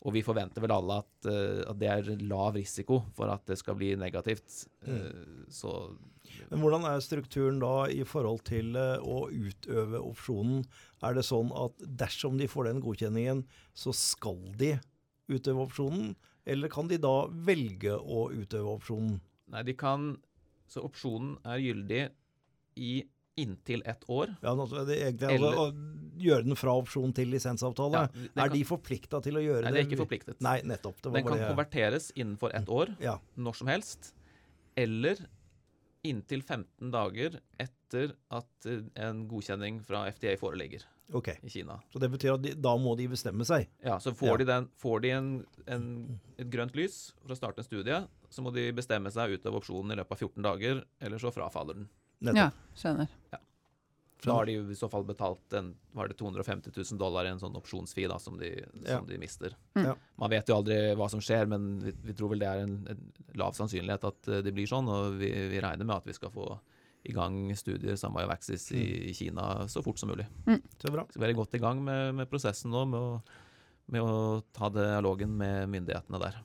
Og 0.00 0.14
vi 0.16 0.24
forventer 0.24 0.64
vel 0.64 0.72
alle 0.72 0.96
at, 1.02 1.10
uh, 1.28 1.60
at 1.70 1.78
det 1.78 1.88
er 1.92 2.22
lav 2.24 2.56
risiko 2.56 3.02
for 3.16 3.30
at 3.30 3.44
det 3.46 3.58
skal 3.60 3.76
bli 3.76 3.92
negativt. 4.00 4.64
Eh, 4.88 5.44
så 5.52 5.92
Men 6.48 6.62
hvordan 6.62 6.86
er 6.88 7.04
strukturen 7.04 7.60
da 7.60 7.84
i 7.92 8.00
forhold 8.08 8.40
til 8.48 8.76
uh, 8.80 8.96
å 8.96 9.28
utøve 9.28 10.00
opsjonen? 10.00 10.64
Er 11.04 11.14
det 11.14 11.26
sånn 11.28 11.52
at 11.52 11.76
dersom 11.84 12.40
de 12.40 12.48
får 12.48 12.70
den 12.70 12.80
godkjenningen, 12.80 13.44
så 13.76 13.92
skal 13.92 14.40
de 14.56 14.78
utøve 15.28 15.68
opsjonen? 15.68 16.14
Eller 16.48 16.72
kan 16.72 16.88
de 16.88 16.96
da 16.96 17.28
velge 17.28 17.92
å 17.92 18.30
utøve 18.32 18.72
opsjonen? 18.80 19.20
Nei, 19.50 19.62
de 19.66 19.74
kan 19.74 20.16
Så 20.70 20.84
opsjonen 20.86 21.32
er 21.44 21.58
gyldig 21.58 22.04
i 22.78 22.92
inntil 23.40 23.82
ett 23.88 24.04
år. 24.08 24.36
Ja, 24.42 24.52
altså, 24.52 24.84
det, 24.86 24.98
egentlig, 25.02 25.30
Eller- 25.34 25.56
altså, 25.56 26.12
gjøre 26.20 26.44
den 26.44 26.54
fra 26.60 26.74
opsjon 26.78 27.12
til 27.16 27.26
lisensavtale. 27.32 27.92
Ja, 27.92 28.28
er 28.44 28.48
kan- 28.48 28.52
de 28.52 28.62
forplikta 28.68 29.20
til 29.22 29.34
å 29.34 29.42
gjøre 29.42 29.62
Nei, 29.64 29.70
det? 29.72 29.74
de 29.74 29.80
er 29.80 29.88
ikke 29.88 30.04
forpliktet. 30.04 30.40
Nei, 30.40 30.60
nettopp. 30.62 31.00
Det 31.02 31.10
var 31.10 31.18
Den 31.18 31.26
kan 31.26 31.38
det. 31.38 31.48
konverteres 31.56 32.12
innenfor 32.14 32.54
ett 32.54 32.66
år, 32.68 32.94
Ja. 33.00 33.18
når 33.36 33.56
som 33.56 33.66
helst, 33.66 34.12
eller 34.76 35.16
inntil 36.04 36.42
15 36.42 36.90
dager 36.92 37.40
etter 37.58 38.14
at 38.30 38.66
eh, 38.66 38.82
en 38.96 39.26
godkjenning 39.28 39.82
fra 39.84 40.06
FDA 40.10 40.36
foreligger 40.36 40.84
okay. 41.12 41.34
i 41.42 41.48
Kina. 41.48 41.80
Så 41.92 41.98
det 41.98 42.10
betyr 42.12 42.34
at 42.34 42.42
de, 42.42 42.54
da 42.54 42.76
må 42.76 42.96
de 42.96 43.08
bestemme 43.08 43.44
seg. 43.44 43.66
Ja, 43.82 43.98
så 43.98 44.12
får 44.14 44.28
Ja. 44.28 44.36
de, 44.36 44.44
den, 44.44 44.68
får 44.78 45.00
de 45.02 45.10
en, 45.10 45.46
en, 45.66 46.20
et 46.38 46.48
grønt 46.48 46.74
lys 46.76 47.12
for 47.20 47.34
å 47.34 47.36
starte 47.36 47.58
en 47.58 47.64
studie, 47.64 48.06
så 48.30 48.42
må 48.46 48.52
de 48.54 48.68
bestemme 48.76 49.10
seg 49.12 49.36
ut 49.36 49.46
av 49.50 49.56
opsjonen 49.58 49.92
i 49.92 50.00
løpet 50.00 50.16
av 50.16 50.24
14 50.28 50.44
dager, 50.46 50.84
eller 51.02 51.18
så 51.22 51.32
frafaller 51.34 51.80
den. 51.80 51.88
Ja, 52.20 52.32
Nettopp. 52.32 52.66
skjønner. 52.78 53.08
Da 54.20 54.34
har 54.36 54.44
de 54.44 54.52
i 54.68 54.74
så 54.76 54.84
fall 54.92 55.06
betalt 55.08 55.54
en, 55.56 55.70
var 55.96 56.10
det 56.10 56.18
250 56.20 56.74
000 56.76 56.98
dollar 57.00 57.24
i 57.24 57.30
en 57.32 57.38
sånn 57.40 57.54
opsjonsfee 57.56 58.08
da, 58.10 58.18
som, 58.20 58.34
de, 58.36 58.50
Ja. 58.84 58.98
som 58.98 59.06
de 59.08 59.16
mister. 59.18 59.54
Mm. 59.78 59.86
Ja. 59.86 59.94
Man 60.20 60.30
vet 60.34 60.50
jo 60.50 60.58
aldri 60.58 60.76
hva 60.98 61.06
som 61.08 61.22
skjer, 61.24 61.48
men 61.48 61.70
vi, 61.80 61.94
vi 62.04 62.12
tror 62.18 62.34
vel 62.34 62.42
det 62.42 62.50
er 62.50 62.66
en, 62.66 62.74
en 62.92 63.00
lav 63.40 63.56
sannsynlighet 63.56 64.04
at 64.10 64.28
eh, 64.28 64.42
det 64.44 64.52
blir 64.52 64.68
sånn, 64.68 64.90
og 64.92 65.16
vi, 65.22 65.30
vi 65.54 65.62
regner 65.64 65.88
med 65.88 65.96
at 65.96 66.10
vi 66.10 66.12
skal 66.18 66.34
få 66.34 66.50
i 67.08 67.14
gang 67.16 67.48
studier 67.56 67.96
sammen 67.96 68.20
med 68.20 68.28
Vaxis 68.28 68.66
i, 68.76 68.84
i 69.08 69.14
Kina 69.16 69.64
så 69.72 69.80
fort 69.80 69.96
som 69.98 70.10
mulig. 70.12 70.26
Så 70.76 70.92
bra. 70.92 71.06
Så 71.08 71.16
vi 71.16 71.30
er 71.30 71.32
godt 71.40 71.56
i 71.56 71.62
gang 71.62 71.80
med, 71.82 72.10
med 72.20 72.28
prosessen 72.28 72.68
nå, 72.76 72.84
med 72.92 73.00
å, 73.00 73.14
med 73.96 74.04
å 74.04 74.18
ta 74.52 74.68
dialogen 74.68 75.32
med 75.40 75.64
myndighetene 75.72 76.20
der. 76.20 76.36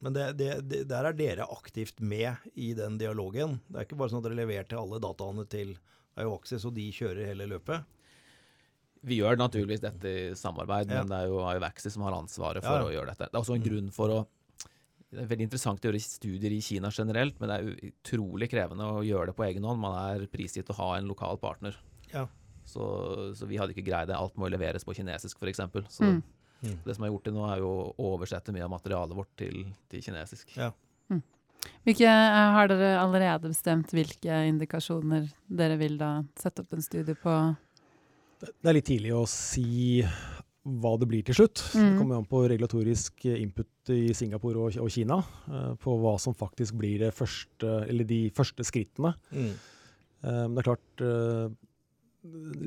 Men 0.00 0.12
det, 0.14 0.26
det, 0.38 0.48
det, 0.70 0.80
der 0.88 1.08
er 1.08 1.12
dere 1.18 1.46
aktivt 1.50 2.00
med 2.00 2.36
i 2.54 2.72
den 2.78 2.98
dialogen. 3.00 3.60
Det 3.68 3.80
er 3.80 3.86
ikke 3.88 3.98
bare 3.98 4.12
sånn 4.12 4.20
at 4.22 4.28
dere 4.30 4.38
leverte 4.46 4.78
alle 4.78 5.00
dataene 5.02 5.44
til 5.50 5.72
Ioaxis, 6.18 6.64
og 6.68 6.74
de 6.76 6.84
kjører 6.94 7.26
hele 7.32 7.48
løpet. 7.50 7.84
Vi 9.06 9.18
gjør 9.20 9.36
naturligvis 9.38 9.80
dette 9.82 10.10
i 10.10 10.34
samarbeid, 10.38 10.90
Ja. 10.90 11.02
men 11.02 11.10
det 11.12 11.18
er 11.22 11.28
jo 11.30 11.38
Ioaxis 11.46 11.92
som 11.94 12.02
har 12.02 12.12
ansvaret 12.18 12.62
for 12.62 12.78
Ja, 12.78 12.82
ja. 12.82 12.86
å 12.88 12.94
gjøre 12.94 13.12
dette. 13.12 13.28
Det 13.30 13.34
er 13.34 13.42
også 13.42 13.54
en 13.54 13.62
Mm. 13.62 13.68
grunn 13.70 13.90
for 13.92 14.08
å 14.08 14.26
Det 15.10 15.20
er 15.22 15.26
veldig 15.26 15.46
interessant 15.48 15.80
å 15.80 15.88
gjøre 15.88 16.00
studier 16.04 16.52
i 16.52 16.60
Kina 16.60 16.90
generelt, 16.90 17.40
men 17.40 17.48
det 17.48 17.56
er 17.56 17.92
utrolig 17.92 18.50
krevende 18.50 18.84
å 18.84 19.00
gjøre 19.00 19.28
det 19.28 19.36
på 19.36 19.46
egen 19.48 19.62
hånd. 19.64 19.80
Man 19.80 19.94
er 20.20 20.26
prisgitt 20.26 20.68
å 20.68 20.74
ha 20.76 20.96
en 20.98 21.08
lokal 21.08 21.38
partner. 21.38 21.74
Ja. 22.12 22.26
Så, 22.66 23.32
så 23.34 23.46
vi 23.48 23.56
hadde 23.56 23.72
ikke 23.72 23.86
greid 23.86 24.08
det. 24.08 24.16
Alt 24.18 24.36
må 24.36 24.50
leveres 24.50 24.84
på 24.84 24.92
kinesisk, 24.94 25.38
f.eks. 25.40 25.56
Så 25.88 26.02
Mm. 26.04 26.22
Mm. 26.62 26.78
det 26.84 26.94
som 26.96 27.04
er 27.04 27.10
gjort 27.12 27.24
til 27.28 27.34
nå, 27.36 27.44
er 27.52 27.58
jo 27.62 27.68
å 27.94 28.12
oversette 28.16 28.52
mye 28.52 28.64
av 28.66 28.70
materialet 28.72 29.14
vårt 29.16 29.30
til, 29.38 29.60
til 29.88 30.02
kinesisk. 30.02 30.56
Ja. 30.56 30.72
Hvilke, 31.84 32.06
eh, 32.06 32.50
har 32.54 32.68
dere 32.70 32.98
allerede 33.00 33.48
bestemt 33.50 33.90
hvilke 33.90 34.36
indikasjoner 34.48 35.26
dere 35.50 35.76
vil 35.80 35.96
da 35.98 36.22
sette 36.38 36.62
opp 36.62 36.72
en 36.76 36.82
studie 36.84 37.16
på? 37.18 37.34
Det 38.40 38.52
det 38.62 38.70
er 38.70 38.76
litt 38.78 38.86
tidlig 38.86 39.12
å 39.16 39.24
si 39.26 40.04
hva 40.68 40.92
det 41.00 41.08
blir 41.08 41.24
til 41.26 41.34
slutt. 41.34 41.62
Det 41.72 41.80
Mm. 41.80 41.98
kommer 41.98 42.16
an 42.18 42.26
på 42.26 42.42
regulatorisk 42.48 43.24
input 43.24 43.90
i 43.90 44.12
Singapore 44.14 44.56
og, 44.58 44.76
og 44.78 44.90
Kina. 44.90 45.16
Uh, 45.48 45.74
På 45.80 45.96
hva 45.98 46.18
som 46.20 46.34
faktisk 46.34 46.74
blir 46.78 46.98
det 46.98 47.14
første, 47.14 47.88
eller 47.88 48.04
de 48.04 48.30
første 48.30 48.62
skrittene. 48.62 49.14
Mm. 49.32 49.52
Uh, 50.22 50.46
Men 50.48 50.54
det 50.54 50.66
er 50.66 50.68
klart 50.74 51.00
eh, 51.00 51.48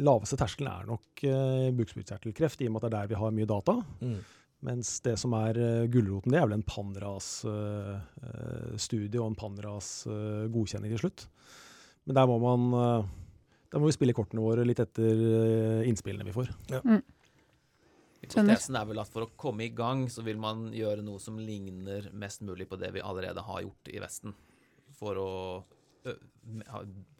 Laveste 0.02 0.38
terskelen 0.40 0.72
er 0.72 0.86
nok 0.90 1.06
uh, 1.28 1.70
bukspyttkjertelkreft, 1.76 2.62
i 2.62 2.68
og 2.70 2.74
med 2.76 2.82
at 2.82 2.86
det 2.86 2.92
er 2.92 2.98
der 3.00 3.12
vi 3.12 3.20
har 3.20 3.32
mye 3.36 3.50
data. 3.50 3.74
Mm. 4.00 4.22
Mens 4.68 4.88
det 5.04 5.16
som 5.20 5.32
er 5.38 5.54
uh, 5.60 5.90
gulroten, 5.92 6.32
det 6.34 6.40
er 6.40 6.48
vel 6.48 6.60
en 6.60 6.70
Panras-studie 6.70 9.20
og 9.20 9.28
en 9.32 9.42
Panras-godkjenning 9.42 10.92
til 10.96 11.04
slutt. 11.06 11.20
Men 12.08 12.14
der 12.18 12.26
må 12.30 12.36
man 12.42 12.62
eh, 12.74 13.02
der 13.72 13.80
må 13.80 13.88
vi 13.88 13.96
spille 13.96 14.16
kortene 14.16 14.44
våre 14.44 14.66
litt 14.68 14.82
etter 14.84 15.16
eh, 15.16 15.90
innspillene 15.90 16.28
vi 16.28 16.36
får. 16.36 16.52
Skjønner. 16.72 17.04
Hypotesen 18.22 18.78
er 18.78 18.90
vel 18.90 19.02
at 19.02 19.10
for 19.10 19.26
å 19.26 19.32
komme 19.40 19.66
i 19.66 19.74
gang, 19.74 20.04
så 20.12 20.22
vil 20.26 20.38
man 20.42 20.68
gjøre 20.76 21.02
noe 21.06 21.22
som 21.24 21.40
ligner 21.42 22.12
mest 22.14 22.44
mulig 22.46 22.68
på 22.70 22.78
det 22.80 22.92
vi 22.94 23.02
allerede 23.02 23.42
har 23.48 23.64
gjort 23.64 23.90
i 23.90 24.02
Vesten. 24.04 24.36
For 25.00 25.18
å 25.18 25.32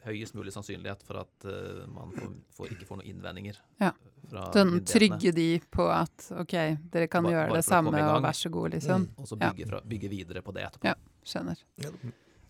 høyest 0.06 0.34
mulig 0.34 0.52
sannsynlighet 0.54 1.04
for 1.06 1.20
at 1.22 1.46
uh, 1.46 1.84
man 1.92 2.10
får, 2.16 2.32
får, 2.56 2.72
ikke 2.74 2.88
får 2.88 3.00
noen 3.00 3.10
innvendinger. 3.12 3.60
Ja. 3.82 3.92
fra 4.30 4.48
Sånn 4.54 4.72
myndighetene. 4.74 5.18
trygge 5.18 5.34
de 5.36 5.46
på 5.70 5.86
at 5.92 6.26
OK, 6.42 6.56
dere 6.90 7.06
kan 7.10 7.26
bare, 7.26 7.36
gjøre 7.36 7.52
bare 7.52 7.60
det 7.60 7.68
samme 7.68 8.02
og 8.08 8.26
vær 8.26 8.40
så 8.40 8.50
god, 8.50 8.74
liksom. 8.78 9.06
Mm. 9.06 9.22
Og 9.22 9.30
så 9.30 9.38
Ja. 9.38 9.52
bygge, 9.52 9.68
fra, 9.70 9.80
bygge 9.94 10.10
videre 10.10 10.42
på 10.42 10.54
det 10.56 10.66
etterpå. 10.70 10.90
Ja. 10.90 10.94
Skjønner. 11.22 11.62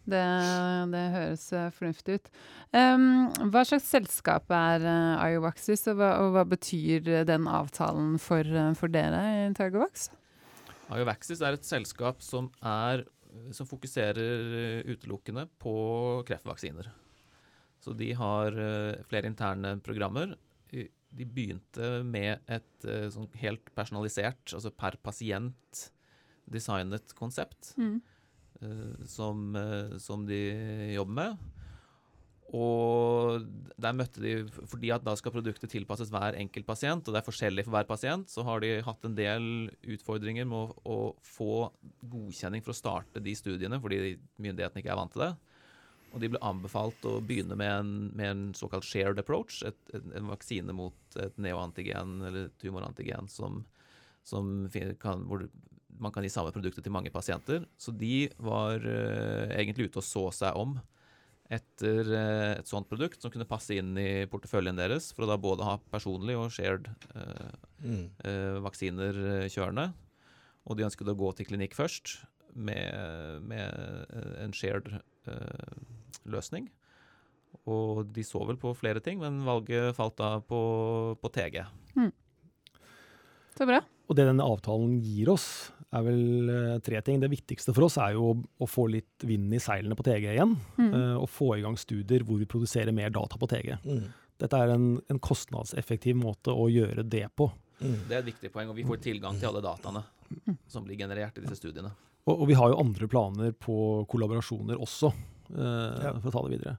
Det, 0.03 0.21
det 0.91 1.03
høres 1.15 1.45
eh, 1.55 1.69
fornuftig 1.77 2.17
ut. 2.19 2.31
Um, 2.75 3.29
hva 3.53 3.63
slags 3.69 3.85
selskap 3.87 4.51
er 4.51 4.83
uh, 4.83 5.23
Iowaxis, 5.29 5.85
og 5.93 6.01
og 6.03 6.33
hva 6.35 6.43
betyr 6.49 7.07
eh, 7.21 7.25
den 7.29 7.47
avtalen 7.47 8.17
for, 8.19 8.43
eh, 8.43 8.73
for 8.75 8.91
dere 8.91 9.21
i 9.45 9.53
Targovax? 9.55 10.09
Iovaxis 10.91 11.41
er 11.41 11.55
et 11.55 11.69
selskap 11.69 12.19
som, 12.25 12.51
er, 12.67 13.05
som 13.55 13.69
fokuserer 13.69 14.85
utelukkende 14.89 15.47
på 15.63 15.75
kreftvaksiner. 16.29 16.91
Så 17.83 17.95
de 17.99 18.13
har 18.15 18.55
uh, 18.55 19.03
flere 19.09 19.31
interne 19.31 19.77
programmer. 19.83 20.37
De 20.73 21.27
begynte 21.29 22.03
med 22.07 22.45
et 22.47 22.87
uh, 22.87 23.09
sånn 23.13 23.29
helt 23.43 23.73
personalisert, 23.77 24.55
altså 24.55 24.71
per 24.71 24.99
pasient 25.03 25.89
designet 26.53 27.15
konsept. 27.19 27.75
Mm. 27.81 28.01
Som, 29.11 29.57
som 29.99 30.23
de 30.23 30.39
jobber 30.95 31.15
med. 31.17 31.62
Og 32.53 33.47
der 33.81 33.95
møtte 33.97 34.21
de, 34.21 34.33
fordi 34.69 34.91
at 34.93 35.05
da 35.07 35.15
skal 35.17 35.33
produktet 35.33 35.73
tilpasses 35.73 36.11
hver 36.13 36.37
enkelt 36.37 36.67
pasient, 36.69 37.07
og 37.07 37.15
det 37.15 37.23
er 37.23 37.29
forskjellig 37.29 37.65
for 37.65 37.73
hver 37.73 37.89
pasient, 37.89 38.29
så 38.29 38.45
har 38.45 38.61
de 38.61 38.75
hatt 38.85 39.07
en 39.09 39.17
del 39.17 39.47
utfordringer 39.95 40.45
med 40.49 40.59
å, 40.59 40.75
å 40.85 40.99
få 41.25 41.71
godkjenning 42.13 42.65
for 42.65 42.75
å 42.75 42.77
starte 42.77 43.25
de 43.25 43.35
studiene, 43.39 43.81
fordi 43.81 44.19
myndighetene 44.37 44.85
ikke 44.85 44.93
er 44.93 45.01
vant 45.01 45.17
til 45.17 45.25
det. 45.25 45.33
Og 46.13 46.21
de 46.21 46.29
ble 46.35 46.43
anbefalt 46.45 47.09
å 47.09 47.17
begynne 47.25 47.57
med 47.57 47.73
en, 47.73 47.93
med 48.13 48.29
en 48.29 48.45
såkalt 48.57 48.85
shared 48.85 49.21
approach, 49.23 49.63
et, 49.65 49.79
et, 49.97 50.13
en 50.19 50.29
vaksine 50.29 50.77
mot 50.77 51.21
et 51.25 51.41
neoantigen 51.41 52.19
eller 52.29 52.53
tumorantigen 52.61 53.33
som, 53.33 53.63
som 54.29 54.69
kan, 55.01 55.25
hvor 55.25 55.47
man 56.03 56.13
kan 56.13 56.25
gi 56.27 56.33
samme 56.33 56.53
produktet 56.53 56.85
til 56.85 56.93
mange 56.93 57.13
pasienter. 57.15 57.65
Så 57.81 57.97
de 57.97 58.29
var 58.37 58.85
uh, 58.85 59.49
egentlig 59.57 59.89
ute 59.89 60.03
og 60.03 60.05
så 60.05 60.29
seg 60.37 60.61
om 60.61 60.77
etter 61.53 62.09
uh, 62.09 62.53
et 62.57 62.69
sånt 62.69 62.89
produkt 62.91 63.23
som 63.23 63.33
kunne 63.33 63.49
passe 63.49 63.77
inn 63.77 63.93
i 64.01 64.25
porteføljen 64.31 64.79
deres, 64.79 65.11
for 65.13 65.27
å 65.27 65.33
da 65.33 65.39
både 65.41 65.67
ha 65.69 65.79
personlig 65.93 66.37
og 66.39 66.53
shared 66.55 66.89
eh, 67.15 67.55
mm. 67.85 68.05
vaksiner 68.65 69.19
kjørende. 69.53 69.91
Og 70.67 70.79
de 70.79 70.87
ønsket 70.87 71.11
å 71.11 71.19
gå 71.19 71.33
til 71.37 71.49
klinikk 71.49 71.75
først 71.77 72.21
med, 72.55 73.43
med 73.49 74.13
en 74.45 74.55
shared 74.55 74.91
løsning. 76.29 76.69
Og 77.69 78.07
de 78.15 78.25
så 78.27 78.43
vel 78.47 78.59
på 78.61 78.73
flere 78.79 79.03
ting, 79.05 79.21
men 79.23 79.43
valget 79.47 79.97
falt 79.97 80.17
da 80.21 80.37
på, 80.41 80.61
på 81.21 81.33
TG. 81.35 81.63
Mm. 81.99 82.13
Så 83.57 83.69
bra. 83.69 83.83
Og 84.09 84.19
det 84.19 84.27
denne 84.29 84.47
avtalen 84.47 84.99
gir 85.05 85.33
oss, 85.35 85.47
er 85.93 86.05
vel 86.07 86.51
uh, 86.51 86.79
tre 86.85 87.01
ting. 87.05 87.21
Det 87.23 87.31
viktigste 87.33 87.75
for 87.75 87.87
oss 87.89 87.99
er 88.01 88.15
jo 88.17 88.31
å, 88.31 88.37
å 88.65 88.69
få 88.69 88.87
litt 88.93 89.27
vind 89.29 89.53
i 89.55 89.61
seilene 89.63 89.97
på 89.99 90.07
TG 90.07 90.31
igjen. 90.35 90.55
Mm. 90.79 90.93
Uh, 90.93 91.17
og 91.23 91.29
få 91.31 91.53
i 91.57 91.65
gang 91.65 91.79
studier 91.81 92.25
hvor 92.27 92.41
vi 92.41 92.49
produserer 92.49 92.95
mer 92.97 93.13
data 93.15 93.41
på 93.41 93.51
TG. 93.51 93.75
Mm. 93.85 94.07
Dette 94.43 94.59
er 94.59 94.73
en, 94.75 94.87
en, 95.13 95.21
kostnadseffektiv 95.23 96.17
måte 96.19 96.55
å 96.55 96.67
gjøre 96.73 97.05
det 97.07 97.27
på. 97.39 97.51
Mm. 97.83 97.99
Det 98.09 98.17
er 98.17 98.23
et 98.23 98.31
viktig 98.33 98.51
poeng, 98.55 98.73
og 98.73 98.79
vi 98.79 98.87
får 98.89 99.03
tilgang 99.05 99.37
til 99.39 99.53
alle 99.53 99.63
dataene 99.65 100.03
som 100.71 100.87
blir 100.87 100.97
generert 100.99 101.37
i 101.37 101.45
disse 101.45 101.61
studiene. 101.61 101.93
Og, 102.25 102.35
og 102.35 102.49
vi 102.49 102.57
har 102.57 102.73
jo 102.73 102.81
andre 102.81 103.09
planer 103.11 103.55
på 103.59 103.77
kollaborasjoner 104.11 104.81
også. 104.81 105.13
Eh, 105.53 106.05
ja. 106.05 106.15
for 106.21 106.31
å 106.31 106.35
ta 106.35 106.43
det 106.47 106.55
videre. 106.57 106.77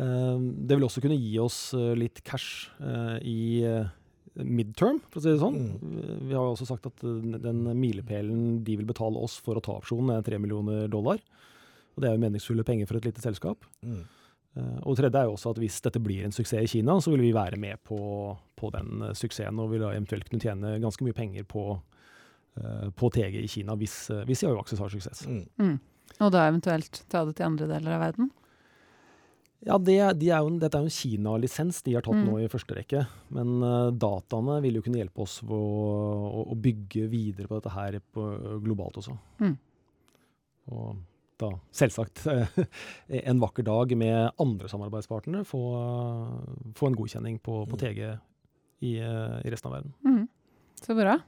Eh, 0.00 0.38
det 0.64 0.78
vil 0.78 0.86
også 0.86 1.02
kunne 1.04 1.18
gi 1.18 1.34
oss 1.42 1.58
eh, 1.76 1.92
litt 1.98 2.22
cash 2.26 2.70
i 3.20 3.38
midterm, 4.34 4.98
for 5.10 5.20
å 5.20 5.24
si 5.24 5.30
det 5.30 5.40
sånn. 5.42 5.56
Mm. 5.78 6.18
Vi 6.28 6.34
har 6.34 6.42
jo 6.42 6.54
også 6.56 6.66
sagt 6.68 6.88
at 6.90 7.04
den 7.04 7.62
milepælen 7.78 8.60
de 8.66 8.78
vil 8.80 8.88
betale 8.88 9.20
oss 9.22 9.36
for 9.42 9.58
å 9.58 9.62
ta 9.64 9.76
opsjonen, 9.78 10.16
er 10.16 10.26
tre 10.26 10.40
millioner 10.42 10.88
dollar. 10.90 11.22
Og 11.94 12.02
det 12.02 12.10
er 12.10 12.16
jo 12.16 12.24
meningsfulle 12.24 12.66
penger 12.66 12.90
for 12.90 12.98
et 12.98 13.08
lite 13.08 13.22
selskap. 13.22 13.66
Mm. 13.86 14.02
Uh, 14.54 14.78
og 14.82 14.94
det 14.94 15.04
tredje 15.04 15.20
er 15.20 15.28
jo 15.28 15.34
også 15.34 15.54
at 15.54 15.60
hvis 15.62 15.80
dette 15.82 16.02
blir 16.02 16.26
en 16.26 16.34
suksess 16.34 16.62
i 16.62 16.70
Kina, 16.76 16.94
så 17.02 17.10
vil 17.14 17.24
vi 17.24 17.32
være 17.34 17.58
med 17.58 17.80
på, 17.86 17.98
på 18.58 18.70
den 18.74 19.02
uh, 19.02 19.14
suksessen 19.14 19.58
og 19.62 19.72
vil 19.72 19.82
da 19.82 19.90
eventuelt 19.94 20.28
kunne 20.30 20.42
tjene 20.42 20.76
ganske 20.82 21.06
mye 21.06 21.16
penger 21.16 21.46
på, 21.50 21.64
uh, 21.74 22.86
på 22.94 23.10
TG 23.14 23.40
i 23.42 23.50
Kina 23.50 23.74
hvis, 23.78 23.96
uh, 24.14 24.22
hvis 24.28 24.44
Ioaxis 24.46 24.82
har 24.82 24.94
suksess. 24.94 25.24
Mm. 25.30 25.42
Mm. 25.58 25.76
Og 26.22 26.30
da 26.34 26.46
eventuelt 26.46 27.02
ta 27.10 27.24
det 27.26 27.34
til 27.38 27.48
andre 27.48 27.70
deler 27.70 27.96
av 27.96 28.04
verden? 28.08 28.30
Ja, 29.64 29.78
det, 29.80 29.96
de 30.20 30.28
er 30.28 30.44
jo, 30.44 30.52
Dette 30.60 30.76
er 30.76 30.84
jo 30.84 30.90
en 30.90 30.92
Kina-lisens 30.92 31.80
de 31.86 31.94
har 31.96 32.04
tatt 32.04 32.18
mm. 32.18 32.26
nå 32.28 32.36
i 32.42 32.50
første 32.52 32.76
rekke. 32.76 33.06
Men 33.34 33.56
uh, 33.64 33.88
dataene 33.90 34.58
vil 34.64 34.78
jo 34.78 34.84
kunne 34.84 35.00
hjelpe 35.00 35.24
oss 35.24 35.38
å, 35.44 35.56
å, 35.56 36.44
å, 36.52 36.58
bygge 36.60 37.06
videre 37.12 37.48
på 37.48 37.58
dette 37.58 37.72
her 37.72 37.98
på, 38.12 38.26
globalt 38.64 39.00
også. 39.00 39.16
Mm. 39.40 39.56
Og 40.74 41.00
da 41.40 41.50
selvsagt 41.74 42.26
en 43.30 43.42
vakker 43.42 43.66
dag 43.66 43.96
med 43.98 44.36
andre 44.40 44.70
samarbeidspartnere 44.70 45.48
få, 45.48 45.62
få 46.78 46.90
en 46.90 46.98
godkjenning 47.00 47.40
på, 47.42 47.64
på 47.66 47.78
mm. 47.78 47.80
TG 47.80 48.02
i, 48.04 48.96
i, 49.00 49.50
resten 49.50 49.70
av 49.70 49.78
verden. 49.78 49.96
Mm. 50.04 50.26
Så 50.84 50.96
bra. 50.98 51.18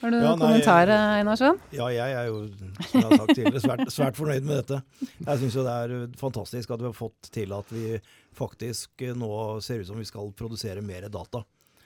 Har 0.00 0.12
du 0.12 0.18
ja, 0.18 0.24
noen 0.26 0.40
kommentar, 0.42 0.90
Einarsson? 0.92 1.58
Ja, 1.72 1.86
jeg 1.94 2.12
er 2.18 2.26
jo 2.28 2.42
som 2.52 2.98
jeg 3.00 3.06
har 3.06 3.20
sagt 3.22 3.32
tidligere, 3.32 3.62
svært, 3.64 3.92
svært 3.94 4.18
fornøyd 4.18 4.44
med 4.44 4.58
dette. 4.60 4.80
Jeg 5.22 5.40
syns 5.40 5.56
det 5.56 5.72
er 5.72 5.94
fantastisk 6.20 6.74
at 6.74 6.82
vi 6.82 6.88
har 6.90 6.96
fått 6.96 7.30
til 7.32 7.54
at 7.56 7.72
vi 7.72 7.96
faktisk 8.36 9.06
nå 9.16 9.30
ser 9.64 9.80
ut 9.80 9.88
som 9.88 10.00
vi 10.00 10.08
skal 10.08 10.34
produsere 10.36 10.84
mer 10.84 11.08
data 11.08 11.40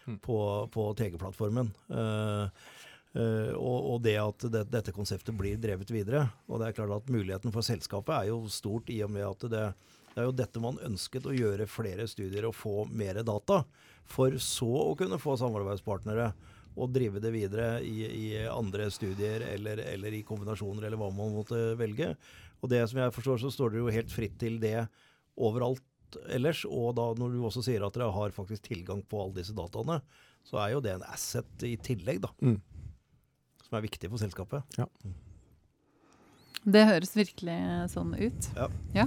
mm. 0.09 0.19
på, 0.27 0.41
på 0.75 0.89
TG-plattformen. 0.99 1.71
Uh, 1.87 2.51
uh, 3.15 3.53
og, 3.55 3.79
og, 3.79 3.97
det 4.03 4.17
at 4.19 4.49
det, 4.51 4.67
dette 4.75 4.97
konseptet 4.97 5.37
blir 5.39 5.61
drevet 5.63 5.95
videre. 5.95 6.27
Og 6.51 6.59
det 6.59 6.71
er 6.71 6.79
klart 6.81 6.97
at 6.99 7.15
muligheten 7.15 7.55
for 7.55 7.67
selskapet 7.67 8.17
er 8.17 8.33
jo 8.33 8.43
stort 8.51 8.91
i 8.91 8.99
og 9.07 9.15
med 9.15 9.29
at 9.29 9.47
det, 9.55 9.65
det 10.11 10.25
er 10.25 10.27
jo 10.27 10.39
dette 10.43 10.67
man 10.67 10.83
ønsket 10.83 11.31
å 11.31 11.37
gjøre 11.37 11.71
flere 11.71 12.11
studier 12.11 12.51
og 12.51 12.59
få 12.59 12.89
mer 12.91 13.23
data. 13.23 13.63
For 14.11 14.35
så 14.43 14.71
å 14.91 14.97
kunne 14.99 15.23
få 15.23 15.39
samarbeidspartnere 15.39 16.33
og 16.77 16.93
drive 16.95 17.21
det 17.23 17.33
videre 17.35 17.68
i, 17.83 17.97
i 18.07 18.27
andre 18.51 18.89
studier 18.95 19.43
eller, 19.49 19.83
eller, 19.93 20.14
i 20.14 20.25
kombinasjoner, 20.27 20.87
eller 20.87 21.01
hva 21.01 21.11
man 21.14 21.35
måtte 21.35 21.59
velge. 21.81 22.12
Og 22.61 22.71
det 22.73 22.83
som 22.91 23.01
jeg 23.03 23.14
forstår, 23.16 23.41
så 23.43 23.53
står 23.53 23.73
dere 23.73 23.85
jo 23.85 23.95
helt 23.95 24.12
fritt 24.12 24.37
til 24.41 24.61
det 24.62 24.85
overalt 25.41 26.18
ellers. 26.31 26.64
Og 26.68 26.95
da 26.99 27.11
når 27.18 27.35
du 27.35 27.41
også 27.47 27.64
sier 27.66 27.85
at 27.87 27.97
dere 27.97 28.12
har 28.14 28.37
faktisk 28.37 28.68
tilgang 28.68 29.03
på 29.07 29.23
alle 29.23 29.41
disse 29.41 29.57
dataene, 29.57 30.01
så 30.47 30.61
er 30.62 30.75
jo 30.75 30.85
det 30.85 30.95
en 30.97 31.09
asset 31.09 31.66
i 31.66 31.75
tillegg, 31.81 32.23
da. 32.25 32.31
Mm. 32.45 32.61
Som 33.66 33.79
er 33.79 33.85
viktig 33.85 34.11
for 34.11 34.23
selskapet. 34.23 34.79
Ja. 34.81 34.89
Det 36.61 36.87
høres 36.89 37.14
virkelig 37.16 37.59
sånn 37.93 38.14
ut. 38.18 38.49
Ja. 38.57 38.68
ja. 38.95 39.07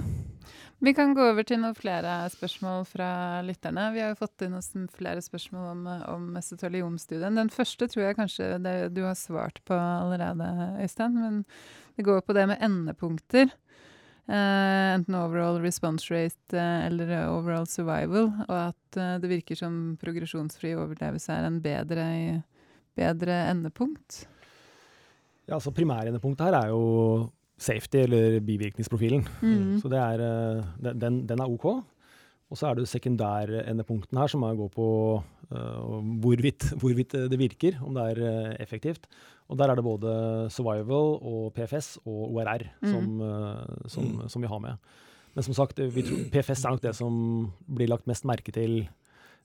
Vi 0.84 0.92
kan 0.92 1.14
gå 1.16 1.22
over 1.24 1.46
til 1.48 1.62
noen 1.62 1.76
flere 1.76 2.12
spørsmål 2.28 2.82
fra 2.84 3.08
lytterne. 3.46 3.86
Vi 3.94 4.02
har 4.02 4.10
jo 4.10 4.18
fått 4.18 4.42
inn 4.44 4.52
noen 4.52 4.88
flere 4.92 5.22
spørsmål 5.24 5.68
om, 5.70 5.84
om 6.12 6.24
mesoteliomstudien. 6.34 7.38
Den 7.38 7.48
første 7.52 7.86
tror 7.88 8.02
jeg 8.04 8.16
kanskje 8.18 8.48
det, 8.60 8.74
du 8.92 9.00
har 9.06 9.14
svart 9.16 9.62
på 9.64 9.78
allerede, 9.78 10.48
Øystein. 10.84 11.16
Men 11.16 11.38
det 11.96 12.04
går 12.04 12.20
på 12.26 12.36
det 12.36 12.44
med 12.50 12.60
endepunkter. 12.66 13.54
Eh, 14.28 14.90
enten 14.98 15.16
overall 15.16 15.62
response 15.62 16.12
rate 16.12 16.52
eh, 16.52 16.82
eller 16.90 17.14
overall 17.30 17.64
survival. 17.70 18.28
Og 18.44 18.58
at 18.58 18.98
eh, 19.00 19.14
det 19.22 19.30
virker 19.32 19.56
som 19.62 19.78
progresjonsfri 20.02 20.74
overlevelse 20.76 21.32
er 21.32 21.48
en 21.48 21.62
bedre, 21.64 22.06
bedre 22.92 23.38
endepunkt. 23.54 24.26
Ja, 25.48 25.56
altså 25.56 25.72
Primærendepunktet 25.72 26.50
her 26.50 26.58
er 26.60 26.74
jo 26.74 26.84
safety, 27.60 28.04
eller 28.04 28.40
bivirkningsprofilen. 28.44 29.26
Mm. 29.42 29.76
Så 29.82 29.90
er, 29.94 30.22
eh, 30.22 30.94
den, 30.94 31.22
den, 31.28 31.40
er 31.40 31.50
OK. 31.50 31.64
Og 32.50 32.58
så 32.58 32.68
er 32.68 32.74
det 32.78 32.88
sekundærendepunktene 32.88 34.20
her, 34.20 34.30
som 34.30 34.44
går 34.44 34.68
på 34.74 34.88
uh, 35.50 36.00
hvorvidt, 36.22 36.74
hvorvidt, 36.78 37.16
det 37.30 37.38
virker, 37.38 37.80
om 37.82 37.94
det 37.96 38.04
er 38.12 38.20
uh, 38.20 38.50
effektivt. 38.60 39.08
Og 39.48 39.58
der 39.58 39.70
er 39.70 39.74
det 39.74 39.84
både 39.84 40.50
survival 40.50 41.16
og 41.22 41.52
PFS 41.56 41.98
og 42.04 42.36
ORR 42.36 42.66
mm. 42.82 42.92
som, 42.92 43.08
uh, 43.20 43.88
som, 43.88 44.04
mm. 44.04 44.28
som, 44.28 44.42
vi 44.42 44.48
har 44.52 44.60
med. 44.60 44.92
Men 45.34 45.42
som 45.42 45.56
sagt, 45.56 45.76
tror, 45.76 46.28
PFS 46.30 46.64
er 46.64 46.76
nok 46.76 46.84
det 46.84 46.94
som 46.94 47.16
blir 47.66 47.90
lagt 47.90 48.06
mest 48.06 48.28
merke 48.28 48.52
til 48.54 48.84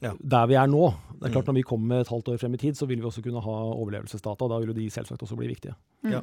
ja. 0.03 0.13
der 0.19 0.51
vi 0.51 0.59
er 0.59 0.69
nå. 0.69 0.91
Det 1.15 1.29
er 1.29 1.33
klart 1.33 1.47
mm. 1.47 1.53
Når 1.53 1.57
vi 1.57 1.67
kommer 1.71 2.03
et 2.03 2.11
halvt 2.11 2.29
år 2.33 2.37
frem 2.43 2.53
i 2.53 2.61
tid, 2.61 2.77
så 2.77 2.85
vil 2.85 2.99
vi 2.99 3.09
også 3.09 3.23
kunne 3.25 3.41
ha 3.41 3.57
overlevelsesdata. 3.71 4.47
Da 4.51 4.59
vil 4.59 4.73
jo 4.73 4.77
de 4.77 4.89
selvsagt 4.91 5.23
også 5.23 5.39
bli 5.39 5.49
viktige. 5.49 5.73
Ja. 6.03 6.21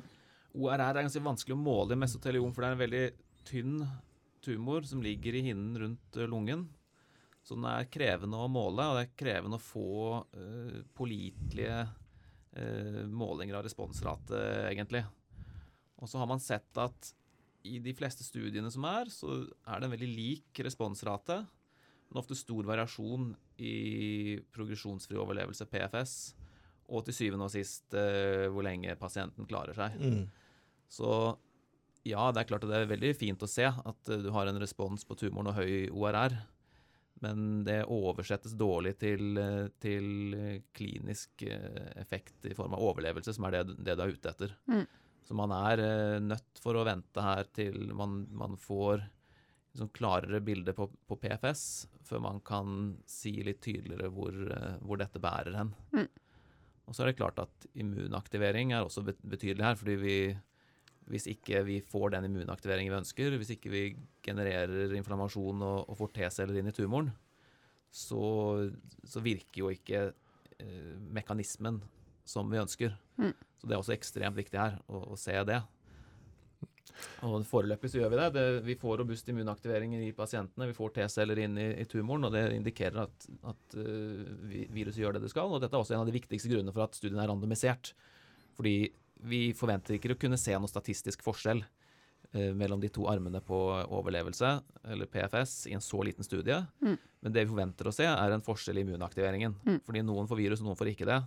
ORR 0.56 0.80
er 0.80 1.02
ganske 1.04 1.22
vanskelig 1.22 1.56
å 1.56 1.60
måle 1.60 1.96
i 1.96 2.00
mesotelion, 2.00 2.52
for 2.54 2.64
det 2.64 2.68
er 2.68 2.76
en 2.76 2.84
veldig 2.84 3.04
tynn 3.46 3.76
tumor 4.44 4.86
som 4.88 5.02
ligger 5.02 5.36
i 5.36 5.44
hinnen 5.48 5.76
rundt 5.78 6.16
eh, 6.16 6.28
lungen. 6.30 6.66
Så 7.46 7.54
den 7.54 7.66
er 7.68 7.90
krevende 7.92 8.40
å 8.40 8.50
måle, 8.50 8.88
og 8.88 8.96
det 8.98 9.04
er 9.04 9.18
krevende 9.20 9.58
å 9.60 9.62
få 9.62 9.90
uh, 10.34 10.78
pålitelige 10.98 11.84
uh, 11.86 13.04
målinger 13.06 13.54
av 13.54 13.62
responsrate, 13.62 14.40
egentlig. 14.72 15.04
Og 16.02 16.10
så 16.10 16.18
har 16.18 16.26
man 16.26 16.42
sett 16.42 16.80
at 16.82 17.12
i 17.66 17.78
de 17.82 17.94
fleste 17.94 18.26
studiene 18.26 18.70
som 18.74 18.82
er, 18.90 19.12
så 19.14 19.44
er 19.46 19.78
det 19.78 19.86
en 19.86 19.94
veldig 19.94 20.08
lik 20.10 20.58
responsrate, 20.66 21.38
men 22.08 22.18
ofte 22.18 22.34
stor 22.38 22.66
variasjon 22.66 23.30
i 23.62 23.76
progresjonsfri 24.54 25.14
overlevelse, 25.22 25.68
PFS, 25.70 26.16
og 26.90 27.06
til 27.06 27.18
syvende 27.20 27.46
og 27.46 27.54
sist 27.54 27.94
uh, 27.94 28.48
hvor 28.50 28.66
lenge 28.66 28.98
pasienten 28.98 29.46
klarer 29.46 29.78
seg. 29.78 30.02
Mm. 30.02 30.26
Så 30.88 31.36
ja, 32.06 32.28
det 32.32 32.42
er 32.42 32.50
klart 32.50 32.66
at 32.66 32.70
det 32.70 32.82
er 32.82 32.92
veldig 32.92 33.14
fint 33.18 33.42
å 33.42 33.50
se 33.50 33.66
at 33.66 34.12
eh, 34.12 34.22
du 34.22 34.30
har 34.34 34.48
en 34.48 34.60
respons 34.62 35.06
på 35.06 35.16
tumoren 35.18 35.50
og 35.50 35.58
høy 35.58 35.88
ORR. 35.90 36.36
Men 37.24 37.64
det 37.64 37.86
oversettes 37.88 38.52
dårlig 38.60 38.98
til, 39.00 39.38
eh, 39.40 39.66
til 39.82 40.36
klinisk 40.76 41.46
eh, 41.48 41.90
effekt 42.02 42.46
i 42.46 42.54
form 42.56 42.76
av 42.76 42.84
overlevelse, 42.92 43.34
som 43.34 43.48
er 43.48 43.58
det, 43.58 43.78
det 43.88 43.96
du 43.96 44.04
er 44.04 44.14
ute 44.14 44.32
etter. 44.32 44.54
Mm. 44.70 44.86
Så 45.26 45.34
man 45.34 45.50
er 45.50 45.80
nødt 46.22 46.60
for 46.62 46.78
å 46.78 46.84
vente 46.86 47.22
her 47.24 47.48
til 47.56 47.88
man, 47.98 48.20
man 48.30 48.54
får 48.62 49.00
liksom 49.72 49.88
klarere 49.96 50.38
bilde 50.44 50.70
på, 50.76 50.86
på 50.86 51.16
PFS, 51.18 51.64
før 52.06 52.22
man 52.22 52.38
kan 52.46 52.92
si 53.10 53.32
litt 53.42 53.58
tydeligere 53.64 54.12
hvor, 54.14 54.36
hvor 54.86 55.00
dette 55.00 55.18
bærer 55.18 55.58
hen. 55.58 55.72
Mm. 55.96 56.06
Og 56.86 56.94
så 56.94 57.02
er 57.02 57.10
det 57.10 57.18
klart 57.18 57.42
at 57.42 57.66
immunaktivering 57.74 58.70
er 58.70 58.86
også 58.86 59.02
betydelig 59.02 59.66
her, 59.66 59.74
fordi 59.80 59.96
vi 59.98 60.16
hvis 61.10 61.28
ikke 61.30 61.62
vi 61.66 61.78
får 61.86 62.16
den 62.16 62.28
immunaktiveringen 62.28 62.92
vi 62.92 63.00
ønsker, 63.00 63.36
hvis 63.38 63.52
ikke 63.54 63.72
vi 63.72 63.82
genererer 64.26 64.94
inflammasjon 64.98 65.62
og, 65.62 65.78
og 65.86 65.98
får 66.00 66.12
T-celler 66.16 66.58
inn 66.60 66.70
i 66.70 66.74
tumoren, 66.74 67.12
så, 67.94 68.24
så 69.06 69.22
virker 69.24 69.62
jo 69.62 69.70
ikke 69.72 70.08
eh, 70.10 70.96
mekanismen 71.14 71.78
som 72.26 72.50
vi 72.50 72.60
ønsker. 72.60 72.96
Mm. 73.20 73.32
Så 73.32 73.68
det 73.68 73.76
er 73.76 73.80
også 73.80 73.94
ekstremt 73.94 74.38
viktig 74.38 74.58
her 74.60 74.80
å, 74.90 75.04
å 75.14 75.18
se 75.20 75.36
det. 75.46 75.62
Og 77.26 77.44
Foreløpig 77.46 77.90
så 77.92 78.00
gjør 78.00 78.12
vi 78.12 78.18
det. 78.20 78.26
det. 78.34 78.44
Vi 78.66 78.76
får 78.80 79.00
robust 79.02 79.28
immunaktivering 79.30 79.96
i 80.00 80.12
pasientene. 80.16 80.68
Vi 80.70 80.76
får 80.76 80.94
T-celler 80.96 81.40
inn 81.44 81.56
i, 81.60 81.68
i 81.82 81.86
tumoren, 81.88 82.28
og 82.28 82.34
det 82.34 82.44
indikerer 82.56 83.02
at, 83.04 83.26
at 83.52 83.78
uh, 83.78 84.26
viruset 84.72 85.02
gjør 85.02 85.16
det 85.16 85.26
det 85.26 85.32
skal. 85.32 85.52
Og 85.52 85.62
dette 85.62 85.76
er 85.76 85.82
også 85.82 85.96
en 85.96 86.04
av 86.04 86.10
de 86.10 86.16
viktigste 86.16 86.50
grunnene 86.52 86.74
for 86.74 86.86
at 86.86 86.96
studien 86.98 87.20
er 87.22 87.28
randomisert. 87.30 87.92
Fordi 88.56 88.76
vi 89.24 89.50
forventer 89.56 89.96
ikke 89.96 90.14
å 90.14 90.20
kunne 90.20 90.38
se 90.40 90.54
noe 90.56 90.70
statistisk 90.70 91.24
forskjell 91.24 91.62
eh, 91.62 92.52
mellom 92.56 92.82
de 92.82 92.90
to 92.92 93.06
armene 93.10 93.40
på 93.44 93.58
overlevelse, 93.86 94.52
eller 94.92 95.10
PFS, 95.10 95.56
i 95.70 95.76
en 95.76 95.84
så 95.84 96.02
liten 96.06 96.26
studie. 96.26 96.58
Mm. 96.84 96.98
Men 97.24 97.34
det 97.34 97.46
vi 97.46 97.54
forventer 97.54 97.88
å 97.88 97.94
se, 97.94 98.06
er 98.10 98.34
en 98.34 98.44
forskjell 98.44 98.78
i 98.78 98.86
immunaktiveringen. 98.86 99.56
Mm. 99.66 99.80
Fordi 99.86 100.04
noen 100.06 100.30
får 100.30 100.42
virus, 100.42 100.62
og 100.62 100.70
noen 100.70 100.78
får 100.78 100.92
ikke 100.92 101.10
det. 101.10 101.20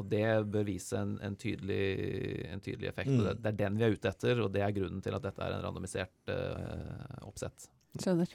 Og 0.00 0.08
det 0.08 0.24
bør 0.48 0.64
vise 0.64 0.96
en, 0.96 1.18
en, 1.20 1.34
tydelig, 1.36 1.82
en 2.48 2.62
tydelig 2.64 2.88
effekt. 2.88 3.12
Mm. 3.12 3.18
Og 3.20 3.26
det, 3.26 3.36
det 3.42 3.50
er 3.50 3.60
den 3.66 3.76
vi 3.76 3.86
er 3.86 3.98
ute 3.98 4.08
etter, 4.14 4.40
og 4.40 4.50
det 4.54 4.64
er 4.64 4.74
grunnen 4.78 5.04
til 5.04 5.18
at 5.18 5.26
dette 5.26 5.44
er 5.44 5.58
en 5.58 5.64
randomisert 5.66 6.32
eh, 6.32 7.18
oppsett. 7.28 7.68
Skjønner. 8.00 8.32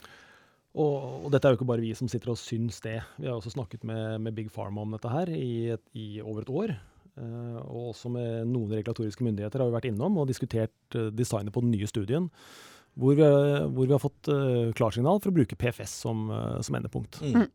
Og, 0.78 1.26
og 1.26 1.32
dette 1.34 1.48
er 1.50 1.56
jo 1.56 1.58
ikke 1.58 1.70
bare 1.72 1.82
vi 1.82 1.96
som 1.98 2.10
sitter 2.12 2.36
og 2.36 2.38
syns 2.38 2.78
det. 2.86 3.00
Vi 3.18 3.26
har 3.26 3.40
også 3.40 3.56
snakket 3.56 3.88
med, 3.88 4.20
med 4.22 4.36
Big 4.38 4.52
Pharma 4.54 4.84
om 4.84 4.94
dette 4.94 5.10
her 5.10 5.32
i, 5.34 5.74
et, 5.74 5.86
i 5.98 6.08
over 6.22 6.46
et 6.46 6.54
år. 6.54 6.76
Eh, 7.18 7.60
og 7.66 7.92
også 7.94 8.12
med 8.14 8.48
noen 8.52 8.74
regulatoriske 8.78 9.26
myndigheter 9.26 9.64
har 9.64 9.70
vi 9.70 9.78
vært 9.78 9.90
innom 9.92 10.20
og 10.22 10.30
diskutert 10.30 10.98
eh, 10.98 11.12
designet 11.16 11.54
på 11.56 11.64
den 11.66 11.74
nye 11.74 11.90
studien. 11.90 12.32
Hvor 12.98 13.14
vi, 13.14 13.26
hvor 13.76 13.86
vi 13.86 13.94
har 13.94 14.02
fått 14.02 14.30
eh, 14.34 14.74
klarsignal 14.78 15.22
for 15.22 15.30
å 15.30 15.38
bruke 15.38 15.58
PFS 15.60 16.00
som, 16.06 16.28
eh, 16.34 16.60
som 16.66 16.78
endepunkt. 16.80 17.22
Mm. 17.22 17.48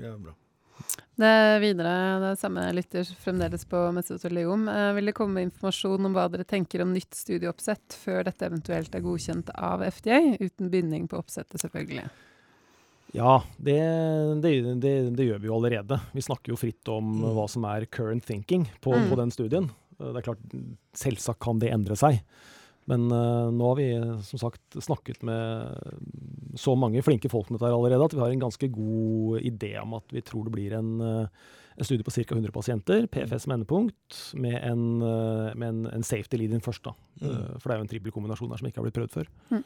Ja, 0.00 0.16
bra. 0.16 0.34
Det 1.14 1.28
er 1.30 1.60
videre, 1.62 1.90
det 2.18 2.30
er 2.32 2.38
samme 2.38 2.64
lytter 2.74 3.10
fremdeles 3.22 3.66
på 3.70 3.80
mesoteliom. 3.94 4.66
Eh, 4.70 4.90
vil 4.96 5.10
det 5.10 5.16
komme 5.16 5.44
informasjon 5.46 6.08
om 6.08 6.14
hva 6.16 6.26
dere 6.32 6.46
tenker 6.48 6.82
om 6.82 6.94
nytt 6.94 7.14
studieoppsett 7.14 7.94
før 8.00 8.26
dette 8.26 8.48
eventuelt 8.48 8.94
er 8.94 9.04
godkjent 9.04 9.52
av 9.54 9.84
FDA, 9.86 10.20
uten 10.42 10.72
binding 10.72 11.06
på 11.10 11.20
oppsettet 11.22 11.62
selvfølgelig? 11.62 12.08
Ja, 13.14 13.36
det, 13.62 13.76
det, 14.42 14.52
det, 14.82 14.92
det 15.14 15.26
gjør 15.28 15.38
vi 15.40 15.46
jo 15.48 15.54
allerede. 15.54 16.00
Vi 16.16 16.24
snakker 16.26 16.50
jo 16.50 16.58
fritt 16.58 16.88
om 16.90 17.12
Mm. 17.20 17.28
hva 17.36 17.44
som 17.48 17.64
er 17.70 17.86
current 17.86 18.24
thinking 18.26 18.66
på, 18.82 18.90
Mm. 18.96 19.08
på 19.12 19.16
den 19.20 19.30
studien. 19.30 19.70
Eh, 20.00 20.10
Det 20.12 20.16
er 20.18 20.26
klart, 20.32 20.42
Selvsagt 20.94 21.38
kan 21.40 21.58
det 21.62 21.70
endre 21.70 21.94
seg. 21.96 22.20
Men 22.86 23.06
uh, 23.10 23.48
nå 23.48 23.64
har 23.70 23.76
vi 23.78 23.86
som 24.28 24.38
sagt 24.42 24.74
snakket 24.76 25.22
med 25.24 25.72
så 26.60 26.74
mange 26.76 27.00
flinke 27.02 27.30
folk 27.32 27.48
om 27.48 27.56
dette 27.56 27.70
allerede 27.72 28.04
at 28.04 28.12
vi 28.12 28.20
har 28.20 28.28
en 28.34 28.42
ganske 28.42 28.68
god 28.70 29.40
idé 29.40 29.70
om 29.80 29.94
at 29.96 30.04
vi 30.12 30.20
tror 30.20 30.44
det 30.44 30.52
blir 30.52 30.74
en, 30.76 31.00
eh, 31.00 31.26
en 31.78 31.84
studie 31.88 32.04
på 32.04 32.12
ca. 32.12 32.34
100 32.36 32.52
pasienter, 32.52 33.06
PFS 33.08 33.46
som 33.46 33.54
endepunkt, 33.56 34.18
med 34.36 34.60
en, 34.62 34.98
med 35.56 35.64
en, 35.68 35.86
en 35.96 36.02
safety 36.04 36.36
lead 36.36 36.52
in 36.52 36.60
først. 36.60 36.84
da. 36.84 36.92
Mm. 37.22 37.58
For 37.58 37.70
det 37.70 37.72
er 37.72 37.78
jo 37.80 37.86
en 37.86 37.92
trippelkombinasjon 37.94 38.50
her 38.52 38.60
som 38.60 38.68
ikke 38.68 38.82
har 38.82 38.90
blitt 38.90 39.00
prøvd 39.00 39.16
før. 39.16 39.64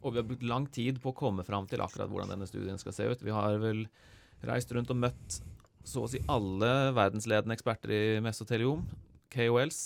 Og 0.00 0.14
vi 0.14 0.20
har 0.20 0.26
brukt 0.28 0.46
lang 0.46 0.66
tid 0.72 1.00
på 1.02 1.12
å 1.12 1.16
komme 1.16 1.44
fram 1.44 1.68
til 1.68 1.82
akkurat 1.84 2.08
hvordan 2.10 2.32
denne 2.32 2.48
studien 2.48 2.80
skal 2.80 2.94
se 2.96 3.08
ut. 3.10 3.24
Vi 3.24 3.34
har 3.34 3.58
vel 3.60 3.84
reist 4.48 4.72
rundt 4.72 4.92
og 4.92 5.00
møtt 5.02 5.40
så 5.84 6.04
å 6.04 6.10
si 6.10 6.20
alle 6.30 6.90
verdensledende 6.96 7.56
eksperter 7.56 7.92
i 7.94 8.02
mesoteliom, 8.24 8.84
KOLs, 9.32 9.80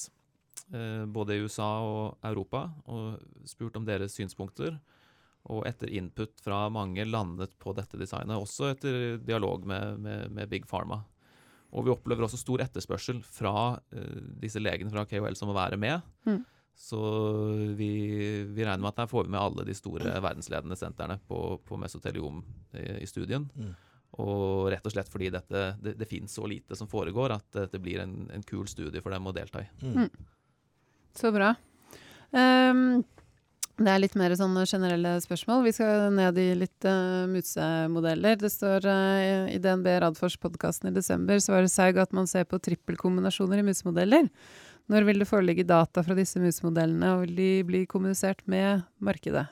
eh, 0.74 1.04
både 1.06 1.36
i 1.36 1.44
USA 1.44 1.70
og 1.86 2.26
Europa, 2.26 2.66
og 2.90 3.22
spurt 3.48 3.76
om 3.78 3.86
deres 3.86 4.16
synspunkter. 4.18 4.78
Og 5.52 5.66
etter 5.68 5.90
input 5.92 6.40
fra 6.40 6.64
mange 6.72 7.04
landet 7.04 7.52
på 7.60 7.74
dette 7.76 8.00
designet, 8.00 8.38
også 8.38 8.70
etter 8.72 9.18
dialog 9.20 9.66
med, 9.68 10.00
med, 10.00 10.30
med 10.32 10.48
Big 10.48 10.64
Pharma. 10.70 11.02
Og 11.74 11.84
vi 11.84 11.92
opplever 11.92 12.24
også 12.24 12.38
stor 12.40 12.62
etterspørsel 12.64 13.20
fra 13.26 13.74
uh, 13.76 14.20
disse 14.40 14.62
legene 14.62 14.92
fra 14.94 15.04
KOL 15.10 15.36
som 15.36 15.50
må 15.50 15.56
være 15.58 15.76
med. 15.80 16.06
Mm. 16.24 16.40
Så 16.76 17.00
vi, 17.78 17.90
vi 18.44 18.64
regner 18.64 18.82
med 18.82 18.90
at 18.90 19.04
her 19.04 19.10
får 19.10 19.26
vi 19.26 19.32
med 19.32 19.40
alle 19.40 19.64
de 19.68 19.74
store 19.78 20.16
verdensledende 20.18 20.76
sentrene 20.76 21.16
på, 21.28 21.40
på 21.64 21.78
mesoteliom 21.80 22.42
i, 22.74 22.86
i 23.04 23.08
studien. 23.08 23.46
Mm. 23.54 23.72
Og 24.22 24.68
rett 24.70 24.84
og 24.86 24.94
slett 24.94 25.10
fordi 25.10 25.30
dette, 25.34 25.64
det, 25.82 25.96
det 25.98 26.10
finnes 26.10 26.34
så 26.34 26.46
lite 26.50 26.76
som 26.78 26.90
foregår, 26.90 27.34
at 27.34 27.46
dette 27.56 27.80
blir 27.82 28.02
en, 28.02 28.24
en 28.34 28.44
kul 28.46 28.66
studie 28.70 29.02
for 29.02 29.14
dem 29.14 29.26
å 29.26 29.34
delta 29.34 29.64
i. 29.64 29.70
Mm. 29.82 30.10
Så 31.14 31.30
bra. 31.34 31.54
Um, 32.34 33.02
det 33.74 33.90
er 33.90 34.02
litt 34.02 34.14
mer 34.18 34.34
sånne 34.38 34.62
generelle 34.70 35.16
spørsmål. 35.22 35.64
Vi 35.66 35.72
skal 35.74 36.12
ned 36.14 36.38
i 36.38 36.46
litt 36.58 36.86
uh, 36.86 37.24
musemodeller. 37.30 38.38
Det 38.38 38.50
står 38.54 38.86
uh, 38.86 39.50
i 39.50 39.58
DNB 39.62 39.88
Radfors-podkasten 40.04 40.92
i 40.92 40.94
desember 40.94 41.42
så 41.42 41.56
var 41.56 41.66
det 41.66 41.72
saug 41.74 41.98
at 42.02 42.14
man 42.14 42.30
ser 42.30 42.46
på 42.46 42.60
trippelkombinasjoner 42.62 43.62
i 43.62 43.66
musemodeller. 43.66 44.30
Når 44.92 45.06
vil 45.08 45.22
det 45.22 45.28
foreligge 45.28 45.64
data 45.64 46.02
fra 46.04 46.16
disse 46.16 46.40
musemodellene, 46.42 47.14
og 47.14 47.24
vil 47.24 47.36
de 47.38 47.50
bli 47.64 47.84
kommunisert 47.88 48.42
med 48.50 48.84
markedet? 49.04 49.46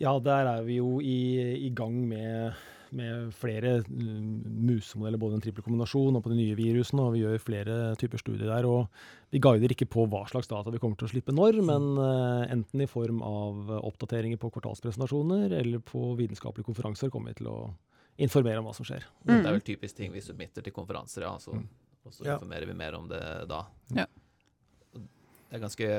Ja, 0.00 0.14
der 0.24 0.48
er 0.48 0.62
vi 0.64 0.78
jo 0.78 0.96
i, 1.04 1.58
i 1.66 1.68
gang 1.76 1.98
med, 2.08 2.56
med 2.96 3.34
flere 3.36 3.82
mm, 3.84 4.62
musemodeller, 4.64 5.20
både 5.20 5.36
en 5.36 5.44
trippelkombinasjon 5.44 6.16
og 6.16 6.24
på 6.24 6.32
de 6.32 6.38
nye 6.38 6.56
virusene, 6.56 7.04
og 7.04 7.18
vi 7.18 7.20
gjør 7.26 7.42
flere 7.44 7.76
typer 8.00 8.22
studier 8.22 8.48
der. 8.48 8.64
og 8.64 8.88
Vi 9.28 9.42
guider 9.44 9.76
ikke 9.76 9.90
på 9.92 10.06
hva 10.08 10.22
slags 10.30 10.48
data 10.48 10.72
vi 10.72 10.80
kommer 10.80 10.96
til 10.96 11.10
å 11.10 11.12
slippe 11.12 11.36
når, 11.36 11.60
men 11.68 11.90
eh, 12.00 12.46
enten 12.56 12.80
i 12.80 12.88
form 12.88 13.20
av 13.26 13.74
oppdateringer 13.82 14.40
på 14.40 14.48
kvartalspresentasjoner 14.56 15.52
eller 15.60 15.84
på 15.84 16.14
vitenskapelige 16.16 16.70
konferanser 16.72 17.12
kommer 17.12 17.34
vi 17.34 17.42
til 17.42 17.52
å 17.52 17.58
informere 18.24 18.64
om 18.64 18.70
hva 18.70 18.76
som 18.76 18.88
skjer. 18.88 19.04
Mm. 19.26 19.36
Det 19.36 19.44
er 19.44 19.52
vel 19.52 19.68
typisk 19.68 20.00
ting 20.00 20.16
vi 20.16 20.24
submitter 20.24 20.64
til 20.64 20.76
konferanser, 20.76 21.28
ja. 21.28 21.36
altså 21.36 21.60
Mm. 21.60 21.68
Og 22.04 22.14
så 22.14 22.24
Ja. 22.26 22.34
informerer 22.38 22.66
vi 22.66 22.74
mer 22.74 22.94
om 22.98 23.08
det 23.08 23.20
da. 23.48 23.66
Ja. 23.94 24.06
Det 24.92 25.56
er 25.58 25.62
ganske 25.66 25.90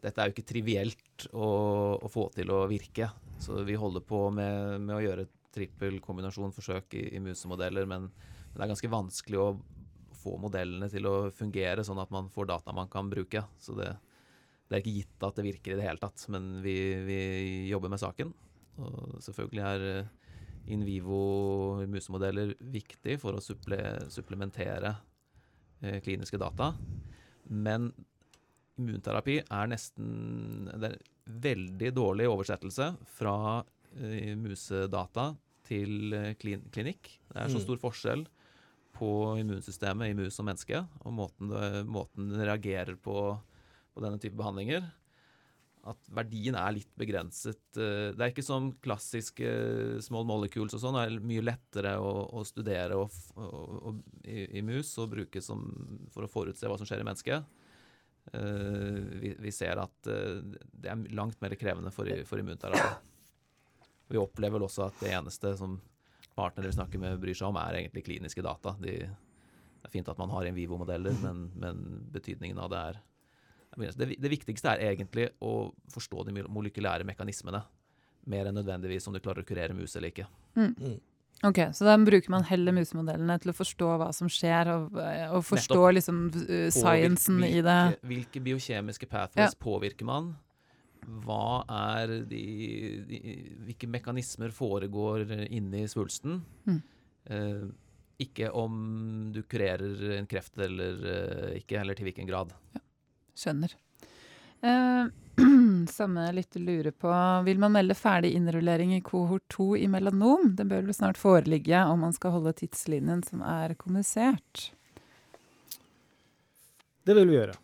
Dette 0.00 0.16
er 0.22 0.30
jo 0.30 0.32
ikke 0.32 0.48
trivielt 0.48 1.26
å, 1.36 1.98
å 2.00 2.08
få 2.08 2.30
til 2.32 2.48
å 2.48 2.62
virke. 2.70 3.10
Så 3.38 3.58
vi 3.68 3.74
holder 3.76 4.00
på 4.00 4.30
med, 4.32 4.80
med 4.80 4.96
å 4.96 5.02
gjøre 5.04 5.26
trippelkombinasjonforsøk 5.52 6.94
i, 6.96 7.02
i 7.16 7.20
musemodeller, 7.20 7.84
men, 7.84 8.06
men 8.08 8.54
det 8.56 8.64
er 8.64 8.70
ganske 8.72 8.88
vanskelig 8.88 9.40
å 9.42 9.50
få 10.20 10.38
modellene 10.40 10.88
til 10.88 11.04
å 11.04 11.14
fungere 11.36 11.84
sånn 11.84 12.00
at 12.00 12.08
man 12.14 12.30
får 12.32 12.48
data 12.48 12.72
man 12.72 12.88
kan 12.88 13.10
bruke. 13.12 13.42
Så 13.60 13.76
det, 13.76 13.90
det 14.70 14.78
er 14.78 14.80
ikke 14.80 14.96
gitt 15.02 15.26
at 15.28 15.36
det 15.36 15.46
virker 15.50 15.74
i 15.74 15.78
det 15.82 15.84
hele 15.84 16.00
tatt, 16.00 16.24
men 16.32 16.48
vi, 16.64 16.76
vi 17.04 17.20
jobber 17.68 17.92
med 17.92 18.00
saken. 18.00 18.32
Og 18.80 19.20
selvfølgelig 19.20 19.66
er 19.68 19.86
Invivo 20.70 20.70
in 20.70 20.84
vivo 20.86 21.86
musemodeller 21.90 22.52
viktig 22.72 23.16
for 23.20 23.34
å 23.34 23.40
supple, 23.42 23.78
supplementere 24.12 24.92
eh, 24.92 25.09
kliniske 26.04 26.38
data. 26.40 26.72
Men 27.50 27.90
immunterapi 28.80 29.40
er 29.44 29.70
nesten 29.70 30.68
Det 30.80 30.90
er 30.92 30.98
veldig 31.30 31.90
dårlig 31.94 32.26
oversettelse 32.30 32.90
fra 33.18 33.34
eh, 33.96 34.34
musedata 34.38 35.30
til 35.68 36.12
eh, 36.16 36.32
klin, 36.40 36.64
klinikk. 36.74 37.12
Det 37.30 37.36
er 37.44 37.48
så 37.52 37.60
Mm. 37.60 37.64
stor 37.66 37.78
forskjell 37.78 38.24
på 38.98 39.10
immunsystemet 39.40 40.10
i 40.10 40.14
mus 40.18 40.38
og 40.40 40.46
menneske, 40.48 40.80
og 41.04 41.12
måten 41.14 41.48
det, 41.52 41.84
måten 41.86 42.32
reagerer 42.34 42.96
på, 42.96 43.38
på 43.94 44.02
denne 44.02 44.18
type 44.18 44.36
behandlinger 44.36 44.82
at 45.88 46.10
verdien 46.12 46.56
er 46.58 46.74
litt 46.76 46.90
begrenset. 46.98 47.62
Eh, 47.76 48.10
Det 48.12 48.20
er 48.20 48.32
ikke 48.32 48.44
som 48.44 48.70
klassiske 48.84 49.48
small 50.04 50.26
molecules 50.28 50.74
og 50.76 50.82
sånn. 50.82 50.98
Det 50.98 51.04
er 51.06 51.28
mye 51.32 51.44
lettere 51.46 51.94
å, 51.98 52.12
å 52.36 52.44
studere 52.44 52.98
og, 53.00 53.14
og, 53.36 53.76
og, 53.88 54.02
i, 54.24 54.44
i 54.60 54.64
mus 54.66 54.92
og 55.00 55.12
bruke 55.14 55.42
som, 55.44 55.64
for 56.12 56.26
å 56.26 56.30
forutse 56.30 56.68
hva 56.68 56.76
som 56.80 56.88
skjer 56.88 57.00
i 57.04 57.08
mennesket. 57.08 57.60
Eh, 58.32 58.98
vi, 59.22 59.34
vi 59.40 59.54
ser 59.54 59.80
at 59.80 60.10
eh, 60.12 60.42
det 60.72 60.92
er 60.92 61.06
langt 61.16 61.40
mer 61.40 61.56
krevende 61.58 61.92
for, 61.94 62.10
for 62.28 62.42
immunterapi. 62.42 62.90
Vi 64.10 64.20
opplever 64.20 64.58
vel 64.58 64.66
også 64.66 64.88
at 64.88 65.00
det 65.00 65.14
eneste 65.14 65.54
som 65.56 65.78
partnere 66.36 66.70
vi 66.70 66.76
snakker 66.76 67.00
med 67.00 67.20
bryr 67.22 67.36
seg 67.36 67.48
om, 67.48 67.58
er 67.60 67.80
egentlig 67.80 68.04
kliniske 68.06 68.44
data. 68.44 68.74
De, 68.82 68.98
det 69.00 69.88
er 69.88 69.92
fint 69.92 70.08
at 70.10 70.18
man 70.20 70.32
har 70.34 70.46
in 70.48 70.56
vivo-modeller, 70.56 71.16
men, 71.22 71.46
men 71.58 71.80
betydningen 72.12 72.58
av 72.60 72.72
det 72.72 72.80
er 72.90 73.00
det, 73.78 74.14
det 74.18 74.32
viktigste 74.32 74.72
er 74.74 74.90
egentlig 74.92 75.28
å 75.42 75.70
forstå 75.92 76.26
de 76.28 76.42
molekylære 76.48 77.06
mekanismene. 77.06 77.62
mer 78.30 78.46
enn 78.46 78.54
nødvendigvis 78.54 79.06
om 79.08 79.14
du 79.14 79.20
klarer 79.20 79.42
å 79.42 79.48
kurere 79.48 79.74
mus 79.74 79.96
eller 79.96 80.12
ikke. 80.12 80.26
Mm. 80.58 80.98
Ok, 81.48 81.58
Så 81.72 81.86
da 81.88 81.94
bruker 81.96 82.30
man 82.30 82.44
heller 82.44 82.74
musemodellene 82.76 83.38
til 83.40 83.52
å 83.52 83.56
forstå 83.56 83.88
hva 84.02 84.10
som 84.12 84.28
skjer, 84.28 84.68
og, 84.74 84.98
og 85.32 85.44
forstå 85.48 85.80
liksom 85.96 86.18
uh, 86.36 86.68
sciencen 86.74 87.40
hvilke, 87.40 87.62
i 87.62 87.64
det. 87.64 87.80
Hvilke, 88.10 88.42
biokjemiske 88.44 89.08
pathways 89.08 89.56
påvirker 89.56 90.08
man? 90.08 90.34
Hva 91.24 91.62
er 91.72 92.12
de, 92.28 92.42
de 93.08 93.20
Hvilke 93.64 93.88
mekanismer 93.88 94.52
foregår 94.52 95.24
inni 95.48 95.86
svulsten? 95.88 96.42
Mm. 96.68 96.82
Eh, 97.30 97.64
ikke 98.20 98.50
om 98.52 98.74
du 99.32 99.40
kurerer 99.48 100.18
en 100.18 100.28
kreft 100.28 100.60
eller 100.60 101.00
eh, 101.08 101.58
ikke, 101.62 101.78
eller 101.80 101.96
til 101.96 102.10
hvilken 102.10 102.28
grad. 102.28 102.52
Skjønner. 103.38 103.74
Eh, 104.60 105.04
samme 105.88 106.26
lytter 106.36 106.60
lurer 106.60 106.90
på 106.92 107.12
Vil 107.46 107.58
man 107.62 107.72
melde 107.72 107.96
ferdig 107.96 108.34
innrullering 108.36 108.92
i 108.96 109.00
kohort 109.04 109.46
2 109.54 109.76
i 109.78 109.88
melanom? 109.88 110.52
Det 110.56 110.66
bør 110.68 110.84
vel 110.88 110.96
snart 110.96 111.20
foreligge 111.20 111.84
om 111.88 112.04
man 112.04 112.16
skal 112.16 112.36
holde 112.36 112.52
tidslinjen 112.58 113.24
som 113.26 113.42
er 113.46 113.74
kommunisert. 113.80 114.70
Det 117.06 117.16
vil 117.16 117.30
vi 117.30 117.38
gjøre. 117.38 117.56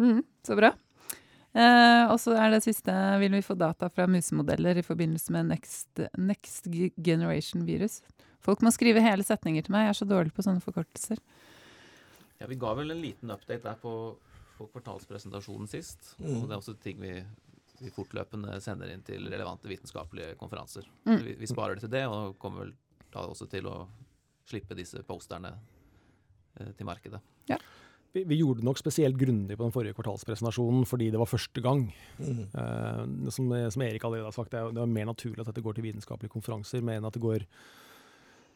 Mm, 0.00 0.22
så 0.46 0.56
bra. 0.56 0.72
Eh, 1.52 2.04
og 2.06 2.16
så 2.22 2.36
er 2.38 2.52
det 2.52 2.60
siste 2.62 2.92
Vil 3.18 3.32
vi 3.34 3.42
få 3.42 3.56
data 3.58 3.88
fra 3.90 4.04
musemodeller 4.06 4.78
i 4.78 4.84
forbindelse 4.86 5.32
med 5.34 5.48
next, 5.50 6.00
next 6.16 6.68
generation 6.96 7.64
virus? 7.66 8.00
Folk 8.40 8.62
må 8.62 8.70
skrive 8.72 9.02
hele 9.04 9.26
setninger 9.26 9.66
til 9.66 9.74
meg. 9.74 9.88
Jeg 9.88 9.94
er 9.94 9.98
så 9.98 10.08
dårlig 10.08 10.32
på 10.36 10.44
sånne 10.46 10.62
forkortelser. 10.64 11.18
Ja, 12.40 12.48
Vi 12.48 12.56
ga 12.56 12.74
vel 12.74 12.90
en 12.90 13.02
liten 13.02 13.30
update 13.30 13.68
der 13.68 13.78
på, 13.80 13.94
på 14.56 14.66
kvartalspresentasjonen 14.72 15.68
sist. 15.68 16.14
Mm. 16.18 16.38
Og 16.38 16.46
det 16.46 16.54
er 16.54 16.60
også 16.60 16.76
ting 16.80 17.00
vi, 17.02 17.12
vi 17.80 17.92
fortløpende 17.92 18.56
sender 18.64 18.92
inn 18.92 19.04
til 19.04 19.28
relevante 19.28 19.68
vitenskapelige 19.68 20.38
konferanser. 20.40 20.88
Mm. 21.04 21.18
Vi, 21.26 21.34
vi 21.42 21.50
sparer 21.50 21.76
det 21.76 21.84
til 21.84 21.92
det, 21.92 22.06
og 22.08 22.38
kommer 22.40 22.64
vel 22.64 22.72
da 23.10 23.26
også 23.26 23.48
til 23.50 23.68
å 23.68 23.76
slippe 24.48 24.76
disse 24.78 25.02
posterne 25.06 25.52
eh, 26.56 26.72
til 26.78 26.88
markedet. 26.88 27.20
Vi, 28.12 28.24
vi 28.26 28.40
gjorde 28.40 28.58
det 28.58 28.66
nok 28.66 28.80
spesielt 28.80 29.18
grundig 29.18 29.54
på 29.54 29.62
den 29.62 29.74
forrige 29.74 29.94
kvartalspresentasjonen 29.94 30.82
fordi 30.88 31.12
det 31.14 31.20
var 31.20 31.30
første 31.30 31.62
gang. 31.62 31.84
Mm. 32.18 32.40
Eh, 32.48 33.04
som, 33.30 33.52
som 33.70 33.84
Erik 33.86 34.06
allerede 34.06 34.26
har 34.26 34.34
sagt, 34.34 34.50
det 34.54 34.58
er, 34.58 34.72
det 34.74 34.82
er 34.82 34.96
mer 34.96 35.12
naturlig 35.12 35.44
at 35.44 35.52
dette 35.52 35.62
går 35.62 35.76
til 35.76 35.86
vitenskapelige 35.86 36.32
konferanser, 36.32 36.82
mer 36.82 36.98
enn 36.98 37.06
at 37.06 37.14
det 37.14 37.22
går 37.22 37.46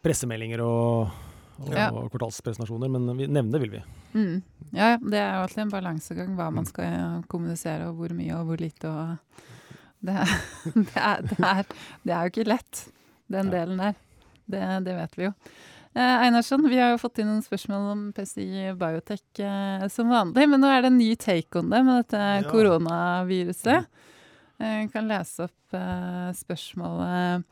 pressemeldinger 0.05 0.64
og, 0.64 1.12
og, 1.61 1.73
Ja. 1.75 1.89
og 1.93 2.11
kvartalspresentasjoner. 2.13 2.91
Men 2.91 3.17
vi, 3.19 3.27
nevne 3.27 3.61
vil 3.63 3.71
vi. 3.77 3.83
Mm. 4.15 4.43
Ja, 4.75 4.97
det 4.99 5.19
er 5.21 5.37
jo 5.37 5.43
alltid 5.47 5.63
en 5.67 5.75
balansegang 5.75 6.35
hva 6.39 6.51
man 6.55 6.67
skal 6.69 6.85
eh, 6.85 7.21
kommunisere, 7.31 7.89
og 7.91 7.97
hvor 8.01 8.15
mye 8.17 8.35
og 8.41 8.47
hvor 8.51 8.61
lite. 8.63 8.89
Og 8.91 9.17
det, 10.07 10.17
er, 10.17 10.35
det, 10.75 10.97
er, 10.97 11.23
det, 11.31 11.39
er, 11.39 11.65
det 12.05 12.13
er 12.13 12.27
jo 12.27 12.33
ikke 12.35 12.49
lett, 12.51 12.83
den 13.33 13.53
delen 13.55 13.79
der. 13.81 13.95
Det, 14.51 14.61
det 14.85 14.97
vet 14.99 15.15
vi 15.17 15.25
jo. 15.31 15.33
Eh, 15.95 16.17
Einarsson, 16.27 16.65
vi 16.69 16.77
har 16.77 16.91
jo 16.91 16.99
fått 16.99 17.21
inn 17.23 17.29
noen 17.31 17.45
spørsmål 17.47 17.85
om 17.93 18.01
PCI 18.17 18.73
Biotech 18.77 19.41
eh, 19.41 19.85
som 19.95 20.11
vanlig, 20.11 20.49
men 20.51 20.61
nå 20.61 20.69
er 20.69 20.83
det 20.83 20.91
en 20.91 20.99
ny 20.99 21.13
take 21.17 21.61
on 21.61 21.71
det 21.71 21.81
med 21.87 22.03
dette 22.03 22.19
Ja. 22.43 22.43
koronaviruset. 22.51 23.87
Eh, 24.59 24.83
kan 24.93 25.09
lese 25.09 25.47
opp 25.47 25.75
eh, 25.79 26.29
spørsmålet. 26.35 27.45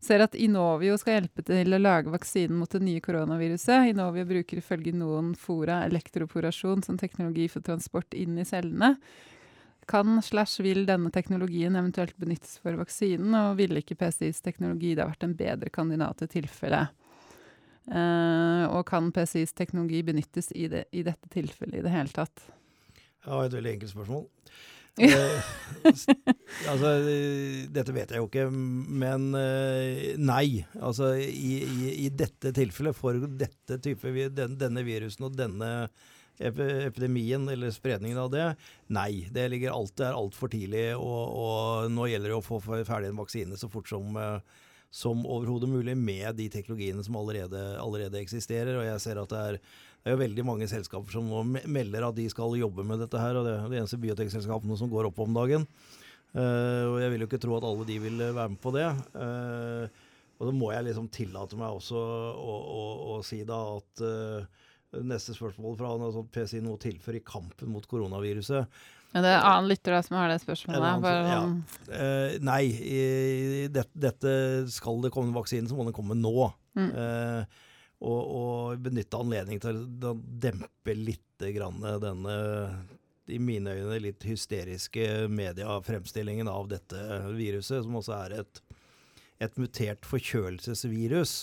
Ser 0.00 0.22
at 0.22 0.36
Inovio 0.38 0.94
skal 1.00 1.16
hjelpe 1.16 1.42
til 1.46 1.74
å 1.74 1.80
lage 1.80 2.12
vaksinen 2.12 2.60
mot 2.60 2.70
det 2.70 2.80
nye 2.84 3.02
koronaviruset. 3.02 3.90
Inovio 3.90 4.26
bruker 4.28 4.60
ifølge 4.60 4.92
noen 4.94 5.32
fora 5.38 5.80
elektroporasjon 5.88 6.84
som 6.86 7.00
teknologi 7.00 7.48
for 7.50 7.66
transport 7.66 8.14
inn 8.14 8.38
i 8.38 8.46
cellene. 8.46 8.94
Kan 9.88 10.20
slash 10.22 10.60
vil 10.62 10.84
denne 10.86 11.10
teknologien 11.10 11.74
eventuelt 11.80 12.14
benyttes 12.20 12.58
for 12.62 12.76
vaksinen, 12.78 13.32
og 13.34 13.56
ville 13.58 13.80
ikke 13.80 13.96
PCIs 13.98 14.42
teknologi 14.44 14.92
da 14.94 15.08
vært 15.08 15.24
en 15.24 15.34
bedre 15.38 15.72
kandidat 15.72 16.22
i 16.26 16.30
tilfelle? 16.36 16.84
Uh, 17.88 18.68
og 18.68 18.82
kan 18.90 19.08
PCIs 19.16 19.56
teknologi 19.56 20.02
benyttes 20.04 20.52
i, 20.52 20.66
det, 20.68 20.84
i 20.92 21.02
dette 21.06 21.30
tilfellet 21.32 21.80
i 21.80 21.86
det 21.86 21.94
hele 21.94 22.12
tatt? 22.12 22.44
Ja, 23.24 23.40
et 23.40 23.56
veldig 23.56 23.72
enkelt 23.78 23.94
spørsmål. 23.94 24.26
Eh, 24.98 25.48
altså, 26.68 26.92
eh, 27.06 27.64
dette 27.72 27.94
vet 27.94 28.12
jeg 28.12 28.22
jo 28.22 28.28
ikke, 28.28 28.46
men 28.50 29.30
eh, 29.38 30.14
nei. 30.18 30.64
Altså, 30.80 31.14
i, 31.22 31.62
i, 31.62 31.90
i 32.06 32.10
dette 32.10 32.52
tilfellet, 32.56 32.98
for 32.98 33.18
dette 33.40 33.80
type, 33.84 34.14
den, 34.34 34.56
denne 34.60 34.86
virusen 34.86 35.28
og 35.28 35.36
denne 35.38 35.72
epidemien, 36.38 37.48
eller 37.50 37.72
spredningen 37.74 38.18
av 38.22 38.30
det, 38.30 38.46
nei. 38.94 39.26
Det 39.34 39.48
ligger 39.50 39.74
alt, 39.74 39.96
det 39.98 40.06
er 40.06 40.18
altfor 40.18 40.52
tidlig, 40.52 40.86
og, 40.94 41.22
og 41.34 41.90
nå 41.90 42.06
gjelder 42.12 42.34
det 42.34 42.38
å 42.38 42.46
få 42.46 42.60
ferdig 42.62 43.10
en 43.10 43.18
vaksine 43.18 43.58
så 43.58 43.70
fort 43.72 43.90
som 43.90 44.18
som 44.90 45.26
overhodet 45.28 45.68
mulig 45.68 45.92
med 46.00 46.38
de 46.38 46.46
teknologiene 46.48 47.02
som 47.04 47.16
allerede, 47.20 47.60
allerede 47.80 48.20
eksisterer. 48.22 48.78
Og 48.78 48.86
jeg 48.86 49.02
ser 49.04 49.20
at 49.20 49.32
det 49.34 49.40
er, 49.50 49.58
det 50.08 50.14
er 50.14 50.16
jo 50.16 50.24
veldig 50.24 50.44
mange 50.48 50.66
selskaper 50.70 51.12
som 51.12 51.26
nå 51.28 51.42
melder 51.68 52.06
at 52.06 52.16
de 52.16 52.24
skal 52.32 52.54
jobbe 52.56 52.80
med 52.88 53.02
dette 53.02 53.20
her, 53.20 53.36
og 53.36 53.44
det 53.44 53.50
er 53.58 53.66
de 53.68 53.76
eneste 53.82 53.98
biotekselskapene 54.00 54.78
som 54.80 54.88
går 54.88 55.10
opp 55.10 55.18
om 55.20 55.34
dagen. 55.36 55.66
Uh, 56.32 56.94
og 56.94 56.96
jeg 57.02 57.12
vil 57.12 57.24
jo 57.24 57.28
ikke 57.28 57.40
tro 57.42 57.58
at 57.58 57.66
alle 57.68 57.84
de 57.88 57.98
vil 58.00 58.22
eh, 58.24 58.32
være 58.32 58.54
med 58.54 58.60
på 58.62 58.72
det. 58.72 58.86
Uh, 59.12 59.84
og 60.40 60.48
da 60.48 60.54
må 60.56 60.70
jeg 60.72 60.86
liksom 60.86 61.10
tillate 61.12 61.60
meg 61.60 61.76
også 61.76 62.00
å, 62.00 62.56
å, 62.56 62.82
å 63.12 63.20
si 63.26 63.42
da 63.44 63.60
at 63.76 64.04
uh, 64.06 64.64
Neste 65.04 65.34
spørsmål 65.36 65.74
fra 65.76 65.90
han 65.92 66.12
sånn 66.14 66.30
PCI 66.32 66.62
noe 66.64 66.80
tilfør 66.80 67.18
i 67.18 67.20
kampen 67.20 67.68
mot 67.68 67.84
koronaviruset. 67.84 68.78
Ja, 69.12 69.20
det 69.20 69.34
er 69.34 69.42
annen 69.44 69.68
lytter 69.68 69.98
som 70.00 70.16
har 70.16 70.32
det 70.32 70.38
spørsmålet. 70.40 70.80
annen 70.80 71.04
Bare, 71.04 71.26
ja. 71.28 71.42
sånn- 71.42 71.92
Eh, 71.92 72.38
nei, 72.40 72.62
i, 72.72 73.02
det, 73.68 73.84
dette 73.92 74.32
skal 74.72 75.02
det 75.04 75.12
komme 75.12 75.28
en 75.28 75.36
vaksine, 75.36 75.68
så 75.68 75.76
må 75.76 75.84
den 75.84 75.92
komme 75.92 76.16
nå. 76.16 76.48
Mm. 76.72 76.88
Eh, 76.88 77.67
og, 77.98 78.20
og 78.20 78.84
benytte 78.84 79.18
anledningen 79.18 79.62
til 79.64 79.82
å 80.06 80.14
dempe 80.14 80.94
litt 80.94 81.48
grann 81.54 81.82
denne 82.02 82.38
i 83.28 83.36
mine 83.42 83.74
øyne 83.76 83.98
litt 84.00 84.24
hysteriske 84.24 85.28
mediefremstillingen 85.28 86.48
av 86.48 86.70
dette 86.70 86.96
viruset, 87.36 87.82
som 87.84 87.98
også 88.00 88.14
er 88.16 88.34
et, 88.38 88.60
et 89.44 89.58
mutert 89.60 90.08
forkjølelsesvirus. 90.08 91.34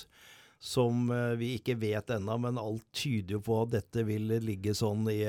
Som 0.65 1.11
eh, 1.13 1.35
vi 1.37 1.51
ikke 1.59 1.75
vet 1.77 2.09
ennå, 2.15 2.39
men 2.41 2.57
alt 2.57 2.87
tyder 2.95 3.37
jo 3.37 3.43
på 3.45 3.59
at 3.61 3.75
dette 3.75 4.05
vil 4.07 4.33
ligge 4.41 4.73
sånn 4.73 5.05
i 5.13 5.21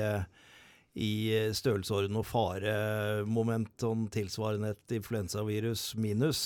i 0.97 1.29
størrelsesorden 1.53 2.17
og 2.17 2.25
faremoment 2.25 3.69
sånn 3.77 4.07
tilsvarende 4.13 4.73
et 4.73 4.95
influensavirus 4.97 5.91
minus. 6.01 6.39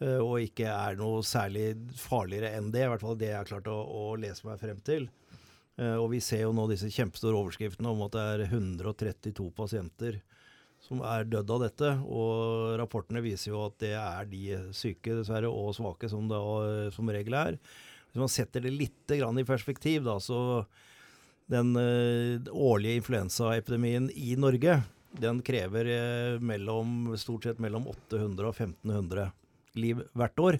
Eh, 0.00 0.18
Og 0.18 0.40
ikke 0.44 0.68
er 0.72 0.98
noe 1.00 1.22
særlig 1.26 1.74
farligere 2.00 2.54
enn 2.58 2.72
det. 2.74 2.84
I 2.86 2.90
hvert 2.92 3.04
fall 3.04 3.18
det 3.20 3.30
jeg 3.30 3.38
har 3.38 3.48
klart 3.48 3.70
å, 3.70 3.78
å 3.80 4.16
lese 4.20 4.46
meg 4.48 4.60
frem 4.62 4.80
til. 4.86 5.08
Eh, 5.80 5.96
Og 5.96 6.10
vi 6.14 6.20
ser 6.24 6.44
jo 6.44 6.52
nå 6.56 6.66
disse 6.70 6.90
kjempestore 6.92 7.38
overskriftene 7.38 7.92
om 7.92 8.04
at 8.06 8.16
det 8.16 8.26
er 8.34 8.44
132 8.50 9.48
pasienter 9.56 10.20
som 10.80 11.02
er 11.04 11.26
dødd 11.28 11.50
av 11.54 11.64
dette. 11.66 11.94
Og 12.08 12.76
rapportene 12.80 13.22
viser 13.24 13.52
jo 13.52 13.64
at 13.66 13.80
det 13.82 13.94
er 13.96 14.28
de 14.30 14.44
syke, 14.76 15.18
dessverre, 15.20 15.50
og 15.50 15.74
svake 15.76 16.08
som 16.10 16.28
det 16.30 16.40
som 16.96 17.12
regel 17.12 17.36
er. 17.36 17.58
Hvis 18.10 18.22
man 18.22 18.32
setter 18.32 18.64
det 18.64 18.72
litt 18.74 19.12
i 19.14 19.44
perspektiv, 19.46 20.02
da, 20.08 20.16
så 20.18 20.64
den 21.50 21.74
eh, 21.78 22.48
årlige 22.50 23.02
influensaepidemien 23.02 24.08
i 24.16 24.34
Norge, 24.40 24.80
den 25.20 25.40
krever 25.42 26.38
mellom, 26.38 27.12
stort 27.18 27.44
sett 27.44 27.58
mellom 27.62 27.88
800 27.90 28.46
og 28.46 28.54
1500 28.54 29.30
liv 29.78 30.02
hvert 30.16 30.42
år. 30.42 30.58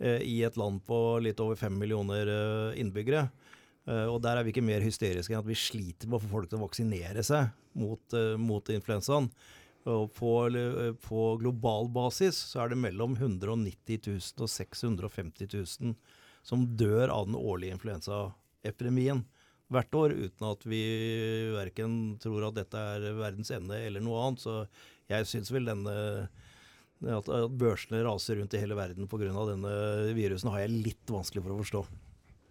eh, 0.00 0.22
I 0.22 0.42
et 0.46 0.56
land 0.56 0.82
på 0.86 1.18
litt 1.22 1.40
over 1.40 1.58
fem 1.58 1.74
millioner 1.78 2.26
eh, 2.26 2.80
innbyggere. 2.80 3.28
Eh, 3.88 4.06
og 4.06 4.20
der 4.24 4.38
er 4.38 4.46
vi 4.46 4.54
ikke 4.54 4.66
mer 4.66 4.84
hysteriske 4.84 5.34
enn 5.34 5.42
at 5.42 5.48
vi 5.48 5.58
sliter 5.58 6.08
med 6.08 6.18
å 6.18 6.24
få 6.24 6.32
folk 6.34 6.50
til 6.50 6.60
å 6.60 6.66
vaksinere 6.66 7.24
seg 7.26 7.50
mot, 7.78 8.18
mot 8.42 8.74
influensaen. 8.74 9.30
Og 9.88 10.10
på, 10.12 10.32
på 11.00 11.24
global 11.40 11.88
basis 11.94 12.36
så 12.50 12.64
er 12.64 12.72
det 12.72 12.80
mellom 12.82 13.14
190 13.16 14.02
000 14.10 14.44
og 14.44 14.50
650 14.52 15.48
000 15.54 15.94
som 16.44 16.66
dør 16.76 17.12
av 17.12 17.28
den 17.28 17.38
årlige 17.38 17.76
influensaepidemien 17.76 19.22
hvert 19.72 19.96
år, 20.00 20.14
uten 20.16 20.46
at 20.48 20.64
vi 20.68 20.82
verken 21.52 21.96
tror 22.22 22.48
at 22.48 22.56
dette 22.56 22.84
er 22.94 23.08
verdens 23.18 23.52
ende 23.52 23.76
eller 23.84 24.04
noe 24.04 24.22
annet. 24.24 24.44
Så 24.44 24.54
jeg 25.10 25.28
syns 25.28 25.52
vel 25.52 25.68
denne 25.68 25.96
at, 27.06 27.28
at 27.30 27.52
børsene 27.60 28.00
raser 28.06 28.40
rundt 28.40 28.54
i 28.56 28.62
hele 28.62 28.74
verden 28.78 29.06
pga. 29.10 29.30
denne 29.52 29.74
virusen, 30.16 30.50
har 30.50 30.64
jeg 30.64 30.74
litt 30.88 31.12
vanskelig 31.14 31.44
for 31.44 31.54
å 31.54 31.60
forstå. 31.62 31.82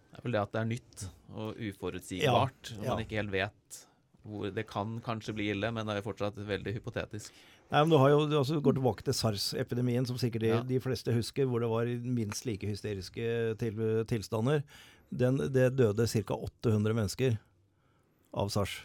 Det 0.08 0.18
er 0.18 0.24
vel 0.24 0.34
det 0.34 0.40
at 0.40 0.54
det 0.54 0.60
er 0.62 0.70
nytt 0.72 1.04
og 1.36 1.60
uforutsigbart. 1.68 2.72
Ja, 2.72 2.82
ja. 2.82 2.88
Man 2.94 3.04
ikke 3.04 3.20
helt 3.20 3.34
vet 3.34 3.84
hvor 4.28 4.50
Det 4.52 4.66
kan 4.68 4.98
kanskje 5.00 5.32
bli 5.32 5.46
ille, 5.54 5.70
men 5.72 5.86
det 5.88 5.94
er 5.96 6.04
fortsatt 6.04 6.36
veldig 6.36 6.74
hypotetisk. 6.74 7.32
Nei, 7.70 7.80
men 7.80 7.88
Du 7.88 7.96
har 7.96 8.10
jo 8.12 8.26
du 8.28 8.34
også 8.36 8.58
går 8.60 8.74
tilbake 8.76 9.04
til 9.06 9.14
SARS-epidemien, 9.16 10.04
som 10.04 10.18
sikkert 10.20 10.42
de, 10.42 10.50
Ja. 10.52 10.58
de 10.62 10.80
fleste 10.84 11.14
husker, 11.16 11.46
hvor 11.48 11.60
det 11.60 11.70
var 11.70 11.88
minst 12.04 12.44
like 12.44 12.66
hysteriske 12.68 13.56
til, 13.56 13.80
tilstander. 14.10 14.64
Den, 15.08 15.38
det 15.38 15.70
døde 15.78 16.04
ca. 16.04 16.34
800 16.36 16.92
mennesker 16.98 17.38
av 18.36 18.50
SARS. 18.52 18.82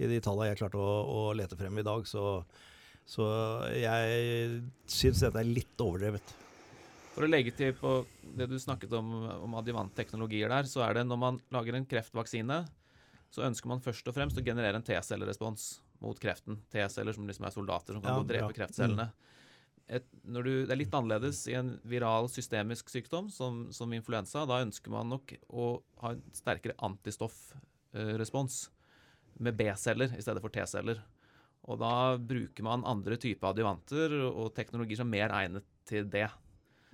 I 0.00 0.08
de 0.08 0.20
tallene 0.24 0.48
jeg 0.48 0.62
klarte 0.62 0.80
å, 0.80 0.94
å 1.04 1.34
lete 1.36 1.58
frem 1.60 1.76
i 1.76 1.84
dag, 1.84 2.06
så, 2.08 2.42
Så 3.10 3.26
jeg 3.74 4.60
syns 4.86 5.24
dette 5.24 5.40
er 5.42 5.48
litt 5.48 5.82
overdrevet. 5.82 6.36
For 7.10 7.26
å 7.26 7.30
legge 7.30 7.50
til 7.58 7.72
på 7.74 7.96
det 8.38 8.46
du 8.52 8.54
snakket 8.62 8.92
om 8.94 9.08
om 9.34 9.56
adjuvantteknologier 9.58 10.52
der, 10.52 10.68
så 10.70 10.84
er 10.86 11.00
det 11.00 11.08
når 11.08 11.18
man 11.18 11.40
lager 11.50 11.74
en 11.74 11.88
kreftvaksine, 11.90 12.60
så 13.34 13.44
ønsker 13.46 13.70
man 13.70 13.82
først 13.82 14.06
og 14.10 14.14
fremst 14.14 14.38
å 14.38 14.44
generere 14.46 14.78
en 14.78 14.86
T-cellerespons 14.86 15.66
mot 16.02 16.18
kreften. 16.22 16.62
T-celler 16.72 17.14
som 17.14 17.26
liksom 17.28 17.46
er 17.46 17.54
soldater 17.54 17.96
som 17.96 18.02
kan 18.02 18.14
Ja, 18.14 18.20
gå 18.20 18.24
og 18.24 18.30
drepe 18.30 18.52
ja. 18.52 18.56
kreftcellene. 18.62 19.10
Et, 19.90 20.06
når 20.22 20.46
du, 20.46 20.50
det 20.66 20.74
er 20.74 20.78
litt 20.78 20.94
annerledes 20.94 21.42
i 21.50 21.56
en 21.58 21.72
viral 21.90 22.30
systemisk 22.30 22.92
sykdom 22.92 23.26
som, 23.34 23.64
som 23.74 23.90
influensa. 23.92 24.46
Da 24.46 24.60
ønsker 24.62 24.94
man 24.94 25.10
nok 25.10 25.34
å 25.50 25.70
ha 26.04 26.12
en 26.14 26.22
sterkere 26.34 26.78
antistoffrespons 26.86 28.60
med 29.42 29.58
B-celler 29.58 30.14
i 30.14 30.22
stedet 30.22 30.42
for 30.44 30.54
T-celler. 30.54 31.02
Og 31.68 31.80
da 31.80 32.16
bruker 32.16 32.64
man 32.64 32.86
andre 32.88 33.18
typer 33.20 33.52
adjuvanter 33.52 34.14
og 34.30 34.54
teknologier 34.56 35.00
som 35.00 35.10
er 35.10 35.16
mer 35.18 35.36
egnet 35.42 35.66
til 35.88 36.08
det. 36.10 36.28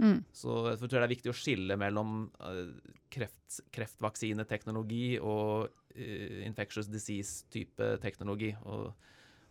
Mm. 0.03 0.21
Så 0.35 0.59
jeg 0.73 0.81
tror 0.83 0.99
det 0.99 1.07
er 1.07 1.15
viktig 1.15 1.33
å 1.33 1.37
skille 1.37 1.79
mellom 1.81 2.27
eh, 2.45 2.93
kreft, 3.13 3.61
kreftvaksineteknologi 3.73 5.17
og 5.23 5.71
eh, 5.95 6.43
infectious 6.45 6.91
disease-type 6.93 7.95
teknologi. 8.03 8.51
Og, 8.69 8.91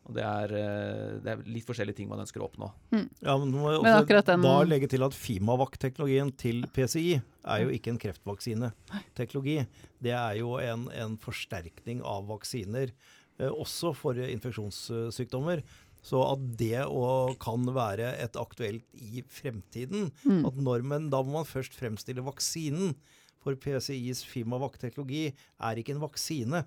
og 0.06 0.14
det, 0.18 0.26
er, 0.28 0.54
eh, 0.60 1.16
det 1.26 1.34
er 1.34 1.44
litt 1.50 1.66
forskjellige 1.66 2.02
ting 2.02 2.12
man 2.12 2.22
ønsker 2.22 2.44
å 2.44 2.50
oppnå. 2.50 2.70
Ja, 2.94 3.38
men, 3.42 3.56
må 3.56 3.72
jeg 3.74 3.82
Men 3.82 3.92
også 3.96 4.06
akkurat 4.06 4.30
den- 4.30 4.46
Da 4.46 4.56
legge 4.68 4.92
til 4.92 5.08
at 5.08 5.18
Fimavac-teknologien 5.18 6.36
til 6.38 6.62
PCI 6.76 7.18
er 7.18 7.66
jo 7.66 7.74
ikke 7.74 7.96
en 7.96 8.02
kreftvaksineteknologi. 8.06 9.60
Det 10.06 10.14
er 10.14 10.42
jo 10.44 10.58
en, 10.62 10.90
en 10.94 11.18
forsterkning 11.18 12.06
av 12.06 12.28
vaksiner, 12.30 12.94
også 13.40 13.94
for 13.96 14.14
infeksjonssykdommer. 14.16 15.64
Så 16.06 16.22
at 16.22 16.42
det 16.60 16.84
òg 16.86 17.40
kan 17.42 17.66
være 17.74 18.12
et 18.22 18.38
aktuelt 18.38 18.86
i 18.94 19.24
fremtiden 19.26 20.12
Mm. 20.24 20.46
at 20.46 20.56
normen, 20.56 21.10
da 21.10 21.24
må 21.24 21.40
man 21.40 21.46
først 21.50 21.74
fremstille 21.74 22.22
vaksinen. 22.24 22.96
For 23.42 23.56
PCIs 23.56 24.24
Fimavac-teknologi 24.26 25.34
er 25.60 25.76
ikke 25.78 25.94
en 25.94 26.02
vaksine. 26.02 26.64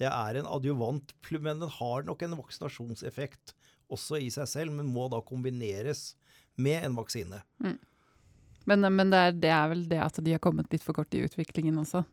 Det 0.00 0.08
er 0.08 0.36
en 0.40 0.46
adjuvant, 0.48 1.12
men 1.30 1.60
den 1.60 1.68
har 1.68 2.02
nok 2.04 2.22
en 2.22 2.36
vaksinasjonseffekt 2.36 3.54
også 3.90 4.20
i 4.20 4.30
seg 4.30 4.48
selv, 4.48 4.72
men 4.72 4.86
må 4.92 5.08
da 5.10 5.20
kombineres 5.20 6.14
med 6.56 6.84
en 6.84 6.96
vaksine. 6.96 7.42
Men, 8.66 8.80
men 8.94 9.10
det, 9.10 9.18
er, 9.18 9.32
det 9.32 9.50
er 9.50 9.68
vel 9.72 9.84
det 9.88 10.00
at 10.00 10.20
de 10.24 10.32
har 10.32 10.38
kommet 10.44 10.68
litt 10.72 10.84
for 10.84 10.96
kort 10.96 11.12
i 11.16 11.24
utviklingen 11.24 11.78
også. 11.80 12.04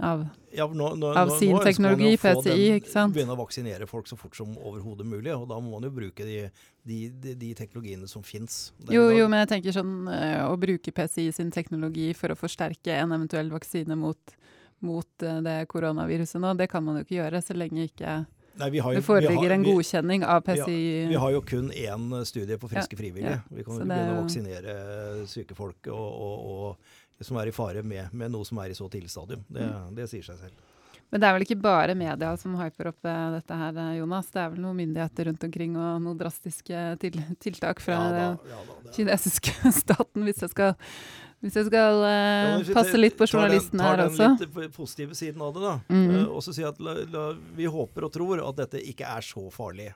Av, 0.00 0.22
Ja, 0.52 0.66
nå, 0.66 0.94
nå, 0.96 1.10
Av 1.16 1.28
sin 1.38 1.52
nå 1.52 1.60
teknologi, 1.62 2.16
PCI, 2.16 2.78
ikke 2.80 2.88
sant? 2.90 3.14
Begynne 3.14 3.34
å 3.34 3.38
vaksinere 3.38 3.86
folk 3.86 4.08
så 4.08 4.16
fort 4.16 4.34
som 4.36 4.54
overhodet 4.58 5.06
mulig, 5.06 5.32
og 5.36 5.46
da 5.48 5.58
må 5.60 5.74
man 5.76 5.84
jo 5.84 5.90
bruke 5.94 6.24
de, 6.24 6.50
de, 6.84 6.98
de, 7.10 7.34
de 7.38 7.52
teknologiene 7.54 8.08
som 8.08 8.24
fins. 8.24 8.72
jo, 8.88 9.10
jo, 9.12 9.28
men 9.28 9.44
jeg 9.44 9.52
tenker 9.56 9.76
sånn 9.76 10.08
eh, 10.12 10.40
å 10.48 10.56
bruke 10.60 10.92
PCI 10.92 11.30
sin 11.32 11.50
teknologi 11.54 12.12
for 12.16 12.32
å 12.32 12.38
forsterke 12.38 12.96
en 12.98 13.12
eventuell 13.12 13.52
vaksine 13.52 13.96
mot, 13.96 14.36
mot 14.80 15.22
eh, 15.28 15.40
det 15.44 15.58
koronaviruset 15.68 16.40
nå, 16.40 16.54
det 16.56 16.70
kan 16.72 16.84
man 16.84 16.96
jo 17.00 17.04
ikke 17.06 17.20
gjøre 17.20 17.42
så 17.44 17.54
lenge 17.56 17.84
ikke 17.92 18.22
Nei, 18.60 18.68
vi 18.68 18.80
har 18.84 18.92
jo- 18.92 18.98
det 19.00 19.04
foreligger 19.06 19.40
vi 19.40 19.48
har, 19.48 19.54
en 19.56 19.62
godkjenning 19.64 20.24
av 20.28 20.42
PCI. 20.44 21.06
vi 21.08 21.14
har 21.16 21.30
jo 21.32 21.40
kun 21.40 21.70
én 21.70 22.24
studie 22.28 22.58
på 22.60 22.68
friske 22.68 22.92
Ja, 22.92 22.98
frivillige. 22.98 23.30
ja. 23.30 23.40
Vi 23.48 23.64
kan 23.64 23.78
jo 23.78 23.86
begynne 23.86 24.12
å 24.12 24.22
vaksinere 24.26 24.74
syke 25.26 25.54
folk 25.56 25.88
og, 25.88 25.94
og, 25.96 26.50
og, 26.52 26.76
som 27.26 27.36
er 27.40 27.48
i 27.50 27.54
fare 27.54 27.82
med, 27.82 28.12
med 28.12 28.30
noe 28.34 28.44
som 28.48 28.58
er 28.62 28.70
i 28.70 28.76
så 28.78 28.88
tidlig 28.92 29.10
stadium. 29.10 29.44
Det, 29.48 29.62
Mm. 29.68 29.94
det 29.96 30.08
sier 30.10 30.22
seg 30.26 30.38
selv. 30.38 30.68
Men 31.12 31.20
det 31.20 31.28
er 31.28 31.34
vel 31.36 31.42
ikke 31.44 31.60
bare 31.60 31.94
media 31.94 32.30
som 32.40 32.54
hyper 32.56 32.88
opp 32.88 33.04
eh, 33.04 33.24
dette 33.34 33.56
her, 33.60 33.76
eh, 33.76 33.98
Jonas. 33.98 34.30
Det 34.32 34.40
er 34.40 34.48
vel 34.54 34.62
noen 34.64 34.78
myndigheter 34.78 35.26
rundt 35.28 35.42
omkring 35.44 35.74
og 35.76 35.98
noen 36.00 36.16
drastiske 36.16 36.84
til, 37.02 37.18
tiltak 37.38 37.82
fra 37.84 37.98
Ja 37.98 38.06
da, 38.06 38.14
den 38.16 38.54
ja 38.54 38.62
da, 38.68 38.76
er- 38.88 38.94
kinesiske 38.96 39.52
staten, 39.82 40.24
hvis 40.24 40.40
jeg 40.40 40.50
skal, 40.54 40.72
hvis 41.44 41.58
jeg 41.60 41.66
skal 41.68 42.00
eh, 42.08 42.46
Ja, 42.64 42.74
passe 42.78 42.96
litt 42.96 43.18
på 43.20 43.26
tar 43.28 43.42
den- 43.44 43.50
journalistene 43.50 43.82
her 43.90 44.00
Tar 44.08 44.38
den 44.38 44.62
litt 44.64 44.72
positive 44.78 45.14
siden 45.18 45.44
av 45.44 45.52
det, 45.52 45.66
da. 45.66 45.74
Mm. 45.92 46.08
Uh, 46.16 46.30
og 46.32 46.40
så 46.48 46.54
si 46.56 46.64
at 46.64 46.80
la, 46.80 46.94
la, 47.12 47.26
vi 47.60 47.68
håper 47.68 48.08
og 48.08 48.12
tror 48.16 48.40
at 48.48 48.56
dette 48.64 48.80
ikke 48.80 49.04
er 49.12 49.20
så 49.20 49.44
farlig. 49.52 49.90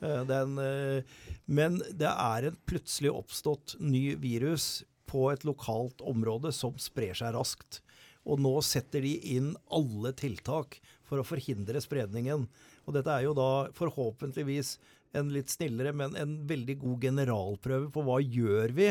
Uh, 0.00 0.22
den, 0.24 0.54
uh, 0.54 1.02
men 1.50 1.80
det 1.90 2.08
er 2.14 2.46
en 2.52 2.56
plutselig 2.70 3.10
oppstått 3.10 3.74
ny 3.82 4.14
virus 4.22 4.84
på 5.10 5.26
et 5.32 5.44
lokalt 5.46 6.02
område 6.06 6.52
som 6.54 6.76
sprer 6.80 7.16
seg 7.18 7.34
raskt. 7.34 7.80
Og 8.28 8.40
nå 8.42 8.52
setter 8.62 9.02
de 9.02 9.16
inn 9.34 9.52
alle 9.72 10.12
tiltak 10.16 10.78
for 11.08 11.20
å 11.20 11.26
forhindre 11.26 11.80
spredningen. 11.82 12.46
Og 12.86 12.96
dette 12.96 13.12
er 13.12 13.26
jo 13.26 13.34
da 13.36 13.70
forhåpentligvis 13.76 14.76
en 15.18 15.32
litt 15.34 15.50
snillere, 15.50 15.92
men 15.96 16.14
en 16.14 16.36
veldig 16.46 16.76
god 16.84 17.06
generalprøve 17.08 17.90
på 17.90 18.04
hva 18.06 18.20
gjør 18.22 18.76
vi 18.76 18.90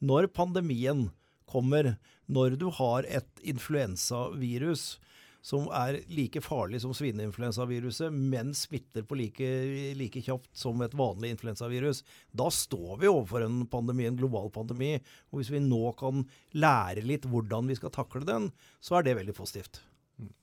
når 0.00 0.30
pandemien 0.32 1.10
kommer, 1.50 1.96
når 2.30 2.56
du 2.56 2.70
har 2.78 3.04
et 3.10 3.42
influensavirus 3.44 4.94
som 5.40 5.68
er 5.72 6.02
like 6.12 6.42
farlig 6.44 6.82
som 6.82 6.92
svineinfluensaviruset, 6.96 8.12
men 8.12 8.52
smitter 8.56 9.04
på 9.08 9.16
like, 9.16 9.50
like 9.96 10.22
kjapt 10.26 10.50
som 10.56 10.80
et 10.84 10.96
vanlig 10.96 11.32
influensavirus. 11.34 12.02
Da 12.36 12.50
står 12.52 13.00
vi 13.00 13.08
overfor 13.08 13.46
en 13.46 13.62
pandemi, 13.70 14.06
en 14.08 14.18
global 14.20 14.50
pandemi. 14.52 14.96
Og 15.30 15.40
hvis 15.40 15.52
vi 15.52 15.62
nå 15.64 15.94
kan 16.00 16.26
lære 16.52 17.06
litt 17.06 17.28
hvordan 17.30 17.70
vi 17.70 17.78
skal 17.78 17.94
takle 17.94 18.26
den, 18.28 18.50
så 18.84 18.98
er 18.98 19.06
det 19.06 19.16
veldig 19.20 19.36
positivt. 19.36 19.80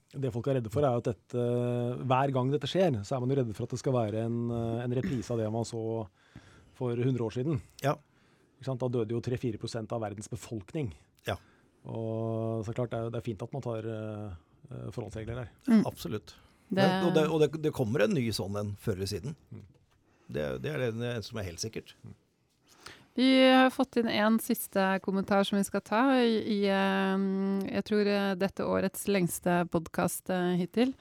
Det 0.08 0.32
folk 0.32 0.48
er 0.48 0.58
redde 0.58 0.72
for, 0.72 0.82
er 0.82 0.98
at 0.98 1.06
dette, 1.10 1.46
hver 2.08 2.34
gang 2.34 2.50
dette 2.50 2.70
skjer, 2.70 2.98
så 3.04 3.14
er 3.14 3.22
man 3.22 3.30
jo 3.30 3.38
redde 3.42 3.54
for 3.54 3.68
at 3.68 3.74
det 3.76 3.80
skal 3.82 3.94
være 3.94 4.24
en, 4.24 4.38
en 4.82 4.98
reprise 4.98 5.30
av 5.34 5.38
det 5.42 5.50
man 5.52 5.68
så 5.68 5.82
for 6.78 6.96
100 6.96 7.22
år 7.22 7.34
siden. 7.36 7.60
Ja. 7.84 7.94
Ikke 8.56 8.70
sant? 8.70 8.82
Da 8.82 8.90
døde 8.90 9.14
jo 9.14 9.22
3-4% 9.22 9.94
av 9.94 10.02
verdens 10.02 10.30
befolkning. 10.32 10.90
Ja. 11.28 11.36
Og 11.86 12.64
så 12.66 12.74
klart, 12.74 12.90
det 12.90 12.98
er, 12.98 13.12
det 13.14 13.20
er 13.20 13.26
fint 13.26 13.44
at 13.44 13.52
man 13.54 13.64
tar 13.64 13.86
forholdsregler 14.94 15.42
der. 15.42 15.50
Mm. 15.68 15.82
Absolutt. 15.88 16.34
Det, 16.68 16.82
Men, 16.82 17.04
og 17.06 17.14
det, 17.16 17.26
og 17.32 17.40
det, 17.40 17.62
det 17.64 17.72
kommer 17.72 18.04
en 18.04 18.12
ny 18.16 18.26
sånn 18.34 18.56
en 18.60 18.74
før 18.82 18.98
eller 18.98 19.08
siden. 19.08 19.36
Det, 20.28 20.48
det 20.60 20.72
er 20.74 20.90
det, 20.92 21.12
som 21.24 21.38
er 21.40 21.48
helt 21.48 21.62
sikkert. 21.62 21.94
Vi 23.18 23.28
har 23.50 23.72
fått 23.74 23.96
inn 23.98 24.10
en 24.12 24.36
siste 24.38 24.82
kommentar 25.02 25.46
som 25.48 25.56
vi 25.58 25.64
skal 25.66 25.82
ta 25.82 26.02
i, 26.20 26.36
i 26.38 26.58
eh, 26.70 27.24
jeg 27.72 27.86
tror 27.88 28.10
eh, 28.12 28.34
dette 28.38 28.66
årets 28.68 29.08
lengste 29.10 29.64
podkast 29.72 30.30
hittil. 30.60 30.92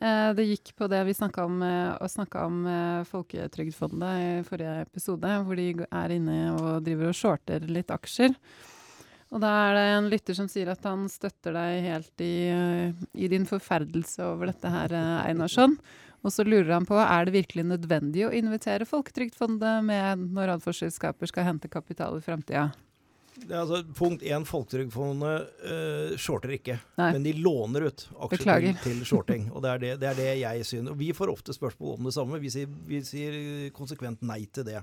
Eh, 0.00 0.30
Det 0.38 0.46
gikk 0.46 0.72
på 0.78 0.86
det 0.88 1.02
vi 1.08 1.14
snakka 1.18 1.44
om, 1.44 1.58
eh, 1.66 1.90
og 1.98 2.08
snakka 2.10 2.46
om 2.46 2.62
eh, 2.70 3.04
Folketrygdfondet 3.10 4.22
i 4.22 4.42
forrige 4.46 4.80
episode, 4.86 5.34
hvor 5.44 5.58
de 5.58 5.68
er 5.90 6.14
inne 6.14 6.38
og 6.54 6.84
driver 6.86 7.10
og 7.10 7.18
shorter 7.18 7.66
litt 7.66 7.90
aksjer. 7.90 8.36
Og 9.28 9.42
da 9.42 9.48
er 9.66 9.74
det 9.76 9.86
en 9.92 10.10
lytter 10.12 10.36
som 10.36 10.48
sier 10.48 10.70
at 10.72 10.84
han 10.88 11.04
støtter 11.12 11.52
deg 11.52 11.84
helt 11.84 12.24
i, 12.24 12.48
i 13.12 13.28
din 13.28 13.44
forferdelse 13.48 14.24
over 14.24 14.48
dette 14.48 14.72
her, 14.72 14.94
eh, 14.96 15.28
Einarsson. 15.28 15.76
Og 16.24 16.32
så 16.34 16.44
lurer 16.46 16.72
han 16.72 16.86
på 16.88 16.96
er 16.98 17.28
det 17.28 17.36
virkelig 17.36 17.66
nødvendig 17.68 18.24
å 18.26 18.34
invitere 18.34 18.88
Folketrygdfondet 18.88 19.84
med 19.86 20.28
når 20.34 20.54
rådforselskaper 20.54 21.30
skal 21.30 21.46
hente 21.46 21.70
kapital 21.70 22.18
i 22.18 22.24
framtida. 22.24 22.70
Altså, 23.46 23.84
punkt 23.94 24.24
én, 24.26 24.42
Folketrygdfondet 24.48 25.60
uh, 25.62 26.16
shorter 26.18 26.56
ikke. 26.56 26.78
Nei. 26.98 27.12
Men 27.14 27.26
de 27.28 27.36
låner 27.38 27.86
ut 27.86 28.02
aksjer 28.16 28.40
Beklager. 28.40 28.80
til 28.82 29.04
shorting. 29.06 29.46
Og 29.52 29.62
det 29.62 29.70
er 29.70 29.84
det, 29.84 29.92
det 30.02 30.08
er 30.10 30.18
det 30.18 30.32
jeg 30.40 30.66
synes. 30.66 30.90
Og 30.90 30.98
vi 30.98 31.12
får 31.14 31.30
ofte 31.30 31.54
spørsmål 31.54 32.00
om 32.00 32.08
det 32.10 32.14
samme. 32.16 32.42
Vi 32.42 32.50
sier, 32.50 32.72
vi 32.88 32.98
sier 33.06 33.38
konsekvent 33.76 34.26
nei 34.26 34.40
til 34.50 34.66
det. 34.66 34.82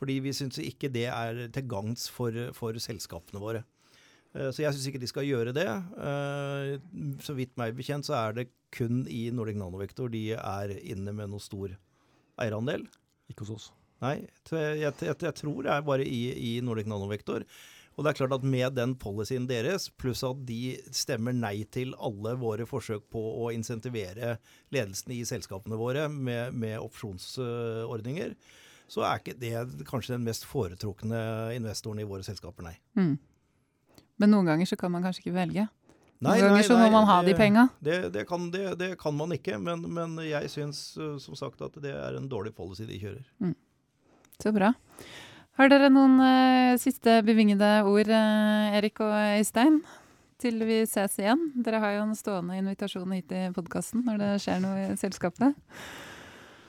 Fordi 0.00 0.16
vi 0.24 0.32
syns 0.34 0.56
ikke 0.62 0.90
det 0.90 1.04
er 1.12 1.44
til 1.52 1.68
gagns 1.68 2.08
for, 2.10 2.34
for 2.56 2.80
selskapene 2.80 3.42
våre. 3.42 3.62
Eh, 4.34 4.50
Så 4.50 4.62
jeg 4.64 4.72
syns 4.74 4.86
ikke 4.90 5.00
de 5.02 5.10
skal 5.10 5.26
gjøre 5.28 5.52
det. 5.56 5.66
Eh, 5.68 6.78
Så 7.24 7.34
vidt 7.36 7.56
meg 7.60 7.76
bekjent 7.76 8.06
så 8.08 8.16
er 8.20 8.32
det 8.40 8.48
kun 8.72 9.04
i 9.08 9.26
Nordic 9.30 9.56
Nanovektor 9.60 10.08
de 10.10 10.32
er 10.32 10.72
inne 10.80 11.12
med 11.12 11.28
noe 11.30 11.40
stor 11.42 11.74
eierandel. 12.40 12.86
Ikke 13.30 13.44
hos 13.44 13.50
oss. 13.56 13.70
Nei, 14.02 14.16
jeg, 14.50 14.80
jeg, 14.80 14.94
jeg, 14.98 15.16
jeg 15.22 15.34
tror 15.38 15.62
det 15.62 15.70
er 15.70 15.84
bare 15.86 16.04
i, 16.08 16.22
i 16.56 16.60
Nordic 16.64 16.88
Nanovektor. 16.90 17.44
Og 17.92 18.04
det 18.06 18.08
er 18.08 18.16
klart 18.22 18.32
at 18.38 18.44
med 18.48 18.72
den 18.74 18.94
policyen 18.96 19.44
deres, 19.46 19.90
pluss 20.00 20.22
at 20.24 20.38
de 20.48 20.78
stemmer 20.96 21.34
nei 21.36 21.58
til 21.68 21.92
alle 22.00 22.32
våre 22.40 22.64
forsøk 22.66 23.04
på 23.12 23.20
å 23.44 23.50
insentivere 23.52 24.38
ledelsen 24.72 25.12
i 25.12 25.18
selskapene 25.28 25.76
våre 25.76 26.06
med, 26.08 26.56
med 26.56 26.78
opsjonsordninger, 26.80 28.32
så 28.88 29.04
er 29.04 29.20
ikke 29.20 29.36
det 29.40 29.84
kanskje 29.88 30.16
den 30.16 30.24
mest 30.24 30.44
foretrukne 30.48 31.20
investoren 31.56 32.00
i 32.00 32.08
våre 32.08 32.24
selskaper, 32.26 32.64
nei. 32.64 32.74
Mm. 32.96 33.14
Men 34.22 34.30
noen 34.36 34.50
ganger 34.52 34.68
så 34.70 34.78
kan 34.78 34.92
man 34.94 35.02
kanskje 35.04 35.24
ikke 35.26 35.34
velge. 35.36 35.66
Nei, 36.22 36.36
noen 36.38 36.52
ganger 36.52 36.66
så 36.68 36.78
må 36.78 36.86
man 36.94 37.08
ha 37.08 37.18
de 37.26 37.32
det- 37.32 37.38
penga. 37.40 37.66
Det, 37.82 37.98
det, 38.14 38.22
kan, 38.28 38.46
det, 38.54 38.78
det 38.78 38.92
kan 39.00 39.16
man 39.18 39.34
ikke, 39.34 39.58
men, 39.58 39.82
men 39.90 40.14
jeg 40.22 40.50
syns 40.52 40.82
som 40.94 41.38
sagt 41.38 41.64
at 41.66 41.74
det 41.82 41.90
er 41.90 42.18
en 42.18 42.28
dårlig 42.30 42.54
policy 42.54 42.86
de 42.86 43.00
kjører. 43.02 43.54
Så 44.42 44.52
bra. 44.54 44.70
Har 45.58 45.68
dere 45.68 45.90
noen 45.92 46.14
uh, 46.22 46.78
siste 46.80 47.18
bevingede 47.26 47.82
ord, 47.84 48.08
uh, 48.08 48.76
Erik 48.78 49.02
og 49.04 49.12
Øystein? 49.12 49.82
Til 50.42 50.62
vi 50.66 50.80
ses 50.90 51.18
igjen. 51.20 51.42
Dere 51.62 51.78
har 51.82 51.92
jo 51.98 52.06
en 52.06 52.16
stående 52.18 52.56
invitasjon 52.58 53.12
hit 53.14 53.30
i 53.36 53.42
podkasten 53.54 54.02
når 54.06 54.22
det 54.22 54.30
skjer 54.42 54.62
noe 54.64 54.86
i 54.88 54.96
selskapet. 54.98 55.58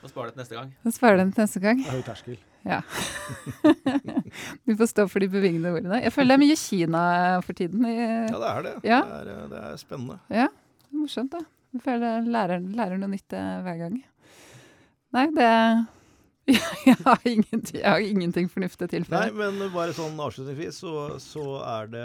Og 0.04 0.12
sparer 0.12 0.30
det 0.30 0.36
til 0.36 0.44
neste 0.44 0.58
gang. 0.60 0.74
Da 0.84 0.94
sparer 0.94 1.22
den 1.22 1.32
til 1.34 1.46
neste 1.46 1.62
gang. 1.64 1.80
Det 1.82 1.90
er 1.90 1.98
høy 2.02 2.06
terskel. 2.10 2.38
Ja. 2.64 2.80
du 4.66 4.76
får 4.80 4.88
stå 4.92 5.04
for 5.12 5.20
de 5.24 5.28
bevingede 5.32 5.72
ordene. 5.76 5.98
Jeg 6.04 6.12
føler 6.16 6.30
det 6.34 6.38
er 6.38 6.44
mye 6.46 6.60
Kina 6.60 7.02
for 7.44 7.54
tiden. 7.60 7.82
I, 7.86 7.88
Ja, 7.98 8.38
det 8.38 8.50
er 8.52 8.62
det. 8.68 8.76
Ja. 8.88 9.00
Det, 9.08 9.16
er, 9.20 9.26
eh, 9.34 9.50
det 9.52 9.60
er 9.64 9.74
spennende. 9.82 10.16
ja, 10.30 10.48
det 10.48 10.92
er 10.92 10.96
morsomt, 11.02 11.32
da. 11.36 11.42
Jeg 11.74 11.82
føler 11.82 12.06
jeg 12.08 12.24
lærer, 12.36 12.60
lærer 12.78 12.98
noe 13.02 13.12
nytt 13.12 13.32
eh, 13.36 13.62
hver 13.66 13.78
gang. 13.82 13.96
Nei, 15.14 15.28
det 15.36 15.50
jeg, 16.90 16.98
har 17.06 17.20
ingenting, 17.24 17.80
jeg 17.80 17.88
har 17.88 18.04
ingenting 18.04 18.50
fornuftig 18.52 18.84
å 18.84 18.88
Nei, 19.14 19.30
men 19.32 19.56
bare 19.72 19.96
sånn 19.96 20.20
avslutningsvis, 20.20 20.76
så, 20.84 21.16
så 21.24 21.64
er 21.64 21.88
det 21.94 22.04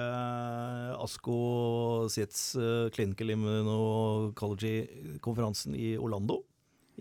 ASKO 0.94 2.06
SITS 2.12 2.54
uh, 2.54 2.86
Clinical 2.94 3.34
Immunology-konferansen 3.34 5.74
i 5.74 5.98
Orlando 5.98 6.46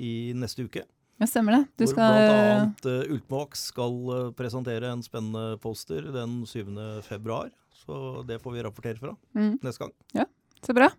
i 0.01 0.33
neste 0.33 0.65
uke. 0.65 0.81
Ja, 1.17 1.27
stemmer 1.29 1.55
det. 1.57 1.61
Du 1.77 1.85
hvor 1.85 1.93
skal 1.95 2.17
bl.a. 2.17 2.65
Uh, 2.85 3.13
Ultimovax 3.15 3.63
skal 3.71 3.95
uh, 4.11 4.17
presentere 4.37 4.91
en 4.93 5.01
spennende 5.05 5.57
poster 5.63 6.05
den 6.13 6.43
7. 6.45 6.75
februar. 7.07 7.49
Så 7.87 8.23
det 8.27 8.39
får 8.43 8.53
vi 8.53 8.63
rapportere 8.65 8.99
fra 8.99 9.15
mm, 9.33 9.59
neste 9.63 9.83
gang. 9.85 9.93
Ja, 10.13 10.25
Så 10.61 10.73
bra. 10.73 10.91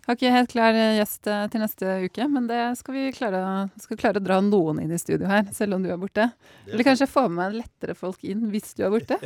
Jeg 0.00 0.08
har 0.08 0.16
ikke 0.16 0.30
helt 0.32 0.52
klar 0.54 0.76
eh, 0.78 0.94
gjest 0.96 1.28
eh, 1.28 1.42
til 1.52 1.60
neste 1.62 1.96
uke, 2.06 2.26
men 2.32 2.46
det 2.48 2.60
skal 2.80 2.96
vi 2.96 3.02
klare, 3.14 3.42
skal 3.78 3.98
klare 4.00 4.22
å 4.22 4.24
dra 4.24 4.40
noen 4.42 4.80
inn 4.82 4.94
i 4.96 4.98
studio 4.98 5.28
her, 5.28 5.44
selv 5.54 5.76
om 5.76 5.84
du 5.84 5.90
er 5.92 6.00
borte. 6.00 6.30
Er 6.64 6.72
Eller 6.72 6.88
kanskje 6.88 7.10
få 7.10 7.28
med 7.30 7.60
lettere 7.60 7.94
folk 7.98 8.24
inn 8.24 8.48
hvis 8.50 8.72
du 8.78 8.86
er 8.88 8.94
borte. 8.96 9.20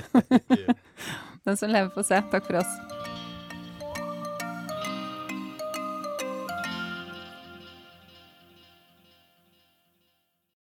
Den 1.46 1.60
som 1.60 1.70
lever, 1.70 1.94
får 1.94 2.10
se. 2.10 2.24
Takk 2.34 2.50
for 2.50 2.64
oss. 2.64 3.22